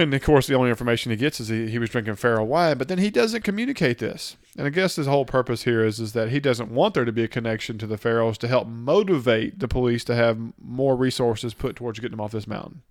And 0.00 0.12
of 0.14 0.22
course, 0.22 0.46
the 0.46 0.54
only 0.54 0.70
information 0.70 1.10
he 1.10 1.16
gets 1.16 1.40
is 1.40 1.48
he, 1.48 1.68
he 1.70 1.78
was 1.78 1.90
drinking 1.90 2.16
Farrell 2.16 2.46
wine, 2.46 2.78
but 2.78 2.88
then 2.88 2.98
he 2.98 3.10
doesn't 3.10 3.42
communicate 3.44 3.98
this. 3.98 4.36
And 4.56 4.66
I 4.66 4.70
guess 4.70 4.96
his 4.96 5.06
whole 5.06 5.24
purpose 5.24 5.64
here 5.64 5.84
is 5.84 6.00
is 6.00 6.12
that 6.14 6.30
he 6.30 6.40
doesn't 6.40 6.70
want 6.70 6.94
there 6.94 7.04
to 7.04 7.12
be 7.12 7.22
a 7.24 7.28
connection 7.28 7.78
to 7.78 7.86
the 7.86 7.96
Farrells 7.96 8.38
to 8.38 8.48
help 8.48 8.66
motivate 8.66 9.58
the 9.60 9.68
police 9.68 10.02
to 10.04 10.14
have 10.14 10.38
more 10.60 10.96
resources 10.96 11.54
put 11.54 11.76
towards 11.76 11.98
getting 12.00 12.12
them 12.16 12.20
off 12.20 12.32
this 12.32 12.46
mountain. 12.46 12.82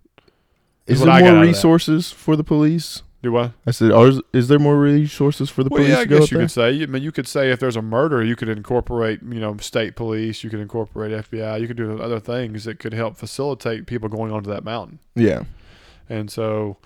Is 0.86 1.00
there 1.00 1.08
more 1.08 1.16
out 1.16 1.22
of 1.26 1.34
that. 1.34 1.40
resources 1.46 2.10
for 2.10 2.36
the 2.36 2.44
police? 2.44 3.02
Do 3.22 3.32
what? 3.32 3.52
I 3.66 3.70
said, 3.70 3.92
are, 3.92 4.12
is 4.32 4.48
there 4.48 4.58
more 4.58 4.80
resources 4.80 5.50
for 5.50 5.62
the 5.62 5.68
Well, 5.68 5.80
police 5.82 5.92
yeah, 5.92 6.00
I 6.00 6.04
to 6.04 6.08
guess 6.08 6.30
you 6.30 6.38
there? 6.38 6.44
could 6.46 6.50
say. 6.50 6.82
I 6.82 6.86
mean, 6.86 7.02
you 7.02 7.12
could 7.12 7.28
say 7.28 7.50
if 7.50 7.60
there's 7.60 7.76
a 7.76 7.82
murder, 7.82 8.24
you 8.24 8.34
could 8.34 8.48
incorporate, 8.48 9.20
you 9.22 9.38
know, 9.40 9.58
state 9.58 9.94
police. 9.94 10.42
You 10.42 10.48
could 10.48 10.58
incorporate 10.60 11.12
FBI. 11.30 11.60
You 11.60 11.66
could 11.66 11.76
do 11.76 12.00
other 12.00 12.18
things 12.18 12.64
that 12.64 12.78
could 12.78 12.94
help 12.94 13.18
facilitate 13.18 13.86
people 13.86 14.08
going 14.08 14.32
onto 14.32 14.48
that 14.48 14.64
mountain. 14.64 15.00
Yeah, 15.14 15.42
And 16.08 16.30
so, 16.30 16.78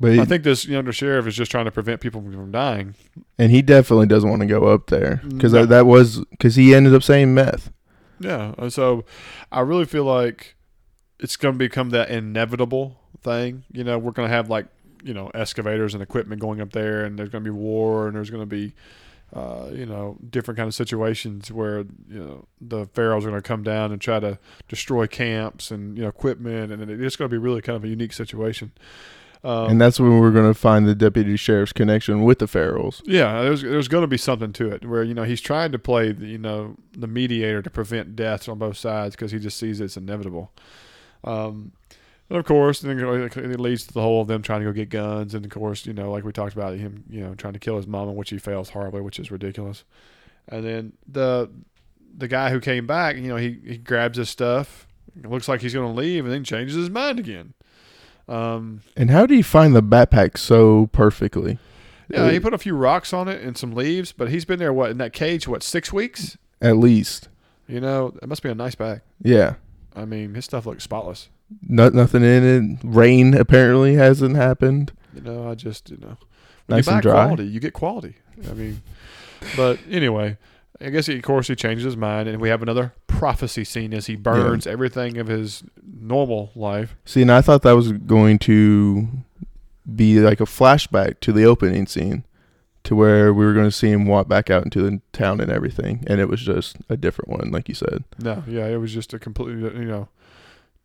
but 0.00 0.18
I 0.18 0.24
think 0.24 0.42
this 0.44 0.68
under 0.68 0.92
sheriff 0.92 1.26
is 1.26 1.36
just 1.36 1.50
trying 1.50 1.66
to 1.66 1.70
prevent 1.70 2.00
people 2.00 2.20
from 2.22 2.50
dying. 2.50 2.94
and 3.38 3.50
he 3.50 3.62
definitely 3.62 4.06
doesn't 4.06 4.28
want 4.28 4.40
to 4.40 4.46
go 4.46 4.66
up 4.68 4.86
there 4.86 5.20
because 5.28 5.52
No. 5.52 5.66
that 5.66 5.86
was 5.86 6.24
because 6.30 6.56
he 6.56 6.74
ended 6.74 6.94
up 6.94 7.02
saying 7.02 7.34
meth. 7.34 7.70
Yeah. 8.18 8.54
And 8.58 8.72
so, 8.72 9.04
I 9.52 9.60
really 9.60 9.84
feel 9.86 10.04
like 10.04 10.56
it's 11.18 11.36
going 11.36 11.54
to 11.54 11.58
become 11.58 11.90
that 11.90 12.10
inevitable 12.10 12.98
thing. 13.22 13.64
You 13.72 13.84
know, 13.84 13.98
we're 13.98 14.12
going 14.12 14.28
to 14.28 14.34
have 14.34 14.48
like, 14.50 14.66
you 15.02 15.14
know, 15.14 15.30
excavators 15.34 15.94
and 15.94 16.02
equipment 16.02 16.40
going 16.40 16.60
up 16.60 16.72
there, 16.72 17.04
and 17.04 17.18
there's 17.18 17.28
going 17.30 17.44
to 17.44 17.50
be 17.50 17.54
war, 17.56 18.06
and 18.06 18.16
there's 18.16 18.30
going 18.30 18.42
to 18.42 18.46
be 18.46 18.74
uh, 19.32 19.68
you 19.72 19.86
know, 19.86 20.18
different 20.28 20.56
kind 20.58 20.66
of 20.66 20.74
situations 20.74 21.52
where 21.52 21.78
you 22.08 22.18
know 22.18 22.46
the 22.60 22.86
Farrells 22.88 23.18
are 23.24 23.30
going 23.30 23.34
to 23.34 23.42
come 23.42 23.62
down 23.62 23.92
and 23.92 24.00
try 24.00 24.18
to 24.18 24.38
destroy 24.68 25.06
camps 25.06 25.70
and 25.70 25.96
you 25.96 26.02
know 26.02 26.08
equipment, 26.08 26.72
and 26.72 26.90
it's 26.90 27.16
going 27.16 27.30
to 27.30 27.32
be 27.32 27.38
really 27.38 27.62
kind 27.62 27.76
of 27.76 27.84
a 27.84 27.88
unique 27.88 28.12
situation. 28.12 28.72
Um, 29.42 29.70
and 29.70 29.80
that's 29.80 29.98
when 29.98 30.18
we're 30.18 30.32
going 30.32 30.52
to 30.52 30.58
find 30.58 30.86
the 30.86 30.94
deputy 30.94 31.36
sheriff's 31.36 31.72
connection 31.72 32.24
with 32.24 32.40
the 32.40 32.46
Farrells. 32.46 33.00
yeah, 33.06 33.40
there's 33.42 33.62
there's 33.62 33.88
going 33.88 34.02
to 34.02 34.08
be 34.08 34.18
something 34.18 34.52
to 34.54 34.70
it 34.70 34.84
where 34.84 35.02
you 35.02 35.14
know 35.14 35.22
he's 35.22 35.40
trying 35.40 35.72
to 35.72 35.78
play 35.78 36.12
the, 36.12 36.26
you 36.26 36.38
know 36.38 36.76
the 36.92 37.06
mediator 37.06 37.62
to 37.62 37.70
prevent 37.70 38.14
deaths 38.14 38.48
on 38.48 38.58
both 38.58 38.76
sides 38.76 39.16
because 39.16 39.32
he 39.32 39.38
just 39.38 39.58
sees 39.58 39.80
it's 39.80 39.96
inevitable. 39.96 40.52
Um, 41.24 41.72
and 42.28 42.38
of 42.38 42.44
course, 42.44 42.80
then 42.80 42.98
it 42.98 43.60
leads 43.60 43.86
to 43.86 43.94
the 43.94 44.02
whole 44.02 44.22
of 44.22 44.28
them 44.28 44.42
trying 44.42 44.60
to 44.60 44.66
go 44.66 44.72
get 44.72 44.88
guns, 44.88 45.34
and 45.34 45.44
of 45.44 45.50
course, 45.50 45.84
you 45.84 45.92
know, 45.92 46.12
like 46.12 46.22
we 46.22 46.32
talked 46.32 46.54
about 46.54 46.76
him, 46.76 47.04
you 47.08 47.20
know, 47.20 47.34
trying 47.34 47.54
to 47.54 47.58
kill 47.58 47.76
his 47.76 47.86
mama, 47.86 48.12
which 48.12 48.30
he 48.30 48.38
fails 48.38 48.70
horribly, 48.70 49.00
which 49.00 49.18
is 49.18 49.30
ridiculous. 49.30 49.84
And 50.46 50.64
then 50.64 50.92
the 51.08 51.50
the 52.16 52.28
guy 52.28 52.50
who 52.50 52.60
came 52.60 52.86
back, 52.86 53.16
you 53.16 53.28
know, 53.28 53.36
he 53.36 53.58
he 53.64 53.78
grabs 53.78 54.18
his 54.18 54.28
stuff, 54.28 54.86
looks 55.24 55.48
like 55.48 55.60
he's 55.60 55.74
going 55.74 55.92
to 55.92 55.98
leave, 55.98 56.24
and 56.24 56.32
then 56.32 56.44
changes 56.44 56.76
his 56.76 56.90
mind 56.90 57.18
again. 57.18 57.54
Um, 58.28 58.82
And 58.96 59.10
how 59.10 59.26
do 59.26 59.34
you 59.34 59.42
find 59.44 59.74
the 59.74 59.82
backpack 59.82 60.38
so 60.38 60.88
perfectly? 60.92 61.58
yeah, 62.08 62.30
he 62.30 62.40
put 62.40 62.54
a 62.54 62.58
few 62.58 62.74
rocks 62.76 63.12
on 63.12 63.28
it 63.28 63.40
and 63.42 63.56
some 63.56 63.72
leaves, 63.72 64.12
but 64.12 64.30
he's 64.30 64.44
been 64.44 64.58
there 64.58 64.72
what 64.72 64.90
in 64.90 64.98
that 64.98 65.12
cage 65.12 65.46
what 65.48 65.62
six 65.62 65.92
weeks? 65.92 66.36
At 66.60 66.76
least. 66.76 67.28
You 67.68 67.80
know, 67.80 68.14
it 68.22 68.28
must 68.28 68.42
be 68.42 68.48
a 68.48 68.54
nice 68.54 68.74
bag. 68.74 69.00
Yeah. 69.22 69.54
I 69.94 70.04
mean, 70.04 70.34
his 70.34 70.44
stuff 70.44 70.66
looks 70.66 70.84
spotless. 70.84 71.28
Not 71.68 71.94
nothing 71.94 72.22
in 72.22 72.44
it. 72.44 72.78
Rain 72.84 73.34
apparently 73.34 73.94
hasn't 73.94 74.36
happened. 74.36 74.92
You 75.14 75.20
know, 75.22 75.48
I 75.50 75.54
just 75.56 75.90
you 75.90 75.96
know, 75.96 76.16
when 76.66 76.76
Nice 76.78 76.86
you 76.86 76.90
buy 76.92 76.94
and 76.94 77.02
dry. 77.02 77.24
quality, 77.26 77.44
you 77.46 77.58
get 77.60 77.72
quality. 77.72 78.14
I 78.48 78.52
mean, 78.54 78.82
but 79.56 79.78
anyway, 79.90 80.36
I 80.80 80.88
guess 80.90 81.06
he, 81.06 81.16
of 81.16 81.22
course 81.22 81.48
he 81.48 81.54
changes 81.54 81.84
his 81.84 81.96
mind, 81.96 82.28
and 82.28 82.40
we 82.40 82.48
have 82.48 82.62
another 82.62 82.94
prophecy 83.06 83.64
scene 83.64 83.92
as 83.92 84.06
he 84.06 84.16
burns 84.16 84.66
everything 84.66 85.18
of 85.18 85.26
his 85.26 85.62
normal 85.82 86.50
life. 86.54 86.96
See, 87.04 87.22
and 87.22 87.30
I 87.30 87.42
thought 87.42 87.62
that 87.62 87.72
was 87.72 87.92
going 87.92 88.38
to 88.40 89.08
be 89.94 90.20
like 90.20 90.40
a 90.40 90.44
flashback 90.44 91.20
to 91.20 91.32
the 91.32 91.44
opening 91.44 91.86
scene, 91.86 92.24
to 92.84 92.96
where 92.96 93.34
we 93.34 93.44
were 93.44 93.52
going 93.52 93.66
to 93.66 93.72
see 93.72 93.90
him 93.90 94.06
walk 94.06 94.26
back 94.26 94.48
out 94.48 94.64
into 94.64 94.80
the 94.80 95.02
town 95.12 95.40
and 95.40 95.52
everything, 95.52 96.02
and 96.06 96.18
it 96.18 96.30
was 96.30 96.40
just 96.40 96.76
a 96.88 96.96
different 96.96 97.28
one, 97.28 97.50
like 97.50 97.68
you 97.68 97.74
said. 97.74 98.04
No, 98.18 98.42
yeah, 98.46 98.66
it 98.66 98.78
was 98.78 98.94
just 98.94 99.12
a 99.12 99.18
completely 99.18 99.60
you 99.78 99.84
know, 99.84 100.08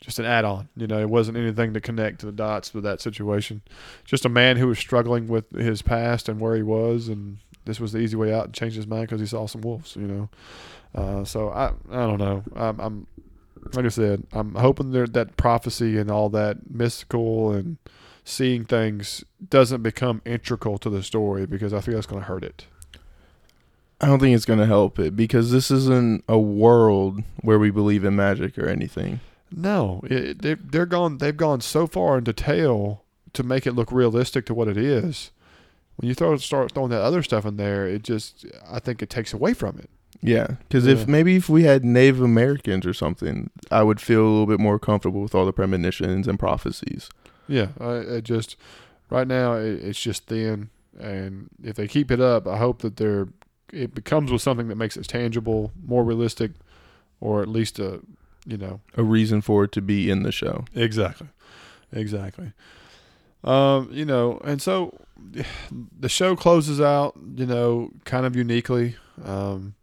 just 0.01 0.19
an 0.19 0.25
add-on. 0.25 0.67
You 0.75 0.87
know, 0.87 0.99
it 0.99 1.09
wasn't 1.09 1.37
anything 1.37 1.73
to 1.73 1.79
connect 1.79 2.19
to 2.19 2.25
the 2.25 2.33
dots 2.33 2.73
with 2.73 2.83
that 2.83 2.99
situation. 2.99 3.61
Just 4.03 4.25
a 4.25 4.29
man 4.29 4.57
who 4.57 4.67
was 4.67 4.77
struggling 4.77 5.29
with 5.29 5.49
his 5.55 5.81
past 5.81 6.27
and 6.27 6.41
where 6.41 6.57
he 6.57 6.63
was, 6.63 7.07
and 7.07 7.37
this 7.65 7.79
was 7.79 7.91
the 7.91 7.99
easy 7.99 8.15
way 8.15 8.33
out 8.33 8.45
and 8.45 8.53
changed 8.53 8.75
his 8.75 8.87
mind 8.87 9.07
because 9.07 9.19
he 9.19 9.27
saw 9.27 9.47
some 9.47 9.61
wolves. 9.61 9.95
You 9.95 10.07
know, 10.07 10.29
uh, 10.93 11.23
so 11.25 11.49
I 11.49 11.71
I 11.91 12.05
don't 12.05 12.19
know. 12.19 12.43
I'm, 12.55 12.79
I'm 12.79 13.07
like 13.73 13.85
I 13.85 13.89
said, 13.89 14.23
I'm 14.31 14.55
hoping 14.55 14.91
that 14.91 15.13
that 15.13 15.37
prophecy 15.37 15.97
and 15.97 16.09
all 16.09 16.29
that 16.29 16.69
mystical 16.69 17.51
and 17.51 17.77
seeing 18.23 18.65
things 18.65 19.23
doesn't 19.49 19.83
become 19.83 20.21
integral 20.25 20.77
to 20.79 20.89
the 20.89 21.03
story 21.03 21.45
because 21.45 21.73
I 21.73 21.81
feel 21.81 21.95
that's 21.95 22.07
going 22.07 22.21
to 22.21 22.27
hurt 22.27 22.43
it. 22.43 22.65
I 24.01 24.07
don't 24.07 24.19
think 24.19 24.35
it's 24.35 24.45
going 24.45 24.59
to 24.59 24.65
help 24.65 24.99
it 24.99 25.15
because 25.15 25.51
this 25.51 25.71
isn't 25.71 26.23
a 26.27 26.37
world 26.37 27.23
where 27.41 27.57
we 27.57 27.71
believe 27.71 28.03
in 28.03 28.15
magic 28.15 28.57
or 28.57 28.67
anything. 28.67 29.21
No, 29.51 30.01
it, 30.03 30.41
they, 30.41 30.55
they're 30.55 30.85
gone. 30.85 31.19
They've 31.19 31.35
gone 31.35 31.61
so 31.61 31.87
far 31.87 32.17
in 32.17 32.25
detail 32.25 33.03
to 33.33 33.43
make 33.43 33.65
it 33.65 33.73
look 33.73 33.91
realistic 33.91 34.45
to 34.47 34.53
what 34.53 34.67
it 34.67 34.77
is. 34.77 35.31
When 35.97 36.09
you 36.09 36.13
throw 36.15 36.35
start 36.37 36.71
throwing 36.73 36.89
that 36.91 37.01
other 37.01 37.23
stuff 37.23 37.45
in 37.45 37.57
there, 37.57 37.87
it 37.87 38.03
just 38.03 38.45
I 38.69 38.79
think 38.79 39.01
it 39.01 39.09
takes 39.09 39.33
away 39.33 39.53
from 39.53 39.77
it. 39.79 39.89
Yeah, 40.21 40.55
because 40.67 40.85
Yeah. 40.87 40.93
if 40.93 41.07
maybe 41.07 41.35
if 41.35 41.49
we 41.49 41.63
had 41.63 41.85
Native 41.85 42.21
Americans 42.21 42.85
or 42.85 42.93
something, 42.93 43.49
I 43.71 43.83
would 43.83 44.01
feel 44.01 44.21
a 44.21 44.29
little 44.29 44.45
bit 44.47 44.59
more 44.59 44.79
comfortable 44.79 45.21
with 45.21 45.35
all 45.35 45.45
the 45.45 45.53
premonitions 45.53 46.27
and 46.27 46.39
prophecies. 46.39 47.09
Yeah, 47.47 47.67
I, 47.79 47.93
it 47.97 48.23
just 48.23 48.55
right 49.09 49.27
now 49.27 49.53
it, 49.53 49.83
it's 49.83 49.99
just 50.01 50.25
thin, 50.27 50.69
and 50.99 51.49
if 51.63 51.75
they 51.75 51.87
keep 51.87 52.09
it 52.11 52.19
up, 52.19 52.47
I 52.47 52.57
hope 52.57 52.81
that 52.81 52.97
they're 52.97 53.27
it 53.73 53.93
becomes 53.95 54.31
with 54.31 54.41
something 54.41 54.67
that 54.69 54.75
makes 54.77 54.95
it 54.97 55.07
tangible, 55.07 55.71
more 55.85 56.03
realistic, 56.03 56.51
or 57.19 57.41
at 57.41 57.47
least 57.47 57.77
a 57.79 58.01
you 58.45 58.57
know 58.57 58.79
A 58.95 59.03
reason 59.03 59.41
for 59.41 59.63
it 59.65 59.71
to 59.73 59.81
be 59.81 60.09
in 60.09 60.23
the 60.23 60.31
show. 60.31 60.65
Exactly. 60.75 61.27
Exactly. 61.93 62.51
Um, 63.45 63.89
you 63.91 64.05
know, 64.05 64.41
and 64.43 64.61
so 64.61 64.97
the 65.97 66.09
show 66.09 66.35
closes 66.35 66.81
out, 66.81 67.15
you 67.35 67.45
know, 67.45 67.91
kind 68.03 68.25
of 68.25 68.35
uniquely. 68.35 68.95
Um, 69.23 69.75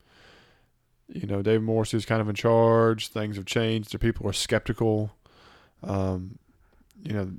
you 1.09 1.27
know, 1.27 1.42
Dave 1.42 1.62
Morse 1.62 1.94
is 1.94 2.05
kind 2.05 2.20
of 2.20 2.29
in 2.29 2.35
charge. 2.35 3.09
Things 3.09 3.37
have 3.37 3.46
changed. 3.46 3.92
The 3.92 3.98
people 3.98 4.29
are 4.29 4.33
skeptical. 4.33 5.12
Um, 5.83 6.38
you 7.03 7.12
know, 7.12 7.31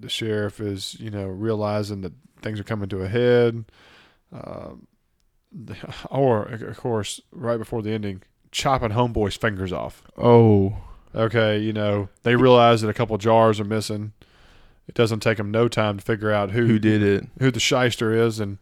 the 0.00 0.08
sheriff 0.08 0.60
is, 0.60 0.96
you 0.98 1.10
know, 1.10 1.26
realizing 1.26 2.00
that 2.02 2.12
things 2.42 2.58
are 2.58 2.64
coming 2.64 2.88
to 2.88 3.02
a 3.02 3.08
head. 3.08 3.64
Um, 4.32 4.86
or, 6.10 6.42
of 6.44 6.76
course, 6.78 7.20
right 7.32 7.56
before 7.56 7.82
the 7.82 7.92
ending, 7.92 8.22
chopping 8.50 8.90
Homeboy's 8.90 9.36
fingers 9.36 9.72
off. 9.72 10.02
Oh, 10.16 10.76
Okay, 11.16 11.58
you 11.58 11.72
know, 11.72 12.10
they 12.24 12.36
realize 12.36 12.82
that 12.82 12.88
a 12.90 12.94
couple 12.94 13.16
jars 13.16 13.58
are 13.58 13.64
missing. 13.64 14.12
It 14.88 14.94
doesn't 14.94 15.20
take 15.20 15.38
them 15.38 15.50
no 15.50 15.68
time 15.68 15.98
to 15.98 16.04
figure 16.04 16.30
out 16.30 16.52
who 16.52 16.66
who 16.66 16.78
did 16.78 17.02
it? 17.02 17.26
who 17.38 17.50
the 17.50 17.60
shyster 17.60 18.12
is, 18.12 18.38
and 18.38 18.58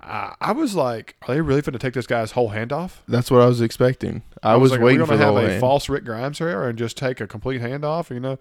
I, 0.00 0.34
I 0.40 0.52
was 0.52 0.74
like, 0.74 1.16
are 1.22 1.34
they 1.34 1.40
really 1.40 1.62
going 1.62 1.72
to 1.72 1.78
take 1.78 1.94
this 1.94 2.06
guy's 2.06 2.32
whole 2.32 2.48
hand 2.48 2.72
off? 2.72 3.02
That's 3.08 3.30
what 3.30 3.40
I 3.40 3.46
was 3.46 3.60
expecting. 3.60 4.22
I, 4.42 4.56
was, 4.56 4.72
like, 4.72 4.80
waiting 4.80 5.00
are 5.00 5.04
we 5.04 5.08
for 5.08 5.16
the 5.16 5.24
have 5.24 5.34
whole 5.34 5.44
a 5.44 5.48
hand. 5.48 5.60
false 5.60 5.88
Rick 5.88 6.04
Grimes 6.04 6.38
here 6.38 6.64
and 6.68 6.78
just 6.78 6.96
take 6.96 7.20
a 7.20 7.26
complete 7.26 7.60
hand 7.60 7.84
off, 7.84 8.10
you 8.10 8.20
know? 8.20 8.38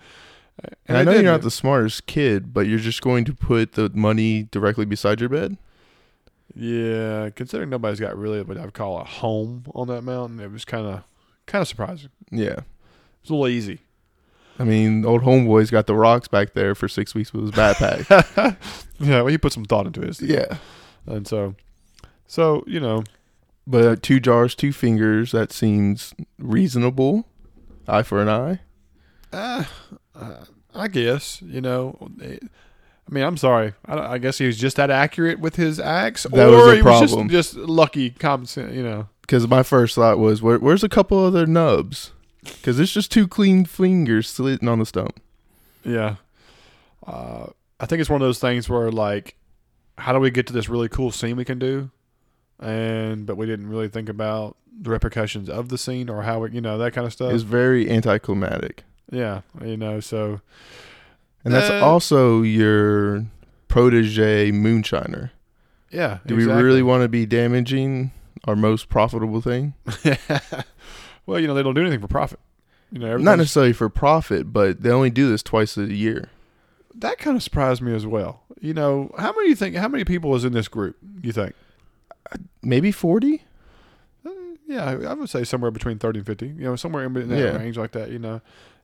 And 0.87 0.97
I 0.97 1.03
they 1.03 1.05
know 1.05 1.11
you're 1.19 1.31
didn't. 1.33 1.43
the 1.43 1.51
smartest 1.51 2.07
kid, 2.07 2.53
but 2.53 2.67
you're 2.67 2.79
just 2.79 3.01
going 3.01 3.25
to 3.25 3.33
put 3.33 3.73
the 3.73 3.89
money 3.93 4.43
directly 4.43 4.85
beside 4.85 5.19
your 5.19 5.29
bed. 5.29 5.57
Yeah, 6.55 7.29
considering 7.31 7.69
nobody's 7.69 7.99
got 7.99 8.17
really 8.17 8.41
what 8.41 8.57
I'd 8.57 8.73
call 8.73 8.99
a 8.99 9.03
home 9.03 9.65
on 9.75 9.87
that 9.89 10.01
mountain, 10.01 10.39
it 10.39 10.51
was 10.51 10.65
kind 10.65 10.87
of 10.87 11.03
kind 11.45 11.61
of 11.61 11.67
surprising. 11.67 12.09
Yeah. 12.31 12.47
It 12.47 12.63
was 13.21 13.29
a 13.29 13.33
little 13.33 13.47
easy. 13.47 13.81
I 14.59 14.63
mean, 14.63 15.05
old 15.05 15.21
homeboy's 15.21 15.69
got 15.71 15.85
the 15.87 15.95
rocks 15.95 16.27
back 16.27 16.53
there 16.53 16.73
for 16.75 16.87
six 16.87 17.13
weeks 17.13 17.31
with 17.33 17.43
his 17.43 17.51
backpack. 17.51 18.57
yeah, 18.99 19.21
well, 19.21 19.27
he 19.27 19.37
put 19.37 19.53
some 19.53 19.65
thought 19.65 19.85
into 19.85 20.01
his, 20.01 20.19
yeah. 20.21 20.57
and 21.05 21.27
so, 21.27 21.55
so 22.25 22.63
you 22.65 22.79
know, 22.79 23.03
But 23.67 23.85
uh, 23.85 23.95
two 24.01 24.19
jars, 24.19 24.55
two 24.55 24.73
fingers, 24.73 25.31
that 25.31 25.51
seems 25.51 26.13
reasonable. 26.39 27.27
Eye 27.87 28.03
for 28.03 28.21
an 28.21 28.29
eye. 28.29 28.59
Uh, 29.31 29.63
uh, 30.15 30.45
I 30.73 30.87
guess 30.87 31.41
you 31.41 31.61
know. 31.61 32.09
eh, 32.21 32.37
I 32.41 33.13
mean, 33.13 33.23
I'm 33.23 33.37
sorry. 33.37 33.73
I, 33.85 33.97
I 33.97 34.17
guess 34.17 34.37
he 34.37 34.45
was 34.47 34.57
just 34.57 34.75
that 34.77 34.89
accurate 34.91 35.39
with 35.39 35.55
his 35.55 35.79
axe, 35.79 36.23
That 36.23 36.49
or 36.49 36.57
was 36.57 36.67
a 36.73 36.75
he 36.75 36.81
was 36.81 37.11
just, 37.11 37.29
just 37.29 37.55
lucky, 37.55 38.09
common 38.09 38.47
sense. 38.47 38.73
You 38.75 38.83
know. 38.83 39.07
Because 39.21 39.47
my 39.47 39.63
first 39.63 39.95
thought 39.95 40.17
was, 40.19 40.41
Where, 40.41 40.57
where's 40.59 40.83
a 40.83 40.89
couple 40.89 41.23
other 41.23 41.45
nubs? 41.45 42.11
Because 42.55 42.79
it's 42.79 42.91
just 42.91 43.11
two 43.11 43.27
clean 43.27 43.65
fingers 43.65 44.27
sitting 44.29 44.67
on 44.67 44.79
the 44.79 44.85
stump. 44.85 45.21
Yeah. 45.83 46.15
Uh, 47.05 47.47
I 47.79 47.85
think 47.85 48.01
it's 48.01 48.09
one 48.09 48.21
of 48.21 48.27
those 48.27 48.39
things 48.39 48.67
where 48.69 48.91
like, 48.91 49.35
how 49.97 50.13
do 50.13 50.19
we 50.19 50.29
get 50.31 50.47
to 50.47 50.53
this 50.53 50.67
really 50.69 50.89
cool 50.89 51.11
scene 51.11 51.35
we 51.37 51.45
can 51.45 51.59
do, 51.59 51.89
and 52.59 53.25
but 53.25 53.37
we 53.37 53.45
didn't 53.45 53.67
really 53.69 53.87
think 53.87 54.09
about 54.09 54.57
the 54.79 54.89
repercussions 54.91 55.49
of 55.49 55.69
the 55.69 55.77
scene 55.77 56.09
or 56.09 56.23
how 56.23 56.43
it, 56.43 56.53
you 56.53 56.61
know, 56.61 56.77
that 56.77 56.93
kind 56.93 57.07
of 57.07 57.13
stuff. 57.13 57.31
It's 57.33 57.43
very 57.43 57.89
anticlimactic. 57.89 58.83
yeah, 59.11 59.41
you 59.63 59.77
know. 59.77 59.99
So 59.99 60.41
And 61.45 61.53
that's 61.53 61.69
Uh, 61.69 61.83
also 61.85 62.41
your 62.41 63.25
protege 63.69 64.51
moonshiner. 64.51 65.31
yeah. 65.91 66.19
Do 66.25 66.35
we 66.35 66.45
really 66.45 66.83
want 66.83 67.03
to 67.03 67.07
be 67.07 67.25
damaging 67.25 68.11
our 68.45 68.55
most 68.55 68.89
profitable 68.89 69.41
thing? 69.41 69.73
well, 71.27 71.39
you 71.39 71.45
know, 71.45 71.53
they 71.53 71.61
don't 71.61 71.75
do 71.75 71.81
anything 71.81 71.99
for 72.01 72.07
profit. 72.07 72.39
You 72.91 72.99
know, 72.99 73.17
Not 73.17 73.37
necessarily 73.37 73.73
for 73.73 73.89
profit, 73.89 74.51
but 74.51 74.81
they 74.81 74.89
only 74.89 75.09
do 75.11 75.29
this 75.29 75.43
twice 75.43 75.77
a 75.77 75.93
year. 75.93 76.29
that 76.95 77.19
kind 77.19 77.35
of 77.37 77.43
surprised 77.43 77.81
me 77.83 77.93
as 77.93 78.07
well. 78.07 78.41
You 78.59 78.73
know, 78.73 79.13
how 79.19 79.31
many 79.33 79.49
you 79.49 79.55
think? 79.55 79.75
How 79.75 79.87
many 79.87 80.03
people 80.03 80.33
is 80.35 80.43
in 80.43 80.53
this 80.53 80.67
group? 80.67 80.95
You 81.21 81.31
think? 81.31 81.53
Maybe 82.63 82.91
40? 82.91 83.43
Uh, 84.25 84.29
yeah, 84.67 84.83
I 84.85 84.93
I 85.11 85.13
would 85.13 85.29
say 85.29 85.43
somewhere 85.43 85.69
between 85.71 85.99
thirty 85.99 86.19
and 86.19 86.25
fifty. 86.25 86.47
You 86.47 86.63
know, 86.63 86.75
somewhere 86.75 87.03
in 87.05 87.13
that 87.13 87.29
Yeah. 87.37 87.57
range 87.57 87.77
like 87.77 87.91
that. 87.91 88.09
You 88.09 88.19
know, 88.19 88.41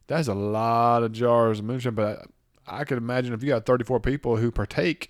that's 0.08 0.28
a 0.28 0.34
lot 0.34 1.04
of 1.04 1.12
jars 1.12 1.60
of 1.60 1.66
moonshine. 1.66 1.96
But 1.96 2.28
I, 2.68 2.82
I 2.82 2.84
could 2.86 2.98
imagine 2.98 3.34
if 3.34 3.42
you 3.44 3.50
got 3.50 3.66
thirty-four 3.66 4.00
people 4.00 4.38
who 4.38 4.52
partake. 4.52 5.10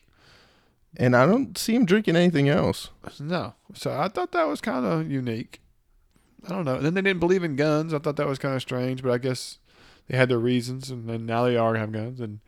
And 0.97 1.15
I 1.15 1.25
don't 1.25 1.57
see 1.57 1.73
him 1.75 1.85
drinking 1.85 2.15
anything 2.15 2.47
else. 2.49 2.89
No, 3.19 3.55
so 3.73 3.91
I 3.99 4.07
thought 4.07 4.31
that 4.33 4.43
was 4.47 4.61
kind 4.61 4.85
of 4.85 5.09
unique. 5.11 5.59
I 6.45 6.49
don't 6.49 6.65
know. 6.65 6.75
And 6.75 6.85
then 6.85 6.93
they 6.93 7.01
didn't 7.01 7.19
believe 7.19 7.43
in 7.43 7.55
guns. 7.55 7.93
I 7.93 7.99
thought 7.99 8.17
that 8.17 8.27
was 8.27 8.39
kind 8.39 8.55
of 8.55 8.61
strange, 8.61 9.01
but 9.01 9.11
I 9.11 9.17
guess 9.17 9.59
they 10.07 10.17
had 10.17 10.29
their 10.29 10.39
reasons, 10.39 10.89
and 10.89 11.07
then 11.07 11.25
now 11.25 11.45
they 11.45 11.55
are 11.55 11.75
have 11.75 11.91
guns. 11.91 12.19
And 12.19 12.39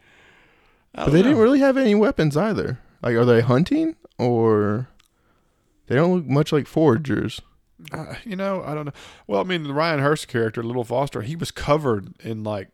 But 0.93 1.11
they 1.11 1.19
know. 1.21 1.29
didn't 1.29 1.39
really 1.43 1.59
have 1.59 1.77
any 1.77 1.95
weapons 1.95 2.35
either. 2.35 2.79
Like, 3.01 3.15
are 3.15 3.25
they 3.25 3.41
hunting 3.41 3.95
or 4.17 4.89
they 5.87 5.95
don't 5.95 6.13
look 6.15 6.25
much 6.25 6.51
like 6.51 6.65
foragers? 6.67 7.41
Uh, 7.91 8.15
you 8.23 8.35
know, 8.35 8.63
I 8.63 8.73
don't 8.73 8.85
know. 8.85 8.93
Well, 9.27 9.41
I 9.41 9.43
mean, 9.43 9.63
the 9.63 9.73
Ryan 9.73 9.99
Hurst 9.99 10.27
character, 10.27 10.63
Little 10.63 10.83
Foster, 10.83 11.21
he 11.21 11.35
was 11.35 11.51
covered 11.51 12.13
in 12.21 12.43
like, 12.43 12.69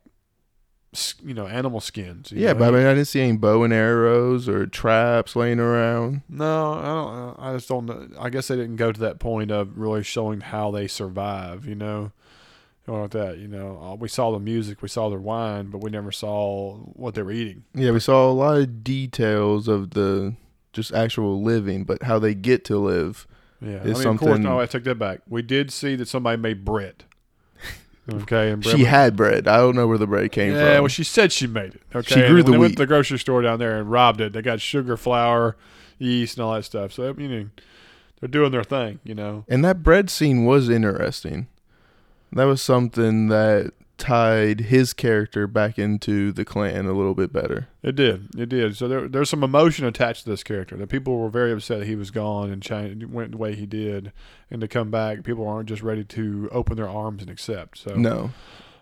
you 1.24 1.34
know, 1.34 1.48
animal 1.48 1.80
skins. 1.80 2.32
you 2.32 2.40
Yeah, 2.42 2.54
know, 2.54 2.60
but 2.60 2.74
I 2.74 2.78
mean, 2.78 2.86
I 2.86 2.94
didn't 2.94 3.08
see 3.08 3.22
any 3.22 3.38
bow 3.38 3.64
and 3.64 3.74
arrows 3.74 4.50
or 4.50 4.66
traps 4.68 5.36
laying 5.36 5.60
around. 5.60 6.22
no, 6.28 6.74
I 6.74 6.84
don't. 6.84 7.40
I 7.40 7.54
just 7.56 7.70
don't. 7.70 7.86
know. 7.86 8.08
I 8.20 8.30
guess 8.30 8.48
they 8.50 8.56
didn't 8.58 8.76
go 8.76 8.92
to 8.92 9.00
that 9.02 9.20
point 9.20 9.52
of 9.52 9.78
really 9.78 10.04
showing 10.04 10.42
how 10.42 10.72
they 10.72 10.88
survive. 10.88 11.66
You 11.66 11.76
know, 11.76 12.12
or 12.88 13.04
like 13.04 13.12
that. 13.12 13.38
You 13.38 13.48
know, 13.48 13.80
uh, 13.82 13.96
we 13.96 14.10
saw 14.10 14.32
the 14.32 14.40
music, 14.40 14.82
we 14.82 14.90
saw 14.90 15.10
their 15.10 15.20
wine, 15.20 15.68
but 15.68 15.80
we 15.80 15.90
never 15.90 16.12
saw 16.12 16.76
what 16.78 17.14
they 17.16 17.22
were 17.24 17.32
eating. 17.32 17.64
Yeah, 17.74 17.92
we 17.92 18.00
saw 18.02 18.30
a 18.30 18.34
lot 18.34 18.58
of 18.58 18.84
details 18.84 19.68
of 19.70 19.92
the 19.92 20.36
just 20.74 20.94
actual 20.94 21.42
living, 21.42 21.84
but 21.86 22.04
how 22.04 22.20
they 22.20 22.34
get 22.34 22.66
to 22.66 22.78
live. 22.78 23.28
Yeah, 23.62 23.84
Is 23.84 24.00
I 24.00 24.04
mean, 24.06 24.14
of 24.16 24.20
course. 24.20 24.40
No, 24.40 24.60
I 24.60 24.66
take 24.66 24.84
that 24.86 24.96
back. 25.00 25.22
We 25.30 25.42
did 25.42 25.72
see 25.72 25.96
that 25.96 26.08
somebody 26.08 26.42
made 26.42 26.66
bread. 26.66 27.04
Mm. 28.10 28.24
Okay, 28.24 28.52
and 28.52 28.64
She 28.64 28.72
Bremen- 28.72 28.86
had 28.88 29.16
bread. 29.16 29.48
I 29.48 29.58
don't 29.58 29.76
know 29.76 29.88
where 29.88 29.98
the 29.98 30.08
bread 30.08 30.32
came 30.32 30.52
from. 30.54 30.60
yeah, 30.62 30.74
from. 30.76 30.82
well, 30.84 30.88
she 30.88 31.04
said 31.04 31.32
she 31.32 31.46
made 31.48 31.76
it. 31.76 31.82
Okay, 31.94 32.16
She 32.16 32.28
grew 32.28 32.40
and 32.40 32.48
the 32.48 32.52
they 32.52 32.58
went 32.58 32.72
wheat. 32.72 32.78
to 32.78 32.84
the 32.84 32.88
grocery 32.88 33.20
store 33.20 33.42
down 33.42 33.60
there 33.60 33.78
and 33.80 33.92
robbed 33.92 34.22
it. 34.22 34.34
They 34.34 34.42
got 34.42 34.60
sugar, 34.60 34.98
flour, 34.98 35.56
yeast, 36.00 36.38
and 36.38 36.44
all 36.46 36.54
that 36.56 36.64
stuff. 36.66 36.92
So 36.94 37.14
you 37.18 37.28
know, 37.28 37.50
they're 38.20 38.28
doing 38.30 38.52
their 38.52 38.64
thing. 38.64 39.00
You 39.04 39.14
know, 39.16 39.46
and 39.48 39.64
that 39.66 39.84
bread 39.84 40.10
scene 40.10 40.46
was 40.46 40.68
interesting. 40.70 41.48
That 42.34 42.46
was 42.46 42.62
something 42.62 43.28
that 43.28 43.72
tied 44.02 44.62
his 44.62 44.94
character 44.94 45.46
back 45.46 45.78
into 45.78 46.32
the 46.32 46.44
clan 46.44 46.88
a 46.88 46.94
little 46.94 47.14
bit 47.14 47.32
better. 47.32 47.68
it 47.84 47.96
did, 47.96 48.30
it 48.36 48.50
did. 48.50 48.76
So 48.76 48.88
there, 48.88 49.08
there's 49.08 49.30
some 49.30 49.44
emotion 49.44 49.86
attached 49.86 50.24
to 50.24 50.30
this 50.32 50.44
character. 50.44 50.76
That 50.76 50.88
people 50.88 51.20
were 51.20 51.30
very 51.30 51.52
upset 51.52 51.84
he 51.84 51.96
was 51.96 52.10
gone 52.10 52.50
and 52.50 52.64
changed, 52.64 53.06
went 53.06 53.32
the 53.32 53.38
way 53.38 53.54
he 53.54 53.68
did, 53.68 54.12
and 54.50 54.60
to 54.60 54.68
come 54.68 54.90
back, 54.90 55.24
people 55.24 55.48
aren't 55.48 55.70
just 55.70 55.84
ready 55.84 56.04
to 56.04 56.50
open 56.52 56.78
their 56.78 56.90
arms 56.90 57.22
and 57.22 57.30
accept. 57.30 57.78
So 57.78 57.94
No. 57.94 58.32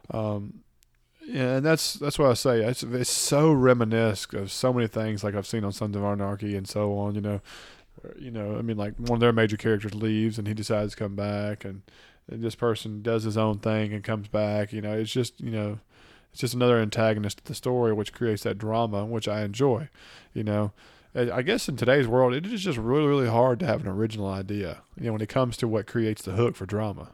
Um, 0.10 0.64
yeah, 1.26 1.58
and 1.58 1.66
that's 1.66 1.96
that's 1.96 2.18
what 2.18 2.32
I 2.32 2.34
say. 2.34 2.64
It's 2.64 2.82
it's 2.82 3.12
so 3.12 3.52
reminiscent 3.52 4.42
of 4.42 4.52
so 4.54 4.72
many 4.72 4.88
things 4.88 5.22
like 5.22 5.36
I've 5.36 5.46
seen 5.46 5.66
on 5.66 5.74
Sons 5.74 5.98
of 5.98 6.04
Anarchy 6.04 6.56
and 6.56 6.66
so 6.66 6.98
on. 6.98 7.14
You 7.14 7.22
know, 7.22 7.42
you 8.18 8.32
know. 8.32 8.58
I 8.58 8.62
mean, 8.62 8.78
like 8.78 8.96
one 8.96 9.18
of 9.18 9.20
their 9.20 9.34
major 9.34 9.58
characters 9.58 9.94
leaves 9.94 10.40
and 10.40 10.48
he 10.48 10.54
decides 10.54 10.94
to 10.94 10.98
come 10.98 11.16
back, 11.18 11.66
and 11.66 11.82
this 12.32 12.56
person 12.56 13.02
does 13.02 13.24
his 13.24 13.38
own 13.38 13.60
thing 13.60 13.94
and 13.94 14.04
comes 14.04 14.28
back. 14.28 14.72
You 14.72 14.82
know, 14.82 14.94
it's 14.94 15.12
just 15.12 15.40
you 15.40 15.52
know, 15.52 15.80
it's 16.32 16.42
just 16.42 16.54
another 16.54 16.80
antagonist 16.80 17.40
to 17.40 17.44
the 17.46 17.56
story, 17.56 17.94
which 17.94 18.14
creates 18.14 18.44
that 18.44 18.58
drama, 18.58 19.06
which 19.06 19.28
I 19.28 19.44
enjoy. 19.44 19.90
You 20.34 20.44
know. 20.44 20.72
I 21.16 21.42
guess 21.42 21.68
in 21.68 21.76
today's 21.76 22.08
world, 22.08 22.36
it 22.36 22.46
is 22.46 22.62
just 22.62 22.78
really, 22.78 23.08
really 23.08 23.28
hard 23.28 23.60
to 23.62 23.66
have 23.66 23.82
an 23.82 23.88
original 23.88 24.28
idea. 24.28 24.84
You 24.96 25.08
know, 25.08 25.14
when 25.14 25.22
it 25.22 25.28
comes 25.28 25.58
to 25.58 25.68
what 25.68 25.88
creates 25.88 26.22
the 26.22 26.34
hook 26.34 26.56
for 26.56 26.68
drama. 26.68 27.10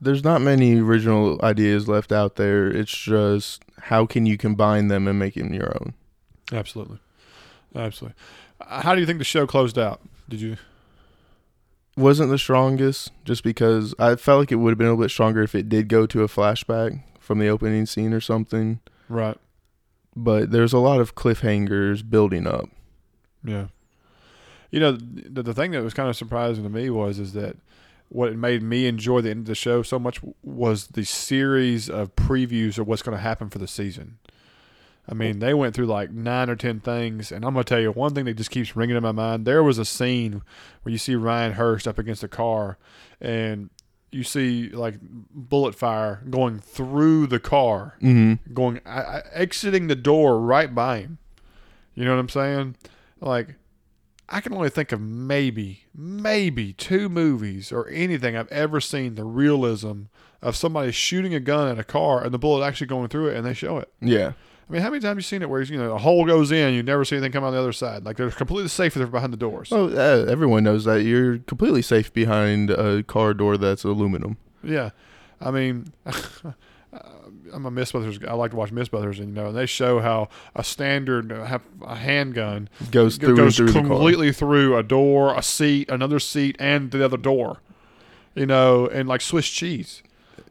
There's 0.00 0.22
not 0.22 0.40
many 0.42 0.78
original 0.78 1.40
ideas 1.42 1.88
left 1.88 2.12
out 2.12 2.36
there. 2.36 2.68
It's 2.68 2.96
just 2.96 3.64
how 3.80 4.06
can 4.06 4.26
you 4.26 4.38
combine 4.38 4.86
them 4.86 5.08
and 5.08 5.18
make 5.18 5.34
them 5.34 5.52
your 5.52 5.76
own? 5.76 5.94
Absolutely, 6.52 6.98
absolutely. 7.74 8.16
How 8.60 8.94
do 8.94 9.00
you 9.00 9.06
think 9.06 9.18
the 9.18 9.24
show 9.24 9.46
closed 9.46 9.76
out? 9.76 10.00
Did 10.28 10.40
you? 10.40 10.56
Wasn't 11.96 12.30
the 12.30 12.38
strongest 12.38 13.12
just 13.24 13.44
because 13.44 13.94
I 13.98 14.16
felt 14.16 14.40
like 14.40 14.52
it 14.52 14.56
would 14.56 14.70
have 14.70 14.78
been 14.78 14.86
a 14.86 14.90
little 14.90 15.04
bit 15.04 15.10
stronger 15.10 15.42
if 15.42 15.54
it 15.54 15.68
did 15.68 15.88
go 15.88 16.06
to 16.06 16.22
a 16.22 16.28
flashback 16.28 17.02
from 17.20 17.38
the 17.38 17.48
opening 17.48 17.86
scene 17.86 18.12
or 18.12 18.20
something. 18.20 18.80
Right. 19.08 19.36
But 20.16 20.50
there's 20.50 20.72
a 20.72 20.78
lot 20.78 21.00
of 21.00 21.14
cliffhangers 21.14 22.08
building 22.08 22.46
up. 22.46 22.68
Yeah. 23.44 23.66
You 24.70 24.80
know, 24.80 24.92
the, 24.92 25.42
the 25.42 25.54
thing 25.54 25.72
that 25.72 25.82
was 25.82 25.94
kind 25.94 26.08
of 26.08 26.16
surprising 26.16 26.64
to 26.64 26.70
me 26.70 26.88
was 26.88 27.18
is 27.18 27.34
that 27.34 27.56
what 28.08 28.34
made 28.36 28.62
me 28.62 28.86
enjoy 28.86 29.20
the 29.20 29.30
end 29.30 29.40
of 29.40 29.46
the 29.46 29.54
show 29.54 29.82
so 29.82 29.98
much 29.98 30.20
was 30.42 30.88
the 30.88 31.04
series 31.04 31.88
of 31.88 32.14
previews 32.14 32.78
of 32.78 32.86
what's 32.86 33.02
going 33.02 33.16
to 33.16 33.22
happen 33.22 33.48
for 33.48 33.58
the 33.58 33.68
season. 33.68 34.18
I 35.08 35.14
mean, 35.14 35.40
they 35.40 35.52
went 35.52 35.74
through 35.74 35.86
like 35.86 36.12
nine 36.12 36.48
or 36.48 36.54
ten 36.56 36.78
things, 36.80 37.32
and 37.32 37.44
I'm 37.44 37.54
going 37.54 37.64
to 37.64 37.68
tell 37.68 37.80
you 37.80 37.90
one 37.90 38.14
thing 38.14 38.24
that 38.26 38.34
just 38.34 38.52
keeps 38.52 38.76
ringing 38.76 38.96
in 38.96 39.02
my 39.02 39.10
mind. 39.12 39.44
There 39.46 39.62
was 39.62 39.78
a 39.78 39.84
scene 39.84 40.42
where 40.82 40.92
you 40.92 40.98
see 40.98 41.16
Ryan 41.16 41.52
Hurst 41.54 41.88
up 41.88 41.98
against 41.98 42.22
a 42.22 42.28
car, 42.28 42.78
and 43.20 43.70
you 44.12 44.22
see 44.22 44.68
like 44.68 44.96
bullet 45.00 45.74
fire 45.74 46.22
going 46.30 46.58
through 46.58 47.26
the 47.26 47.40
car 47.40 47.96
Mm-hmm. 48.02 48.52
going 48.52 48.80
I, 48.84 49.00
I, 49.00 49.22
exiting 49.32 49.86
the 49.88 49.96
door 49.96 50.38
right 50.38 50.72
by 50.72 50.98
him. 51.00 51.18
You 51.94 52.04
know 52.04 52.12
what 52.14 52.20
I'm 52.20 52.28
saying? 52.28 52.76
Like 53.20 53.56
I 54.28 54.40
can 54.40 54.52
only 54.52 54.70
think 54.70 54.92
of 54.92 55.00
maybe 55.00 55.84
maybe 55.94 56.74
two 56.74 57.08
movies 57.08 57.72
or 57.72 57.88
anything 57.88 58.36
I've 58.36 58.52
ever 58.52 58.80
seen 58.80 59.14
the 59.14 59.24
realism 59.24 60.02
of 60.42 60.56
somebody 60.56 60.92
shooting 60.92 61.34
a 61.34 61.40
gun 61.40 61.68
at 61.68 61.78
a 61.78 61.84
car 61.84 62.22
and 62.22 62.32
the 62.34 62.38
bullet 62.38 62.64
actually 62.66 62.86
going 62.88 63.08
through 63.08 63.28
it 63.28 63.36
and 63.36 63.46
they 63.46 63.54
show 63.54 63.78
it. 63.78 63.90
Yeah. 64.00 64.32
I 64.68 64.72
mean, 64.72 64.82
how 64.82 64.90
many 64.90 65.00
times 65.00 65.08
have 65.08 65.16
you 65.18 65.22
seen 65.22 65.42
it 65.42 65.50
where 65.50 65.62
you 65.62 65.76
know 65.76 65.92
a 65.92 65.98
hole 65.98 66.24
goes 66.24 66.52
in, 66.52 66.74
you 66.74 66.82
never 66.82 67.04
see 67.04 67.16
anything 67.16 67.32
come 67.32 67.44
out 67.44 67.50
the 67.50 67.58
other 67.58 67.72
side? 67.72 68.04
Like 68.04 68.16
they're 68.16 68.30
completely 68.30 68.68
safe 68.68 68.92
if 68.92 68.94
they're 68.94 69.06
behind 69.06 69.32
the 69.32 69.36
doors. 69.36 69.70
Oh, 69.72 69.88
uh, 69.88 70.26
everyone 70.30 70.64
knows 70.64 70.84
that 70.84 71.02
you're 71.02 71.38
completely 71.38 71.82
safe 71.82 72.12
behind 72.12 72.70
a 72.70 73.02
car 73.02 73.34
door 73.34 73.56
that's 73.56 73.84
aluminum. 73.84 74.36
Yeah, 74.62 74.90
I 75.40 75.50
mean, 75.50 75.92
I'm 77.52 77.66
a 77.66 77.70
Mythbusters. 77.70 78.26
I 78.26 78.34
like 78.34 78.52
to 78.52 78.56
watch 78.56 78.70
Mythbusters, 78.72 79.18
and 79.18 79.28
you 79.28 79.34
know, 79.34 79.48
and 79.48 79.56
they 79.56 79.66
show 79.66 80.00
how 80.00 80.28
a 80.54 80.64
standard 80.64 81.32
uh, 81.32 81.44
have 81.44 81.62
a 81.82 81.96
handgun 81.96 82.68
Goes 82.90 83.16
through 83.16 83.36
goes 83.36 83.56
through 83.56 83.72
completely 83.72 84.32
through 84.32 84.76
a 84.76 84.82
door, 84.82 85.34
a 85.36 85.42
seat, 85.42 85.90
another 85.90 86.18
seat, 86.18 86.56
and 86.58 86.90
the 86.90 87.04
other 87.04 87.16
door. 87.16 87.58
You 88.34 88.46
know, 88.46 88.86
and 88.86 89.08
like 89.08 89.20
Swiss 89.20 89.48
cheese. 89.48 90.02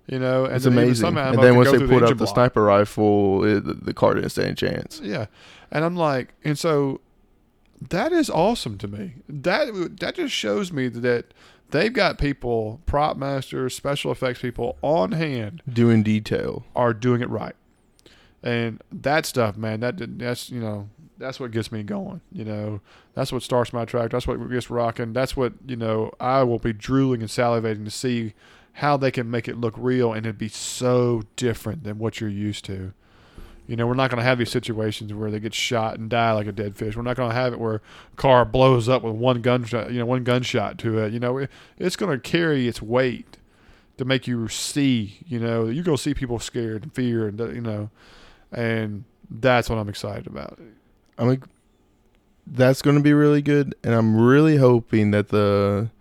You 0.08 0.20
know, 0.20 0.46
and 0.46 0.56
It's 0.56 0.66
then 0.66 0.74
amazing. 0.74 1.18
And 1.18 1.42
then 1.42 1.56
once 1.56 1.72
they 1.72 1.78
put 1.78 1.90
engine 1.92 2.04
out 2.04 2.18
the 2.18 2.26
sniper 2.28 2.64
rifle, 2.64 3.44
it, 3.46 3.64
the- 3.64 3.74
the 3.76 3.94
car 3.94 4.16
didn't 4.16 4.32
stand 4.32 4.50
a 4.50 4.56
chance. 4.56 5.00
Yeah, 5.04 5.28
and 5.72 5.86
I'm 5.86 5.96
like, 5.96 6.34
and 6.44 6.58
so 6.60 7.00
that 7.90 8.12
is 8.12 8.30
awesome 8.30 8.78
to 8.80 8.88
me. 8.88 9.14
That 9.30 9.98
that 10.00 10.16
just 10.16 10.34
shows 10.34 10.72
me 10.72 10.88
that 10.90 11.34
they've 11.70 11.94
got 11.94 12.18
people, 12.18 12.82
prop 12.86 13.16
masters, 13.16 13.76
special 13.76 14.12
effects 14.12 14.42
people 14.42 14.78
on 14.82 15.14
hand 15.14 15.62
Doing 15.72 16.04
detail. 16.04 16.66
are 16.76 16.94
doing 16.94 17.22
it 17.22 17.30
right. 17.30 17.56
And 18.44 18.82
that 18.92 19.26
stuff, 19.26 19.56
man, 19.56 19.80
that 19.82 20.18
that's 20.18 20.50
you 20.50 20.60
know, 20.60 20.90
that's 21.20 21.40
what 21.40 21.52
gets 21.52 21.72
me 21.72 21.84
going. 21.84 22.22
You 22.32 22.44
know, 22.44 22.82
that's 23.14 23.32
what 23.32 23.44
starts 23.44 23.72
my 23.72 23.86
track. 23.86 24.10
That's 24.12 24.26
what 24.28 24.38
gets 24.50 24.70
rocking. 24.72 25.14
That's 25.14 25.38
what 25.38 25.54
you 25.68 25.76
know. 25.76 26.12
I 26.20 26.42
will 26.44 26.60
be 26.60 26.74
drooling 26.74 27.22
and 27.22 27.30
salivating 27.30 27.86
to 27.86 27.92
see 27.92 28.34
how 28.74 28.98
they 28.98 29.12
can 29.12 29.30
make 29.30 29.48
it 29.48 29.58
look 29.58 29.74
real 29.78 30.14
and 30.14 30.26
it'd 30.26 30.38
be 30.38 30.48
so 30.48 31.24
different 31.36 31.84
than 31.84 31.98
what 32.00 32.20
you're 32.20 32.30
used 32.30 32.66
to. 32.66 32.94
You 33.68 33.76
know, 33.76 33.88
we're 33.88 33.94
not 33.94 34.10
going 34.10 34.18
to 34.18 34.24
have 34.24 34.38
these 34.38 34.50
situations 34.50 35.14
where 35.14 35.32
they 35.32 35.40
get 35.40 35.54
shot 35.54 35.98
and 35.98 36.10
die 36.10 36.34
like 36.34 36.48
a 36.48 36.52
dead 36.52 36.76
fish. 36.76 36.96
We're 36.96 37.04
not 37.04 37.16
going 37.16 37.30
to 37.30 37.36
have 37.36 37.54
it 37.54 37.60
where 37.60 37.76
a 37.76 37.82
car 38.16 38.44
blows 38.44 38.90
up 38.90 39.04
with 39.04 39.14
one 39.14 39.42
gunshot, 39.42 39.92
you 39.92 40.00
know, 40.00 40.06
one 40.06 40.24
gunshot 40.24 40.78
to 40.80 41.00
it. 41.00 41.14
You 41.14 41.20
know, 41.20 41.38
it, 41.38 41.50
it's 41.78 41.96
going 41.96 42.12
to 42.12 42.20
carry 42.20 42.68
its 42.68 42.82
weight 42.82 43.38
to 43.98 44.04
make 44.06 44.28
you 44.28 44.48
see. 44.48 45.20
You 45.26 45.40
know, 45.40 45.68
you 45.68 45.84
go 45.84 45.96
see 45.96 46.14
people 46.14 46.40
scared 46.40 46.84
and 46.84 46.94
fear, 46.94 47.28
and 47.28 47.40
you 47.40 47.62
know, 47.62 47.90
and 48.52 49.06
that's 49.30 49.70
what 49.70 49.78
I'm 49.78 49.88
excited 49.88 50.28
about. 50.28 50.60
I'm 51.18 51.28
like, 51.28 51.44
that's 52.48 52.82
going 52.82 52.98
to 52.98 53.04
be 53.04 53.14
really 53.14 53.42
good, 53.42 53.76
and 53.84 53.94
I'm 53.94 54.20
really 54.20 54.58
hoping 54.58 55.12
that 55.12 55.30
the 55.30 55.92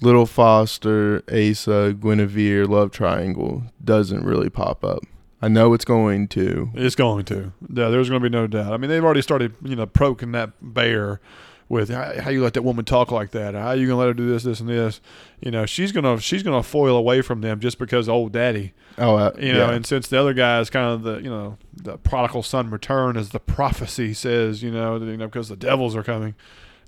little 0.00 0.26
Foster, 0.26 1.22
Asa, 1.28 1.94
G'Winveer 1.98 2.68
love 2.68 2.90
triangle 2.90 3.64
doesn't 3.82 4.24
really 4.24 4.50
pop 4.50 4.84
up. 4.84 5.02
I 5.42 5.48
know 5.48 5.74
it's 5.74 5.84
going 5.84 6.28
to. 6.28 6.70
It's 6.74 6.94
going 6.94 7.24
to. 7.26 7.52
Yeah, 7.72 7.88
there's 7.88 8.08
going 8.08 8.22
to 8.22 8.28
be 8.28 8.32
no 8.32 8.46
doubt. 8.46 8.72
I 8.72 8.78
mean, 8.78 8.88
they've 8.88 9.04
already 9.04 9.22
started, 9.22 9.54
you 9.62 9.76
know, 9.76 9.86
poking 9.86 10.32
that 10.32 10.52
bear 10.60 11.20
with 11.68 11.90
how, 11.90 12.20
how 12.20 12.30
you 12.30 12.42
let 12.42 12.54
that 12.54 12.62
woman 12.62 12.84
talk 12.84 13.10
like 13.10 13.32
that. 13.32 13.54
How 13.54 13.72
you 13.72 13.86
going 13.86 13.96
to 13.96 13.96
let 13.96 14.06
her 14.06 14.14
do 14.14 14.28
this, 14.28 14.44
this, 14.44 14.60
and 14.60 14.68
this? 14.68 15.00
You 15.40 15.50
know, 15.50 15.66
she's 15.66 15.92
gonna 15.92 16.18
she's 16.20 16.42
gonna 16.42 16.62
foil 16.62 16.96
away 16.96 17.22
from 17.22 17.40
them 17.40 17.60
just 17.60 17.78
because 17.78 18.08
old 18.08 18.32
daddy. 18.32 18.72
Oh, 18.98 19.16
uh, 19.16 19.32
You 19.38 19.52
know, 19.52 19.68
yeah. 19.68 19.74
and 19.74 19.84
since 19.84 20.08
the 20.08 20.18
other 20.18 20.32
guy 20.32 20.60
is 20.60 20.70
kind 20.70 20.86
of 20.92 21.02
the 21.02 21.16
you 21.18 21.28
know 21.28 21.58
the 21.74 21.98
prodigal 21.98 22.42
son 22.42 22.70
return, 22.70 23.16
as 23.16 23.30
the 23.30 23.40
prophecy 23.40 24.14
says, 24.14 24.62
you 24.62 24.70
know, 24.70 24.96
you 24.96 25.16
know 25.16 25.26
because 25.26 25.48
the 25.48 25.56
devils 25.56 25.94
are 25.96 26.02
coming. 26.02 26.34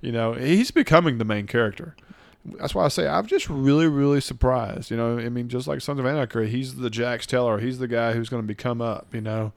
You 0.01 0.13
know, 0.13 0.33
he's 0.35 0.71
becoming 0.71 1.19
the 1.19 1.25
main 1.25 1.47
character. 1.47 1.97
That's 2.45 2.75
why 2.75 2.85
I 2.85 2.89
say 2.89 3.07
I'm 3.07 3.27
just 3.27 3.49
really, 3.51 3.87
really 3.87 4.21
surprised. 4.21 4.91
You 4.91 4.97
know, 4.97 5.19
I 5.19 5.29
mean, 5.29 5.49
just 5.49 5.67
like 5.67 5.81
Sons 5.81 5.99
of 6.01 6.07
Anarchy, 6.07 6.49
he's 6.49 6.77
the 6.77 6.91
Jax 6.91 7.27
Teller. 7.27 7.59
He's 7.59 7.79
the 7.79 7.89
guy 7.89 8.13
who's 8.15 8.29
going 8.29 8.43
to 8.43 8.47
become 8.47 8.81
up. 8.81 9.07
You 9.13 9.21
know, 9.21 9.53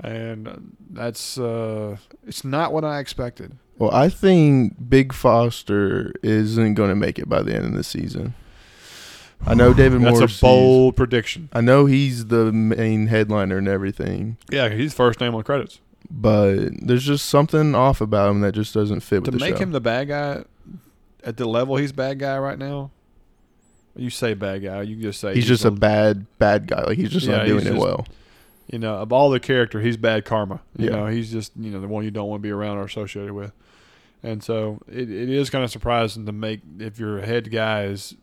and 0.00 0.76
that's 0.90 1.38
uh, 1.38 1.96
it's 2.26 2.44
not 2.44 2.72
what 2.72 2.84
I 2.84 2.98
expected. 3.00 3.56
well, 3.78 3.90
I 3.92 4.08
think 4.08 4.88
Big 4.88 5.12
Foster 5.12 6.12
isn't 6.22 6.74
going 6.74 6.88
to 6.90 6.96
make 6.96 7.18
it 7.18 7.28
by 7.28 7.42
the 7.42 7.54
end 7.54 7.64
of 7.66 7.72
the 7.74 7.84
season. 7.84 8.34
I 9.46 9.52
know 9.54 9.74
David 9.74 10.00
Moore. 10.00 10.18
That's 10.18 10.38
a 10.38 10.40
bold 10.40 10.96
prediction. 10.96 11.48
I 11.52 11.60
know 11.60 11.84
he's 11.86 12.26
the 12.26 12.50
main 12.52 13.08
headliner 13.08 13.58
and 13.58 13.68
everything, 13.68 14.38
Yeah, 14.50 14.70
he's 14.70 14.94
first 14.94 15.20
name 15.20 15.34
on 15.34 15.42
credits. 15.42 15.80
but 16.10 16.68
there's 16.80 17.04
just 17.04 17.26
something 17.26 17.74
off 17.74 18.00
about 18.00 18.30
him 18.30 18.40
that 18.40 18.52
just 18.52 18.72
doesn't 18.72 19.00
fit 19.00 19.24
To 19.24 19.30
with 19.30 19.40
the 19.40 19.44
make 19.50 19.58
him 19.58 19.72
the 19.72 19.80
bad 19.80 20.08
guy 20.08 20.44
at 21.24 21.36
the 21.36 21.46
level 21.46 21.76
he's 21.76 21.92
bad 21.92 22.18
guy 22.18 22.38
right 22.38 22.58
now. 22.58 22.90
You 23.96 24.10
say 24.10 24.34
bad 24.34 24.62
guy, 24.62 24.82
you 24.82 24.96
just 24.96 25.20
say 25.20 25.34
he's 25.34 25.46
just 25.46 25.64
a 25.64 25.70
bad 25.70 26.26
bad 26.38 26.66
guy. 26.66 26.82
Like 26.82 26.98
he's 26.98 27.10
just 27.10 27.26
Yeah, 27.26 27.38
not 27.38 27.46
doing 27.46 27.60
he's 27.60 27.68
it 27.68 27.74
just- 27.74 27.82
well. 27.82 28.06
you 28.70 28.78
know, 28.78 28.94
of 28.96 29.12
all 29.12 29.30
the 29.30 29.38
character, 29.40 29.80
he's 29.80 29.96
bad 29.96 30.24
karma. 30.24 30.60
You 30.76 30.86
Yeah. 30.90 30.96
know, 30.96 31.06
he's 31.06 31.30
just 31.30 31.52
you 31.56 31.70
know 31.70 31.80
the 31.80 31.86
one 31.88 32.04
you 32.04 32.10
don't 32.10 32.28
want 32.28 32.40
to 32.40 32.42
be 32.42 32.50
around 32.50 32.78
or 32.78 32.84
associated 32.84 33.32
with. 33.32 33.52
And 34.22 34.42
so 34.42 34.80
it, 34.90 35.10
it 35.10 35.28
is 35.28 35.50
kind 35.50 35.62
of 35.62 35.70
surprising 35.70 36.24
to 36.26 36.32
make 36.32 36.60
if 36.80 36.98
your 36.98 37.20
head 37.20 37.52
guy 37.52 37.84
is 37.84 38.16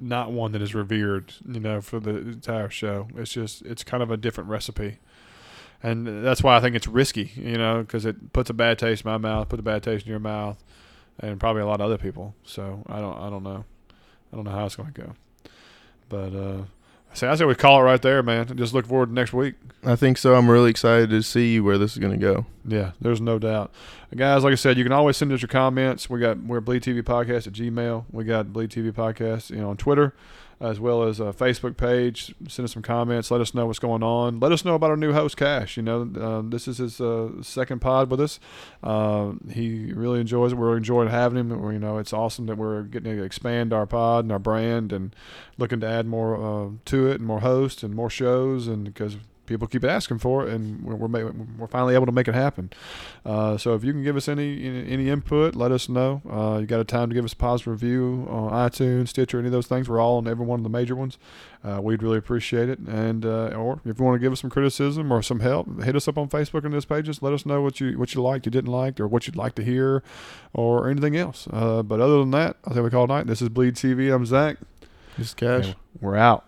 not 0.00 0.32
one 0.32 0.50
that 0.52 0.62
is 0.62 0.74
revered, 0.74 1.32
you 1.46 1.60
know, 1.60 1.80
for 1.80 2.00
the 2.00 2.16
entire 2.16 2.68
show. 2.70 3.06
It's 3.16 3.32
just 3.32 3.62
it's 3.62 3.84
kind 3.84 4.02
of 4.02 4.10
a 4.10 4.16
different 4.16 4.50
recipe. 4.50 4.98
And 5.82 6.24
that's 6.24 6.42
why 6.42 6.56
I 6.56 6.60
think 6.60 6.74
it's 6.74 6.88
risky, 6.88 7.30
you 7.36 7.58
know, 7.58 7.82
because 7.82 8.06
it 8.06 8.32
puts 8.32 8.48
a 8.48 8.54
bad 8.54 8.78
taste 8.78 9.04
in 9.04 9.10
my 9.10 9.18
mouth, 9.18 9.50
put 9.50 9.60
a 9.60 9.62
bad 9.62 9.82
taste 9.82 10.06
in 10.06 10.10
your 10.10 10.18
mouth, 10.18 10.64
and 11.20 11.38
probably 11.40 11.62
a 11.62 11.66
lot 11.66 11.80
of 11.80 11.86
other 11.86 11.98
people. 11.98 12.34
So 12.44 12.82
I 12.86 13.00
don't, 13.00 13.16
I 13.18 13.30
don't 13.30 13.42
know, 13.42 13.64
I 14.32 14.36
don't 14.36 14.44
know 14.44 14.50
how 14.50 14.66
it's 14.66 14.76
going 14.76 14.92
to 14.92 15.00
go. 15.00 15.12
But 16.08 16.34
uh, 16.34 16.62
So 17.14 17.30
I 17.30 17.34
say 17.36 17.44
we 17.44 17.54
call 17.54 17.80
it 17.80 17.84
right 17.84 18.02
there, 18.02 18.22
man. 18.22 18.56
Just 18.56 18.74
look 18.74 18.86
forward 18.86 19.06
to 19.06 19.12
next 19.12 19.32
week. 19.32 19.54
I 19.84 19.96
think 19.96 20.18
so. 20.18 20.34
I'm 20.34 20.50
really 20.50 20.70
excited 20.70 21.10
to 21.10 21.22
see 21.22 21.60
where 21.60 21.78
this 21.78 21.92
is 21.92 21.98
going 21.98 22.12
to 22.12 22.18
go. 22.18 22.46
Yeah, 22.66 22.92
there's 23.00 23.20
no 23.20 23.38
doubt. 23.38 23.72
Guys, 24.14 24.44
like 24.44 24.52
I 24.52 24.56
said, 24.56 24.78
you 24.78 24.84
can 24.84 24.92
always 24.92 25.16
send 25.16 25.32
us 25.32 25.42
your 25.42 25.48
comments. 25.48 26.08
We 26.08 26.20
got 26.20 26.38
we're 26.38 26.60
Bleed 26.60 26.82
TV 26.82 27.02
Podcast 27.02 27.46
at 27.46 27.52
Gmail. 27.52 28.04
We 28.12 28.24
got 28.24 28.52
Bleed 28.52 28.70
TV 28.70 28.92
Podcast, 28.92 29.50
you 29.50 29.56
know, 29.56 29.70
on 29.70 29.76
Twitter, 29.76 30.14
as 30.60 30.80
well 30.80 31.02
as 31.02 31.20
a 31.20 31.32
Facebook 31.32 31.76
page. 31.76 32.34
Send 32.48 32.64
us 32.64 32.72
some 32.72 32.82
comments. 32.82 33.30
Let 33.30 33.40
us 33.40 33.54
know 33.54 33.66
what's 33.66 33.78
going 33.78 34.02
on. 34.02 34.40
Let 34.40 34.52
us 34.52 34.64
know 34.64 34.74
about 34.74 34.90
our 34.90 34.96
new 34.96 35.12
host, 35.12 35.36
Cash. 35.36 35.76
You 35.76 35.82
know, 35.82 36.10
uh, 36.18 36.42
this 36.44 36.68
is 36.68 36.78
his 36.78 37.00
uh, 37.00 37.42
second 37.42 37.80
pod 37.80 38.10
with 38.10 38.20
us. 38.20 38.40
Uh, 38.82 39.32
he 39.50 39.92
really 39.92 40.20
enjoys 40.20 40.52
it. 40.52 40.56
We're 40.56 40.76
enjoying 40.76 41.08
having 41.08 41.38
him. 41.38 41.50
You 41.50 41.78
know, 41.78 41.98
it's 41.98 42.12
awesome 42.12 42.46
that 42.46 42.56
we're 42.56 42.82
getting 42.82 43.16
to 43.16 43.22
expand 43.22 43.72
our 43.72 43.86
pod 43.86 44.24
and 44.24 44.32
our 44.32 44.38
brand 44.38 44.92
and 44.92 45.14
looking 45.58 45.80
to 45.80 45.86
add 45.86 46.06
more 46.06 46.36
uh, 46.36 46.70
to 46.86 47.08
it 47.08 47.16
and 47.16 47.26
more 47.26 47.40
hosts 47.40 47.82
and 47.82 47.94
more 47.94 48.10
shows 48.10 48.66
and 48.66 48.84
because 48.84 49.16
people 49.46 49.66
keep 49.66 49.84
asking 49.84 50.18
for 50.18 50.46
it, 50.46 50.52
and 50.52 50.82
we're 50.82 50.94
we're, 50.94 51.32
we're 51.58 51.66
finally 51.66 51.94
able 51.94 52.06
to 52.06 52.12
make 52.12 52.28
it 52.28 52.34
happen. 52.34 52.70
Uh, 53.24 53.56
so 53.56 53.74
if 53.74 53.84
you 53.84 53.92
can 53.92 54.02
give 54.02 54.16
us 54.16 54.28
any 54.28 54.64
any 54.88 55.08
input, 55.08 55.54
let 55.54 55.72
us 55.72 55.88
know. 55.88 56.22
Uh, 56.28 56.58
you 56.60 56.66
got 56.66 56.80
a 56.80 56.84
time 56.84 57.08
to 57.08 57.14
give 57.14 57.24
us 57.24 57.32
a 57.32 57.36
positive 57.36 57.72
review 57.72 58.26
on 58.28 58.50
iTunes, 58.52 59.08
Stitcher, 59.08 59.38
any 59.38 59.46
of 59.46 59.52
those 59.52 59.66
things. 59.66 59.88
We're 59.88 60.00
all 60.00 60.18
on 60.18 60.28
every 60.28 60.44
one 60.44 60.60
of 60.60 60.64
the 60.64 60.70
major 60.70 60.96
ones. 60.96 61.18
Uh, 61.64 61.80
we'd 61.82 62.02
really 62.02 62.18
appreciate 62.18 62.68
it. 62.68 62.78
And 62.78 63.24
uh, 63.24 63.48
or 63.48 63.80
if 63.84 63.98
you 63.98 64.04
want 64.04 64.16
to 64.16 64.18
give 64.18 64.32
us 64.32 64.40
some 64.40 64.50
criticism 64.50 65.12
or 65.12 65.22
some 65.22 65.40
help, 65.40 65.82
hit 65.82 65.96
us 65.96 66.08
up 66.08 66.18
on 66.18 66.28
Facebook 66.28 66.64
and 66.64 66.74
those 66.74 66.84
pages. 66.84 67.22
Let 67.22 67.32
us 67.32 67.46
know 67.46 67.62
what 67.62 67.80
you 67.80 67.98
what 67.98 68.14
you 68.14 68.22
liked, 68.22 68.46
you 68.46 68.52
didn't 68.52 68.70
like, 68.70 69.00
or 69.00 69.06
what 69.06 69.26
you'd 69.26 69.36
like 69.36 69.54
to 69.56 69.64
hear, 69.64 70.02
or 70.52 70.88
anything 70.90 71.16
else. 71.16 71.48
Uh, 71.50 71.82
but 71.82 72.00
other 72.00 72.18
than 72.18 72.30
that, 72.32 72.56
I 72.64 72.74
think 72.74 72.84
we 72.84 72.90
call 72.90 73.04
it 73.04 73.08
night. 73.08 73.26
This 73.26 73.40
is 73.40 73.48
Bleed 73.48 73.74
TV. 73.74 74.14
I'm 74.14 74.26
Zach. 74.26 74.58
Just 75.16 75.36
cash. 75.36 75.74
We're 76.00 76.16
out. 76.16 76.44